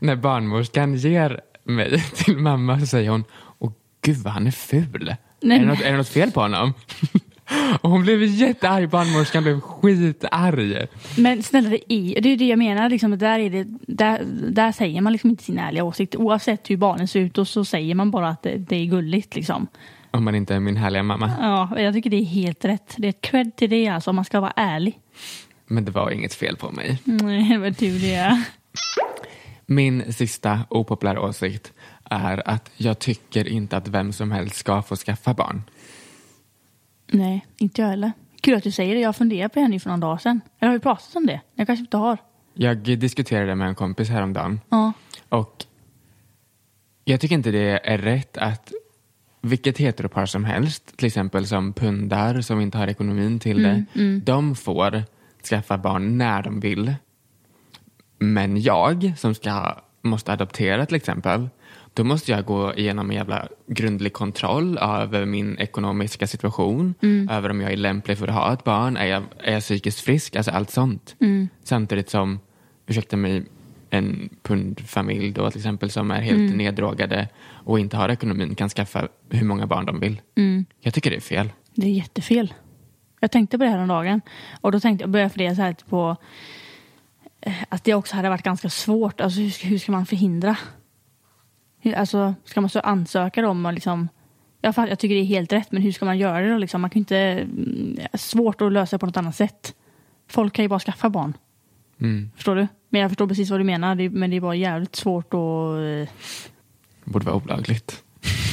när 0.04 0.16
barnmorskan 0.16 0.94
ger 0.94 1.40
mig 1.64 2.00
till 2.14 2.36
mamma 2.38 2.80
så 2.80 2.86
säger 2.86 3.10
hon, 3.10 3.24
åh 3.58 3.72
gud 4.02 4.16
vad 4.16 4.32
han 4.32 4.46
är 4.46 4.50
ful. 4.50 5.14
Nej, 5.42 5.56
är, 5.56 5.60
det 5.60 5.66
något, 5.66 5.80
är 5.80 5.90
det 5.90 5.96
något 5.96 6.08
fel 6.08 6.30
på 6.30 6.40
honom? 6.40 6.74
Och 7.80 7.90
hon 7.90 8.02
blev 8.02 8.22
jättearg, 8.22 8.88
barnmorskan 8.88 9.42
blev 9.42 9.60
skitarg. 9.60 10.86
Men 11.16 11.42
snälla, 11.42 11.68
det 11.68 11.92
är 11.92 12.20
det 12.20 12.28
är 12.28 12.36
det 12.36 12.46
jag 12.46 12.58
menar. 12.58 12.90
Liksom, 12.90 13.18
där, 13.18 13.38
är 13.38 13.50
det, 13.50 13.66
där, 13.86 14.22
där 14.50 14.72
säger 14.72 15.00
man 15.00 15.12
liksom 15.12 15.30
inte 15.30 15.44
sin 15.44 15.58
ärliga 15.58 15.84
åsikt. 15.84 16.16
Oavsett 16.16 16.70
hur 16.70 16.76
barnen 16.76 17.08
ser 17.08 17.20
ut 17.20 17.38
och 17.38 17.48
så 17.48 17.64
säger 17.64 17.94
man 17.94 18.10
bara 18.10 18.28
att 18.28 18.42
det, 18.42 18.56
det 18.56 18.76
är 18.76 18.86
gulligt. 18.86 19.36
Liksom. 19.36 19.66
Om 20.10 20.24
man 20.24 20.34
inte 20.34 20.54
är 20.54 20.60
min 20.60 20.76
härliga 20.76 21.02
mamma. 21.02 21.32
Ja, 21.40 21.80
jag 21.80 21.94
tycker 21.94 22.10
det 22.10 22.16
är 22.16 22.24
helt 22.24 22.64
rätt. 22.64 22.94
Det 22.96 23.06
är 23.06 23.10
ett 23.10 23.20
cred 23.20 23.56
till 23.56 23.70
det 23.70 23.88
alltså, 23.88 24.10
om 24.10 24.16
man 24.16 24.24
ska 24.24 24.40
vara 24.40 24.52
ärlig. 24.56 24.98
Men 25.66 25.84
det 25.84 25.90
var 25.90 26.10
inget 26.10 26.34
fel 26.34 26.56
på 26.56 26.70
mig. 26.70 26.98
Nej, 27.04 27.58
vad 27.58 27.76
tur 27.76 27.98
det 27.98 28.14
är. 28.14 28.42
Min 29.66 30.12
sista 30.12 30.60
opopulära 30.68 31.20
åsikt 31.20 31.72
är 32.04 32.48
att 32.48 32.70
jag 32.76 32.98
tycker 32.98 33.48
inte 33.48 33.76
att 33.76 33.88
vem 33.88 34.12
som 34.12 34.30
helst 34.30 34.56
ska 34.56 34.82
få 34.82 34.96
skaffa 34.96 35.34
barn. 35.34 35.62
Nej, 37.10 37.46
inte 37.56 37.82
jag 37.82 37.88
heller. 37.88 38.12
Kul 38.40 38.54
att 38.54 38.62
du 38.62 38.70
säger 38.70 38.94
det. 38.94 39.00
Jag 39.00 39.16
funderade 39.16 39.48
på 39.48 39.60
nu 39.60 39.80
för 39.80 39.90
någon 39.90 40.00
dag 40.00 40.20
sedan. 40.22 40.40
Jag 40.58 40.68
har 40.68 40.72
ju 40.74 40.80
pratat 40.80 41.16
om 41.16 41.26
det. 41.26 41.40
Jag 41.54 41.66
kanske 41.66 41.80
inte 41.80 41.96
har. 41.96 42.18
Jag 42.54 42.78
diskuterade 42.78 43.54
med 43.54 43.68
en 43.68 43.74
kompis 43.74 44.08
häromdagen 44.08 44.60
Ja. 44.68 44.92
och 45.28 45.64
jag 47.04 47.20
tycker 47.20 47.34
inte 47.34 47.50
det 47.50 47.80
är 47.92 47.98
rätt 47.98 48.36
att 48.36 48.72
vilket 49.40 49.78
heteropar 49.78 50.26
som 50.26 50.44
helst, 50.44 50.96
till 50.96 51.06
exempel 51.06 51.46
som 51.46 51.72
pundar 51.72 52.40
som 52.40 52.60
inte 52.60 52.78
har 52.78 52.88
ekonomin 52.88 53.38
till 53.38 53.62
det, 53.62 53.84
de 54.24 54.56
får 54.56 55.02
skaffa 55.48 55.78
barn 55.78 56.18
när 56.18 56.42
de 56.42 56.60
vill. 56.60 56.94
Men 58.18 58.60
jag 58.60 59.12
som 59.16 59.34
ska, 59.34 59.76
måste 60.02 60.32
adoptera 60.32 60.86
till 60.86 60.96
exempel, 60.96 61.48
då 61.96 62.04
måste 62.04 62.32
jag 62.32 62.44
gå 62.44 62.74
igenom 62.74 63.10
en 63.10 63.16
jävla 63.16 63.48
grundlig 63.66 64.12
kontroll 64.12 64.78
över 64.78 65.24
min 65.24 65.58
ekonomiska 65.58 66.26
situation, 66.26 66.94
över 67.30 67.50
om 67.50 67.60
jag 67.60 67.72
är 67.72 67.76
lämplig 67.76 68.18
för 68.18 68.28
att 68.28 68.34
ha 68.34 68.52
ett 68.52 68.64
barn, 68.64 68.96
är 68.96 69.06
jag, 69.06 69.22
är 69.38 69.52
jag 69.52 69.62
psykiskt 69.62 70.00
frisk, 70.00 70.36
alltså 70.36 70.50
allt 70.50 70.70
sånt. 70.70 71.16
Samtidigt 71.62 72.10
som, 72.10 72.40
ursäkta 72.86 73.16
mig, 73.16 73.44
en 73.90 74.28
pundfamilj 74.42 75.32
då 75.32 75.50
till 75.50 75.60
exempel 75.60 75.90
som 75.90 76.10
är 76.10 76.20
helt 76.20 76.56
neddrogade 76.56 77.28
och 77.48 77.78
inte 77.78 77.96
har 77.96 78.08
ekonomin 78.08 78.54
kan 78.54 78.68
skaffa 78.68 79.08
hur 79.30 79.46
många 79.46 79.66
barn 79.66 79.86
de 79.86 80.00
vill. 80.00 80.20
Jag 80.80 80.94
tycker 80.94 81.10
det 81.10 81.16
är 81.16 81.20
fel. 81.20 81.52
Det 81.74 81.86
är 81.86 81.90
jättefel. 81.90 82.54
Jag 83.20 83.30
tänkte 83.30 83.58
på 83.58 83.64
det 83.64 83.70
här 83.70 83.78
om 83.78 83.88
dagen 83.88 84.20
och 84.60 84.72
då 84.72 84.80
tänkte 84.80 85.02
jag 85.02 85.10
börja 85.10 85.30
fundera 85.30 85.54
så 85.54 85.62
här 85.62 85.76
på 85.88 86.16
eh, 87.40 87.54
att 87.68 87.84
det 87.84 87.94
också 87.94 88.16
hade 88.16 88.28
varit 88.28 88.42
ganska 88.42 88.70
svårt. 88.70 89.20
Alltså 89.20 89.40
hur 89.40 89.78
ska 89.78 89.92
man 89.92 90.06
förhindra? 90.06 90.56
Alltså 91.96 92.34
ska 92.44 92.60
man 92.60 92.70
så 92.70 92.80
ansöka 92.80 93.48
om 93.48 93.66
och 93.66 93.72
liksom 93.72 94.08
jag, 94.60 94.74
fatt, 94.74 94.88
jag 94.88 94.98
tycker 94.98 95.14
det 95.14 95.20
är 95.20 95.24
helt 95.24 95.52
rätt 95.52 95.72
men 95.72 95.82
hur 95.82 95.92
ska 95.92 96.04
man 96.04 96.18
göra 96.18 96.40
det 96.40 96.50
då 96.52 96.58
liksom? 96.58 96.80
Man 96.80 96.90
kan 96.90 96.98
inte 96.98 97.16
mm, 97.18 97.98
svårt 98.14 98.60
att 98.60 98.72
lösa 98.72 98.98
på 98.98 99.06
något 99.06 99.16
annat 99.16 99.36
sätt. 99.36 99.74
Folk 100.28 100.52
kan 100.52 100.64
ju 100.64 100.68
bara 100.68 100.80
skaffa 100.80 101.10
barn. 101.10 101.36
Mm. 102.00 102.30
Förstår 102.36 102.56
du? 102.56 102.66
Men 102.88 103.00
jag 103.00 103.10
förstår 103.10 103.26
precis 103.26 103.50
vad 103.50 103.60
du 103.60 103.64
menar. 103.64 103.94
Det, 103.94 104.10
men 104.10 104.30
det 104.30 104.36
är 104.36 104.40
bara 104.40 104.54
jävligt 104.54 104.96
svårt 104.96 105.34
att... 105.34 105.38
eh, 105.38 106.08
Borde 107.04 107.26
vara 107.26 107.36
olagligt. 107.36 108.02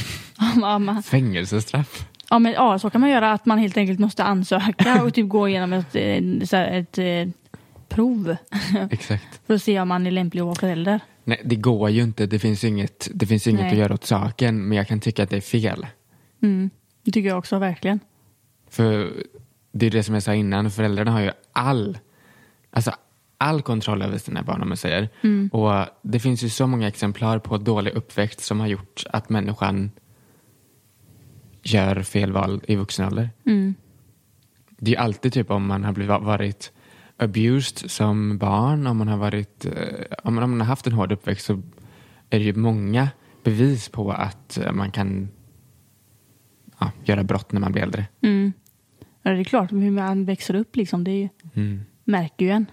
man- 0.56 1.02
Fängelsestraff. 1.02 2.06
Ja, 2.30 2.38
men, 2.38 2.52
ja, 2.52 2.78
så 2.78 2.90
kan 2.90 3.00
man 3.00 3.10
göra. 3.10 3.32
Att 3.32 3.46
man 3.46 3.58
helt 3.58 3.76
enkelt 3.76 3.98
måste 3.98 4.24
ansöka 4.24 5.02
och 5.04 5.14
typ 5.14 5.28
gå 5.28 5.48
igenom 5.48 5.72
ett, 5.72 5.94
eh, 5.96 6.02
här, 6.52 6.64
ett, 6.72 6.98
eh, 6.98 7.28
prov 7.88 8.36
Exakt. 8.90 9.40
för 9.46 9.54
att 9.54 9.62
se 9.62 9.80
om 9.80 9.88
man 9.88 10.06
är 10.06 10.10
lämplig 10.10 10.40
att 10.40 10.44
vara 10.46 10.54
förälder. 10.54 11.00
Nej, 11.24 11.42
det 11.44 11.56
går 11.56 11.90
ju 11.90 12.02
inte. 12.02 12.26
Det 12.26 12.38
finns 12.38 12.64
inget, 12.64 13.08
det 13.14 13.26
finns 13.26 13.46
inget 13.46 13.60
Nej. 13.60 13.72
att 13.72 13.78
göra 13.78 13.94
åt 13.94 14.04
saken. 14.04 14.68
Men 14.68 14.78
jag 14.78 14.88
kan 14.88 15.00
tycka 15.00 15.22
att 15.22 15.30
det 15.30 15.36
är 15.36 15.40
fel. 15.40 15.86
Mm. 16.42 16.70
Det 17.02 17.10
tycker 17.10 17.28
jag 17.28 17.38
också 17.38 17.58
verkligen. 17.58 18.00
För 18.70 19.12
det 19.72 19.86
är 19.86 19.90
det 19.90 20.02
som 20.02 20.14
jag 20.14 20.22
sa 20.22 20.34
innan. 20.34 20.70
Föräldrarna 20.70 21.10
har 21.10 21.20
ju 21.20 21.30
all, 21.52 21.98
alltså 22.70 22.92
all 23.38 23.62
kontroll 23.62 24.02
över 24.02 24.18
sina 24.18 24.42
barn 24.42 24.62
om 24.62 24.68
man 24.68 24.76
säger. 24.76 25.08
Och 25.52 25.86
det 26.02 26.20
finns 26.20 26.42
ju 26.42 26.48
så 26.48 26.66
många 26.66 26.88
exemplar 26.88 27.38
på 27.38 27.58
dålig 27.58 27.94
uppväxt 27.94 28.40
som 28.40 28.60
har 28.60 28.66
gjort 28.66 29.04
att 29.10 29.28
människan 29.28 29.90
gör 31.62 32.02
fel 32.02 32.32
val 32.32 32.60
i 32.66 32.76
vuxen 32.76 33.06
ålder. 33.06 33.30
Mm. 33.46 33.74
Det 34.68 34.90
är 34.90 34.94
ju 34.94 34.96
alltid 34.96 35.32
typ 35.32 35.50
om 35.50 35.66
man 35.66 35.84
har 35.84 35.92
blivit, 35.92 36.20
varit 36.20 36.72
abused 37.18 37.90
som 37.90 38.38
barn, 38.38 38.86
om 38.86 38.96
man 38.96 39.08
har 39.08 39.16
varit, 39.16 39.64
eh, 39.64 39.72
om 40.24 40.34
man, 40.34 40.44
om 40.44 40.50
man 40.50 40.60
har 40.60 40.66
haft 40.66 40.86
en 40.86 40.92
hård 40.92 41.12
uppväxt 41.12 41.46
så 41.46 41.52
är 42.30 42.38
det 42.38 42.44
ju 42.44 42.54
många 42.54 43.08
bevis 43.44 43.88
på 43.88 44.12
att 44.12 44.58
eh, 44.58 44.72
man 44.72 44.90
kan 44.90 45.28
ja, 46.78 46.90
göra 47.04 47.24
brott 47.24 47.52
när 47.52 47.60
man 47.60 47.72
blir 47.72 47.82
äldre. 47.82 48.06
Mm. 48.22 48.52
Ja, 49.22 49.30
det 49.30 49.38
är 49.40 49.44
klart, 49.44 49.72
hur 49.72 49.90
man 49.90 50.24
växer 50.24 50.54
upp 50.54 50.76
liksom, 50.76 51.04
det 51.04 51.10
är 51.10 51.14
ju, 51.22 51.28
Mm. 51.54 51.84
märker 52.04 52.44
ju 52.44 52.50
en. 52.50 52.66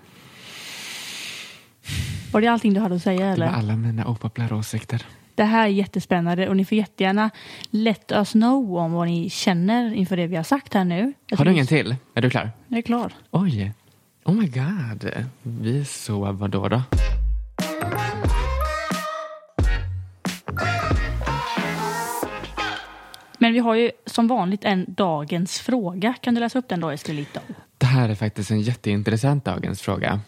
Var 2.32 2.42
det 2.42 2.48
allting 2.48 2.74
du 2.74 2.80
hade 2.80 2.96
att 2.96 3.02
säga 3.02 3.20
Det 3.20 3.26
var 3.26 3.34
eller? 3.34 3.48
alla 3.48 3.76
mina 3.78 4.08
opopulära 4.08 4.56
åsikter. 4.56 5.06
Det 5.36 5.44
här 5.44 5.64
är 5.64 5.68
jättespännande 5.72 6.50
och 6.50 6.58
ni 6.58 6.66
får 6.66 6.78
jättegärna 6.78 7.30
let 7.70 8.12
us 8.12 8.32
know 8.32 8.78
om 8.78 8.92
vad 8.92 9.08
ni 9.08 9.30
känner 9.30 9.94
inför 9.94 10.18
det 10.18 10.28
vi 10.28 10.36
har 10.36 10.44
sagt 10.44 10.74
här 10.74 10.84
nu. 10.86 11.14
Jag 11.28 11.38
Har 11.38 11.46
du 11.46 11.52
ingen 11.52 11.68
till? 11.68 11.96
Är 12.14 12.22
du 12.22 12.30
klar? 12.30 12.52
Jag 12.68 12.78
är 12.78 12.82
klar. 12.82 13.14
Oj. 13.32 13.74
Oh 14.24 14.34
my 14.34 14.48
god. 14.48 15.12
Vi 15.44 15.80
är 15.80 15.84
så 15.84 16.32
vadå 16.32 16.68
då? 16.68 16.82
Men 23.38 23.54
vi 23.54 23.60
har 23.60 23.76
ju 23.76 23.92
som 24.06 24.28
vanligt 24.28 24.64
en 24.64 24.86
dagens 24.88 25.60
fråga. 25.60 26.14
Kan 26.22 26.34
du 26.36 26.40
läsa 26.40 26.60
upp 26.60 26.70
den 26.70 26.80
då 26.80 26.90
Estelito? 26.90 27.40
Det 27.78 27.86
här 27.86 28.10
är 28.10 28.16
faktiskt 28.16 28.52
en 28.52 28.62
jätteintressant 28.62 29.46
dagens 29.46 29.82
fråga. 29.82 30.20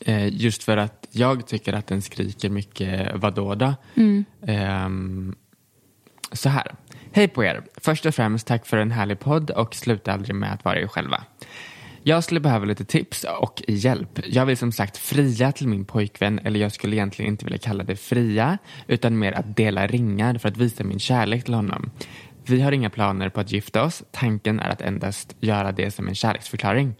Eh, 0.00 0.28
just 0.34 0.62
för 0.62 0.76
att 0.76 1.06
jag 1.10 1.46
tycker 1.46 1.72
att 1.72 1.86
den 1.86 2.02
skriker 2.02 2.50
mycket 2.50 3.10
vadå 3.14 3.54
då? 3.54 3.74
Ehm, 4.46 5.34
så 6.32 6.48
här. 6.48 6.74
Hej 7.12 7.28
på 7.28 7.44
er. 7.44 7.62
Först 7.76 8.06
och 8.06 8.14
främst 8.14 8.46
tack 8.46 8.66
för 8.66 8.76
en 8.76 8.90
härlig 8.90 9.18
podd 9.18 9.50
och 9.50 9.74
sluta 9.74 10.12
aldrig 10.12 10.34
med 10.34 10.52
att 10.52 10.64
vara 10.64 10.80
er 10.80 10.86
själva. 10.86 11.24
Jag 12.08 12.24
skulle 12.24 12.40
behöva 12.40 12.64
lite 12.64 12.84
tips 12.84 13.24
och 13.38 13.62
hjälp. 13.68 14.20
Jag 14.26 14.46
vill 14.46 14.56
som 14.56 14.72
sagt 14.72 14.96
fria 14.96 15.52
till 15.52 15.68
min 15.68 15.84
pojkvän, 15.84 16.38
eller 16.38 16.60
jag 16.60 16.72
skulle 16.72 16.96
egentligen 16.96 17.30
inte 17.30 17.44
vilja 17.44 17.58
kalla 17.58 17.84
det 17.84 17.96
fria, 17.96 18.58
utan 18.86 19.18
mer 19.18 19.32
att 19.32 19.56
dela 19.56 19.86
ringar 19.86 20.38
för 20.38 20.48
att 20.48 20.56
visa 20.56 20.84
min 20.84 20.98
kärlek 20.98 21.44
till 21.44 21.54
honom. 21.54 21.90
Vi 22.44 22.60
har 22.60 22.72
inga 22.72 22.90
planer 22.90 23.28
på 23.28 23.40
att 23.40 23.52
gifta 23.52 23.84
oss. 23.84 24.02
Tanken 24.10 24.60
är 24.60 24.68
att 24.68 24.80
endast 24.80 25.36
göra 25.40 25.72
det 25.72 25.90
som 25.90 26.08
en 26.08 26.14
kärleksförklaring. 26.14 26.94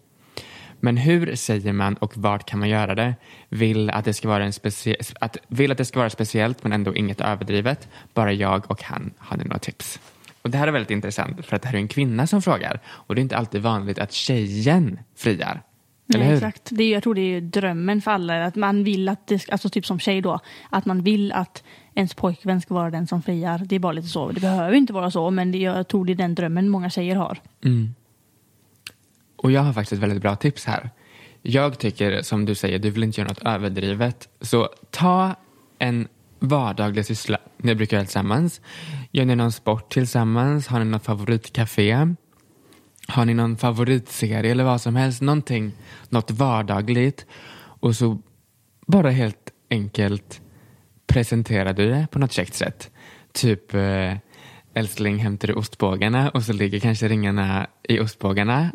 Men 0.81 0.97
hur 0.97 1.35
säger 1.35 1.73
man 1.73 1.95
och 1.95 2.17
vart 2.17 2.49
kan 2.49 2.59
man 2.59 2.69
göra 2.69 2.95
det? 2.95 3.15
Vill 3.49 3.91
att 3.91 4.05
det 4.05 4.15
ska 4.15 4.29
vara, 4.29 4.45
en 4.45 4.53
specie- 4.53 5.15
att, 5.21 5.37
vill 5.49 5.73
att 5.73 5.79
det 5.79 5.85
ska 5.85 5.99
vara 5.99 6.11
speciellt 6.11 6.63
men 6.63 6.73
ändå 6.73 6.95
inget 6.95 7.21
överdrivet. 7.21 7.89
Bara 8.15 8.33
jag 8.33 8.71
och 8.71 8.83
han. 8.83 9.13
Har 9.19 9.37
ni 9.37 9.45
några 9.45 9.59
tips? 9.59 10.01
Och 10.47 10.51
Det 10.51 10.59
här 10.59 10.69
är 10.69 10.73
väldigt 10.73 10.91
intressant 10.91 11.47
för 11.47 11.57
att 11.57 11.63
det 11.63 11.69
här 11.69 11.75
är 11.75 11.79
en 11.79 11.89
kvinna 11.89 12.27
som 12.27 12.43
frågar 12.43 12.81
och 12.87 13.15
det 13.15 13.21
är 13.21 13.23
inte 13.23 13.37
alltid 13.37 13.63
vanligt 13.63 13.99
att 13.99 14.13
tjejen 14.13 14.99
friar. 15.17 15.63
Eller 16.09 16.19
Nej, 16.19 16.29
hur? 16.29 16.35
exakt. 16.37 16.69
Det 16.71 16.83
är, 16.83 16.93
jag 16.93 17.03
tror 17.03 17.15
det 17.15 17.21
är 17.21 17.41
drömmen 17.41 18.03
för 18.03 18.11
alla. 18.11 18.45
Att 18.45 18.55
man 18.57 18.85
vill 18.85 19.09
att 19.09 19.27
det 19.27 19.51
alltså 19.51 19.69
typ 19.69 19.87
som 19.87 19.99
tjej 19.99 20.21
då, 20.21 20.41
att 20.71 20.87
man 20.87 21.03
vill 21.03 21.33
att 21.33 21.63
ens 21.95 22.15
pojkvän 22.15 22.61
ska 22.61 22.75
vara 22.75 22.91
den 22.91 23.07
som 23.07 23.23
friar. 23.23 23.59
Det 23.59 23.77
är 23.77 23.79
bara 23.81 23.93
lite 23.93 24.09
så. 24.09 24.31
Det 24.31 24.41
behöver 24.41 24.73
inte 24.73 24.93
vara 24.93 25.11
så, 25.11 25.31
men 25.31 25.53
det, 25.53 25.59
jag 25.59 25.89
tror 25.89 26.05
det 26.05 26.13
är 26.13 26.15
den 26.15 26.35
drömmen 26.35 26.69
många 26.69 26.91
tjejer 26.91 27.17
har. 27.17 27.39
Och 29.37 29.53
jag 29.53 29.61
har 29.61 29.73
faktiskt 29.73 29.93
ett 29.93 29.99
väldigt 29.99 30.23
bra 30.23 30.37
tips 30.37 30.65
här. 30.65 30.91
Jag 31.43 31.79
tycker, 31.79 32.23
som 32.23 32.45
du 32.45 32.55
säger, 32.55 32.79
du 32.79 32.91
vill 32.91 33.05
inte 33.05 33.21
göra 33.21 33.29
något 33.29 33.43
överdrivet. 33.43 34.29
Så 34.41 34.69
ta 34.91 35.35
en 35.79 36.09
vardaglig 36.39 37.07
syssla. 37.07 37.39
Ni 37.57 37.75
brukar 37.75 37.97
göra 37.97 38.05
tillsammans. 38.05 38.61
Gör 39.11 39.25
ni 39.25 39.37
någon 39.37 39.53
sport 39.53 39.93
tillsammans? 39.93 40.67
Har 40.67 40.79
ni 40.79 40.85
något 40.85 41.05
favoritcafé? 41.05 42.15
Har 43.09 43.25
ni 43.25 43.35
någon 43.35 43.57
favoritserie 43.57 44.51
eller 44.51 44.65
vad 44.65 44.81
som 44.81 44.97
helst? 44.97 45.23
Någonting, 45.23 45.73
något 46.09 46.31
vardagligt. 46.31 47.27
Och 47.59 47.97
så 47.97 48.19
bara 48.87 49.11
helt 49.11 49.51
enkelt 49.71 50.41
presenterar 51.07 51.73
du 51.73 51.89
det 51.89 52.07
på 52.11 52.19
något 52.19 52.33
käckt 52.33 52.55
sätt. 52.55 52.91
Typ 53.33 53.75
eh, 53.75 54.15
älskling 54.75 55.19
hämtar 55.19 55.49
du 55.49 55.55
ostbågarna 55.55 56.31
och 56.31 56.43
så 56.43 56.53
ligger 56.53 56.81
kanske 56.81 57.09
ringarna 57.09 57.67
i 57.89 58.01
ostbågarna. 58.01 58.71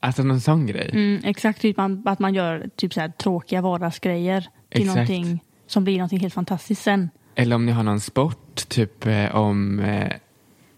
Alltså 0.00 0.22
någon 0.22 0.40
sån 0.40 0.66
grej. 0.66 0.90
Mm, 0.92 1.20
exakt, 1.24 1.60
typ 1.60 1.76
man, 1.76 2.02
att 2.06 2.18
man 2.18 2.34
gör 2.34 2.68
typ 2.76 2.94
så 2.94 3.00
här 3.00 3.08
tråkiga 3.08 3.60
vardagsgrejer 3.60 4.40
till 4.40 4.82
Exakt. 4.82 4.86
någonting 4.86 5.43
som 5.66 5.84
blir 5.84 5.96
någonting 5.98 6.20
helt 6.20 6.34
fantastiskt 6.34 6.82
sen. 6.82 7.10
Eller 7.34 7.56
om 7.56 7.66
ni 7.66 7.72
har 7.72 7.82
någon 7.82 8.00
sport, 8.00 8.68
typ 8.68 9.06
eh, 9.06 9.36
om 9.36 9.80
eh, 9.80 10.12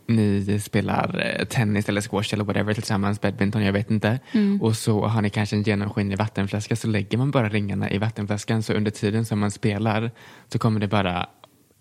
ni 0.07 0.61
spelar 0.61 1.37
eh, 1.39 1.47
tennis 1.47 1.89
eller 1.89 2.01
squash 2.01 2.35
eller 2.35 2.45
whatever 2.45 2.75
tillsammans, 2.75 3.21
badminton, 3.21 3.63
jag 3.63 3.73
vet 3.73 3.91
inte. 3.91 4.19
Och 4.61 4.77
så 4.77 5.07
har 5.07 5.23
ni 5.23 5.31
kanske 5.31 5.57
en 5.57 5.63
genomskinlig 5.63 6.19
vattenflaska 6.19 6.77
så 6.77 6.89
lägger 6.89 7.19
man 7.19 7.31
bara 7.31 7.49
ringarna 7.49 7.91
i 7.91 7.99
vattenflaskan 7.99 8.63
så 8.63 8.73
under 8.73 8.91
tiden 8.91 9.25
som 9.25 9.39
man 9.39 9.51
spelar 9.51 10.11
så 10.49 10.59
kommer 10.59 10.81
det 10.81 10.89
bara, 10.89 11.27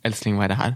älskling 0.03 0.35
vad 0.35 0.45
är 0.45 0.49
det 0.49 0.55
här? 0.55 0.75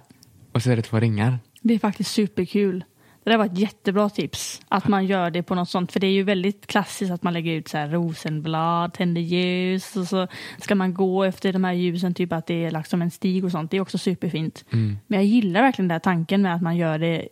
Och 0.52 0.64
så 0.64 0.72
är 0.72 0.76
det 0.76 0.82
två 0.82 1.00
ringar. 1.00 1.40
Det 1.62 1.74
är 1.74 1.80
faktiskt 1.80 2.12
superkul. 2.12 2.84
Det 3.24 3.30
där 3.30 3.38
var 3.38 3.46
ett 3.46 3.58
jättebra 3.58 4.10
tips. 4.10 4.62
Att 4.68 4.88
man 4.88 5.06
gör 5.06 5.32
det 5.32 5.44
på 5.44 5.56
något 5.56 5.70
sånt. 5.70 5.92
För 5.92 6.00
det 6.00 6.08
är 6.08 6.12
ju 6.12 6.24
väldigt 6.24 6.68
klassiskt 6.68 7.12
att 7.12 7.24
man 7.24 7.34
lägger 7.34 7.52
ut 7.52 7.68
så 7.68 7.78
här 7.78 7.90
rosenblad, 7.90 8.94
tänder 8.94 9.22
ljus 9.22 9.96
och 9.96 10.08
så 10.08 10.28
ska 10.62 10.76
man 10.76 10.94
gå 10.94 11.24
efter 11.24 11.54
de 11.54 11.64
här 11.64 11.74
ljusen, 11.74 12.14
typ 12.14 12.34
att 12.34 12.46
det 12.46 12.66
är 12.66 12.72
lagt 12.72 12.90
som 12.90 13.02
en 13.02 13.12
stig 13.12 13.46
och 13.46 13.52
sånt. 13.52 13.72
Det 13.72 13.78
är 13.78 13.82
också 13.82 13.98
superfint. 13.98 14.66
Men 15.08 15.20
jag 15.20 15.26
gillar 15.26 15.62
verkligen 15.62 15.88
den 15.88 15.96
här 15.96 16.00
tanken 16.00 16.42
med 16.42 16.56
att 16.56 16.62
man 16.62 16.78
gör 16.78 17.00
det 17.00 17.28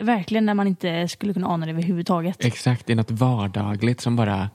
verkligen 0.00 0.46
när 0.46 0.54
man 0.54 0.66
inte 0.66 1.08
skulle 1.08 1.34
kunna 1.34 1.46
ana 1.46 1.66
det 1.66 1.72
överhuvudtaget. 1.72 2.44
Exakt, 2.44 2.86
det 2.86 2.92
är 2.92 2.96
något 2.96 3.10
vardagligt 3.10 4.00
som 4.00 4.16
bara 4.16 4.50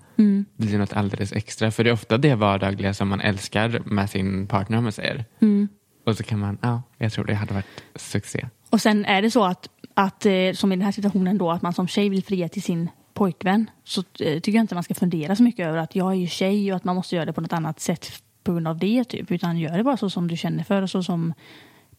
Det 0.58 0.68
blir 0.68 0.78
något 0.78 0.94
alldeles 0.94 1.34
extra. 1.34 1.72
För 1.72 1.84
det 1.84 1.90
är 1.90 1.94
ofta 1.94 2.18
det 2.18 2.36
vardagliga 2.36 2.94
som 2.94 3.08
man 3.08 3.22
älskar 3.22 3.82
med 3.86 4.10
sin 4.10 4.48
partner 4.48 4.78
om 4.78 4.84
man 4.84 4.92
säger. 4.92 5.26
Och 6.06 6.18
så 6.18 6.24
kan 6.24 6.40
man, 6.40 6.58
ja, 6.62 6.82
jag 6.98 7.12
tror 7.12 7.26
det 7.26 7.34
hade 7.34 7.54
varit 7.54 7.84
succé. 7.96 8.48
Och 8.72 8.82
sen 8.82 9.06
är 9.06 9.22
det 9.22 9.32
så 9.32 9.44
att, 9.44 9.70
att 9.94 10.26
eh, 10.26 10.54
som 10.54 10.72
i 10.72 10.76
den 10.76 10.86
här 10.86 10.92
situationen 10.92 11.38
då, 11.38 11.52
att 11.52 11.62
man 11.62 11.74
som 11.74 11.88
tjej 11.88 12.10
vill 12.10 12.24
fria 12.24 12.50
till 12.50 12.64
sin 12.64 12.90
pojkvän 13.14 13.70
så 13.84 14.02
eh, 14.02 14.40
tycker 14.40 14.52
jag 14.52 14.64
inte 14.64 14.76
man 14.76 14.84
ska 14.84 14.94
fundera 14.94 15.36
så 15.36 15.44
mycket 15.44 15.68
över 15.68 15.78
att 15.78 15.96
jag 15.96 16.12
är 16.12 16.16
ju 16.16 16.28
tjej 16.28 16.72
och 16.72 16.76
att 16.76 16.84
man 16.84 16.96
måste 16.96 17.16
göra 17.16 17.26
det 17.26 17.34
på 17.34 17.42
något 17.42 17.54
annat 17.54 17.80
sätt 17.80 18.12
på 18.44 18.52
grund 18.52 18.68
av 18.68 18.78
det 18.78 19.04
typ. 19.04 19.32
Utan 19.32 19.58
gör 19.60 19.78
det 19.78 19.84
bara 19.84 19.98
så 19.98 20.10
som 20.10 20.28
du 20.28 20.38
känner 20.38 20.64
för 20.64 20.82
och 20.82 20.90
så 20.90 21.04
som 21.04 21.34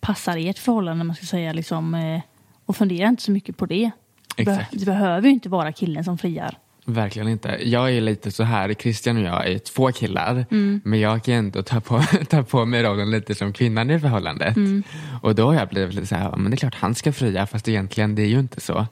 passar 0.00 0.36
i 0.36 0.48
ett 0.48 0.58
förhållande 0.58 1.04
man 1.04 1.16
ska 1.16 1.26
säga 1.26 1.52
liksom. 1.52 1.94
Eh, 1.94 2.20
och 2.66 2.76
fundera 2.76 3.08
inte 3.08 3.22
så 3.22 3.32
mycket 3.32 3.56
på 3.56 3.66
det. 3.66 3.90
Exakt. 4.36 4.72
Det 4.72 4.84
behöver 4.84 5.28
ju 5.28 5.34
inte 5.34 5.48
vara 5.48 5.72
killen 5.72 6.04
som 6.04 6.18
friar. 6.18 6.58
Verkligen 6.84 7.28
inte. 7.28 7.58
Jag 7.64 7.92
är 7.92 8.00
lite 8.00 8.30
så 8.30 8.42
här, 8.42 8.74
Christian 8.74 9.16
och 9.16 9.22
jag 9.22 9.48
är 9.48 9.58
två 9.58 9.92
killar, 9.92 10.46
Mm. 10.50 10.80
men 10.84 11.00
jag 11.00 11.24
kan 11.24 11.34
ändå 11.34 11.62
ta 11.62 11.80
på, 11.80 12.02
ta 12.28 12.42
på 12.42 12.64
mig 12.64 12.82
rollen 12.82 13.10
lite 13.10 13.34
som 13.34 13.52
kvinnan 13.52 13.90
i 13.90 14.00
förhållandet. 14.00 14.56
Mm. 14.56 14.82
Och 15.22 15.34
då 15.34 15.46
har 15.46 15.54
jag 15.54 15.68
blivit 15.68 15.94
lite 15.94 16.06
så 16.06 16.14
här, 16.14 16.36
men 16.36 16.50
det 16.50 16.54
är 16.54 16.56
klart 16.56 16.74
han 16.74 16.94
ska 16.94 17.12
fria, 17.12 17.46
fast 17.46 17.68
egentligen 17.68 18.14
det 18.14 18.22
är 18.22 18.26
ju 18.26 18.38
inte 18.38 18.60
så. 18.60 18.86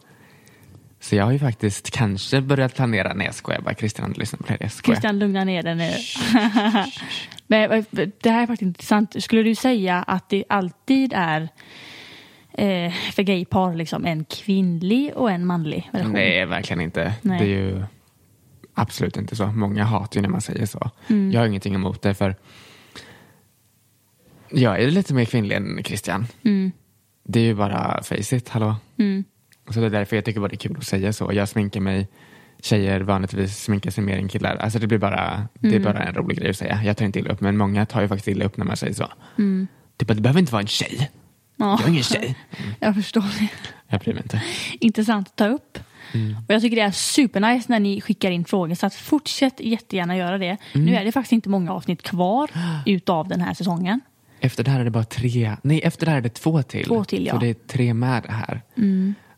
Så 1.01 1.17
jag 1.17 1.25
har 1.25 1.33
ju 1.33 1.39
faktiskt 1.39 1.91
kanske 1.91 2.41
börjat 2.41 2.75
planera, 2.75 3.13
nej 3.15 3.27
jag 3.27 3.35
skojar 3.35 3.61
bara, 3.61 3.75
Christian 3.75 4.15
lyssnar 4.17 4.39
på 4.39 4.53
det. 4.61 4.71
Christian, 4.85 5.19
lugna 5.19 5.45
ner 5.45 5.63
dig 5.63 5.75
nu. 5.75 5.91
Men, 7.47 7.71
eh, 7.73 7.85
det 8.21 8.31
här 8.31 8.43
är 8.43 8.47
faktiskt 8.47 8.63
intressant. 8.63 9.23
Skulle 9.23 9.43
du 9.43 9.55
säga 9.55 10.03
att 10.03 10.29
det 10.29 10.45
alltid 10.49 11.13
är 11.17 11.49
eh, 12.61 12.93
för 13.13 13.23
gaypar 13.23 13.75
liksom 13.75 14.05
en 14.05 14.25
kvinnlig 14.25 15.13
och 15.17 15.31
en 15.31 15.47
manlig 15.47 15.91
version? 15.93 16.13
Nej, 16.13 16.47
verkligen 16.47 16.81
inte. 16.81 17.15
Nej. 17.23 17.39
Det 17.39 17.45
är 17.45 17.49
ju 17.59 17.83
absolut 18.75 19.17
inte 19.17 19.37
så. 19.37 19.47
Många 19.47 19.85
hatar 19.85 20.17
ju 20.19 20.23
när 20.23 20.29
man 20.29 20.41
säger 20.41 20.67
så. 20.67 20.91
Mm. 21.09 21.33
Jag 21.33 21.41
har 21.41 21.47
ingenting 21.47 21.75
emot 21.75 22.03
det, 22.03 22.15
för 22.15 22.35
jag 24.51 24.81
är 24.83 24.91
lite 24.91 25.15
mer 25.15 25.25
kvinnlig 25.25 25.57
än 25.57 25.81
Christian. 25.85 26.27
Mm. 26.45 26.73
Det 27.25 27.41
är 27.41 27.45
ju 27.45 27.55
bara 27.55 28.03
face 28.03 28.37
it, 28.37 28.49
hallå? 28.49 28.77
Så 29.71 29.81
det 29.81 29.87
är 29.87 29.91
därför 29.91 30.17
jag 30.17 30.25
tycker 30.25 30.41
bara 30.41 30.49
det 30.49 30.55
är 30.55 30.69
kul 30.69 30.77
att 30.79 30.87
säga 30.87 31.13
så. 31.13 31.31
Jag 31.33 31.49
sminkar 31.49 31.81
mig, 31.81 32.09
tjejer 32.63 33.01
vanligtvis 33.01 33.59
sminkar 33.65 33.91
sig 33.91 34.05
mer 34.05 34.17
än 34.17 34.29
killar. 34.29 34.57
Alltså 34.57 34.79
det 34.79 34.87
blir 34.87 34.99
bara, 34.99 35.49
det 35.55 35.69
Mm. 35.69 35.81
är 35.81 35.85
bara 35.93 36.03
en 36.05 36.15
rolig 36.15 36.39
grej 36.39 36.51
att 36.51 36.57
säga. 36.57 36.81
Jag 36.85 36.97
tar 36.97 37.05
inte 37.05 37.19
illa 37.19 37.33
upp, 37.33 37.41
men 37.41 37.57
många 37.57 37.87
tar 37.87 38.03
ju 38.03 38.09
faktiskt 38.09 38.29
illa 38.29 38.45
upp 38.45 38.57
när 38.57 38.65
man 38.65 38.77
säger 38.77 38.95
så. 38.95 39.07
Mm. 39.39 39.67
Typ 39.97 40.11
att 40.11 40.17
det 40.17 40.23
behöver 40.23 40.41
inte 40.41 40.53
vara 40.53 40.61
en 40.63 40.67
tjej. 40.67 41.11
Ja. 41.61 41.77
Jag 41.79 41.85
är 41.85 41.89
ingen 41.89 42.03
tjej. 42.03 42.37
Jag 42.81 42.95
förstår 42.95 43.21
det. 43.41 43.49
Jag 43.89 44.01
bryr 44.01 44.15
mig 44.15 44.23
inte. 44.23 44.43
Intressant 44.81 45.29
att 45.29 45.37
ta 45.37 45.47
upp. 45.47 45.79
Och 46.49 46.55
jag 46.55 46.63
tycker 46.63 46.77
det 46.77 46.83
är 46.83 46.91
supernice 46.91 47.65
när 47.69 47.81
ni 47.81 48.01
skickar 48.01 48.31
in 48.31 48.45
frågor 48.45 48.75
så 48.75 48.87
att 48.87 48.95
fortsätt 48.95 49.61
jättegärna 49.61 50.17
göra 50.17 50.39
det. 50.39 50.57
Nu 50.75 50.95
är 50.97 51.05
det 51.05 51.13
faktiskt 51.13 51.33
inte 51.33 51.49
många 51.49 51.73
avsnitt 51.73 52.03
kvar 52.03 52.51
utav 52.87 53.29
den 53.29 53.41
här 53.41 53.55
säsongen. 53.55 54.01
Efter 54.41 54.65
det 54.65 54.71
här 54.71 54.81
är 54.81 54.85
det 54.85 54.91
bara 54.91 55.05
tre, 55.05 55.57
nej 55.63 55.81
efter 55.85 56.07
det 56.07 56.11
här 56.13 56.19
är 56.19 56.23
det 56.23 56.29
två 56.35 56.63
till. 56.63 56.87
Två 56.87 57.05
till, 57.05 57.27
ja. 57.27 57.33
Så 57.33 57.39
det 57.39 57.47
är 57.47 57.55
tre 57.55 57.95
med 57.95 58.23
det 58.23 58.33
här. 58.33 58.63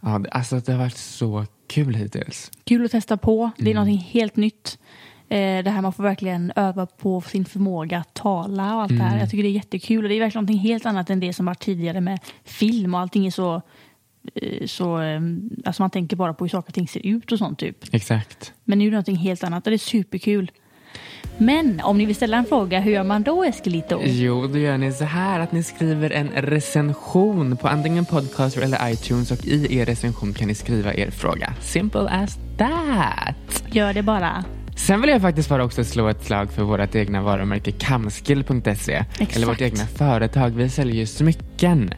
Ja, 0.01 0.19
det- 0.19 0.31
alltså 0.31 0.61
det 0.61 0.73
har 0.73 0.79
varit 0.79 0.97
så 0.97 1.47
kul 1.69 1.95
hittills. 1.95 2.51
Kul 2.65 2.85
att 2.85 2.91
testa 2.91 3.17
på. 3.17 3.51
Det 3.57 3.63
är 3.63 3.67
Mm. 3.67 3.75
någonting 3.87 4.09
helt 4.13 4.37
nytt. 4.37 4.79
Eh, 5.29 5.65
det 5.65 5.71
här 5.71 5.83
man 5.83 5.93
får 5.93 6.03
verkligen 6.03 6.53
öva 6.57 6.87
på 6.87 7.21
sin 7.21 7.45
förmåga 7.45 7.99
att 7.99 8.15
tala 8.15 8.75
och 8.75 8.83
allt 8.83 8.89
det 8.89 8.95
Mm. 8.95 9.07
här. 9.07 9.19
Jag 9.21 9.31
tycker 9.31 9.43
det 9.43 9.49
är 9.49 9.53
jättekul 9.53 10.05
och 10.05 10.09
det 10.09 10.15
är 10.15 10.21
verkligen 10.21 10.45
någonting 10.45 10.59
helt 10.71 10.87
annat 10.87 11.11
än 11.11 11.21
det 11.21 11.33
som 11.33 11.47
var 11.47 11.55
tidigare 11.55 12.01
med 12.01 12.19
film 12.45 12.95
och 12.95 13.01
allting 13.01 13.27
är 13.27 13.31
så 13.31 13.63
eh, 14.35 14.67
så, 14.67 15.01
eh, 15.01 15.21
alltså 15.65 15.83
man 15.83 15.91
tänker 15.91 16.17
bara 16.17 16.35
på 16.35 16.45
hur 16.45 16.49
saker 16.49 16.69
och 16.71 16.75
ting 16.75 16.89
ser 16.89 17.07
ut 17.07 17.33
och 17.33 17.39
sånt 17.39 17.59
typ. 17.59 17.95
Exakt. 17.95 18.53
Men 18.65 18.79
nu 18.79 18.85
är 18.85 18.91
det 18.91 18.95
någonting 18.95 19.17
helt 19.17 19.45
annat 19.45 19.67
och 19.67 19.71
det 19.71 19.77
är 19.77 19.79
superkul. 19.79 20.51
Men 21.39 21.81
om 21.81 21.99
ni 21.99 22.05
vill 22.07 22.17
ställa 22.17 22.37
en 22.37 22.45
fråga, 22.45 22.81
hur 22.81 22.93
gör 22.93 23.05
man 23.05 23.23
då 23.23 23.45
Eskelito? 23.45 24.01
Jo, 24.05 24.47
då 24.47 24.59
gör 24.59 24.79
ni 24.79 24.93
så 24.93 25.05
här 25.05 25.41
att 25.41 25.53
ni 25.53 25.63
skriver 25.63 26.11
en 26.11 26.29
recension 26.29 27.57
på 27.57 27.69
antingen 27.69 28.05
Podcaster 28.05 28.63
eller 28.63 28.91
iTunes 28.93 29.31
och 29.31 29.47
i 29.47 29.77
er 29.79 29.87
recension 29.87 30.33
kan 30.35 30.49
ni 30.49 30.55
skriva 30.55 30.95
er 30.95 31.11
fråga. 31.11 31.55
Simple 31.61 32.09
as 32.11 32.39
that. 32.59 33.65
Gör 33.75 33.93
det 33.95 34.03
bara. 34.03 34.45
Sen 34.87 35.01
vill 35.01 35.11
jag 35.11 35.23
faktiskt 35.23 35.49
bara 35.49 35.65
också 35.65 35.85
slå 35.85 36.09
ett 36.09 36.25
slag 36.25 36.53
för 36.53 36.63
vårt 36.63 36.95
egna 36.95 37.23
varumärke 37.23 37.73
kamskill.se. 37.73 39.05
Eller 39.19 39.47
vårt 39.47 39.61
egna 39.61 39.87
företag. 39.87 40.51
Vi 40.51 40.69
säljer 40.69 40.97
ju 40.97 41.07
smycken. 41.07 41.95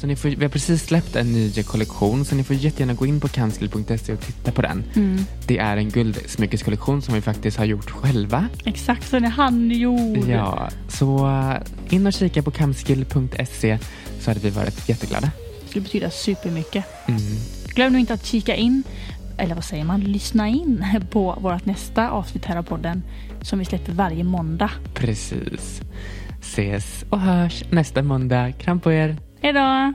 Så 0.00 0.06
ni 0.06 0.16
får, 0.16 0.28
vi 0.28 0.44
har 0.44 0.48
precis 0.48 0.86
släppt 0.86 1.16
en 1.16 1.32
ny 1.32 1.62
kollektion 1.62 2.24
så 2.24 2.34
ni 2.34 2.44
får 2.44 2.56
jättegärna 2.56 2.94
gå 2.94 3.06
in 3.06 3.20
på 3.20 3.28
kamskill.se 3.28 4.12
och 4.12 4.20
titta 4.20 4.52
på 4.52 4.62
den. 4.62 4.84
Det 5.46 5.58
är 5.58 5.76
en 5.76 5.90
guldsmyckeskollektion 5.90 7.02
som 7.02 7.14
vi 7.14 7.20
faktiskt 7.20 7.56
har 7.56 7.64
gjort 7.64 7.90
själva. 7.90 8.48
Exakt 8.64 9.08
så 9.08 9.16
den 9.16 9.24
är 9.24 9.30
handgjord. 9.30 10.28
Ja, 10.28 10.68
så 10.88 11.26
uh, 11.26 11.54
in 11.88 12.06
och 12.06 12.12
kika 12.12 12.42
på 12.42 12.50
kamskill.se 12.50 13.78
så 14.20 14.30
hade 14.30 14.40
vi 14.40 14.50
varit 14.50 14.88
jätteglada. 14.88 15.30
Det 15.62 15.68
skulle 15.68 15.82
betyda 15.82 16.10
supermycket. 16.10 16.84
Mm. 17.08 17.20
Glöm 17.76 17.92
nu 17.92 18.00
inte 18.00 18.14
att 18.14 18.26
kika 18.26 18.54
in, 18.54 18.82
eller 19.38 19.54
vad 19.54 19.64
säger 19.64 19.84
man, 19.84 20.00
lyssna 20.00 20.48
in 20.48 20.84
på 21.10 21.38
vårt 21.40 21.64
nästa 21.64 22.10
avsnitt 22.10 22.44
här 22.44 22.56
av 22.56 22.62
podden 22.62 23.02
som 23.42 23.58
vi 23.58 23.64
släpper 23.64 23.92
varje 23.92 24.24
måndag. 24.24 24.70
Precis. 24.94 25.82
Ses 26.40 27.04
och 27.10 27.20
hörs 27.20 27.64
nästa 27.70 28.02
måndag. 28.02 28.52
Kram 28.52 28.80
på 28.80 28.92
er. 28.92 29.16
Hej 29.40 29.52
då! 29.52 29.94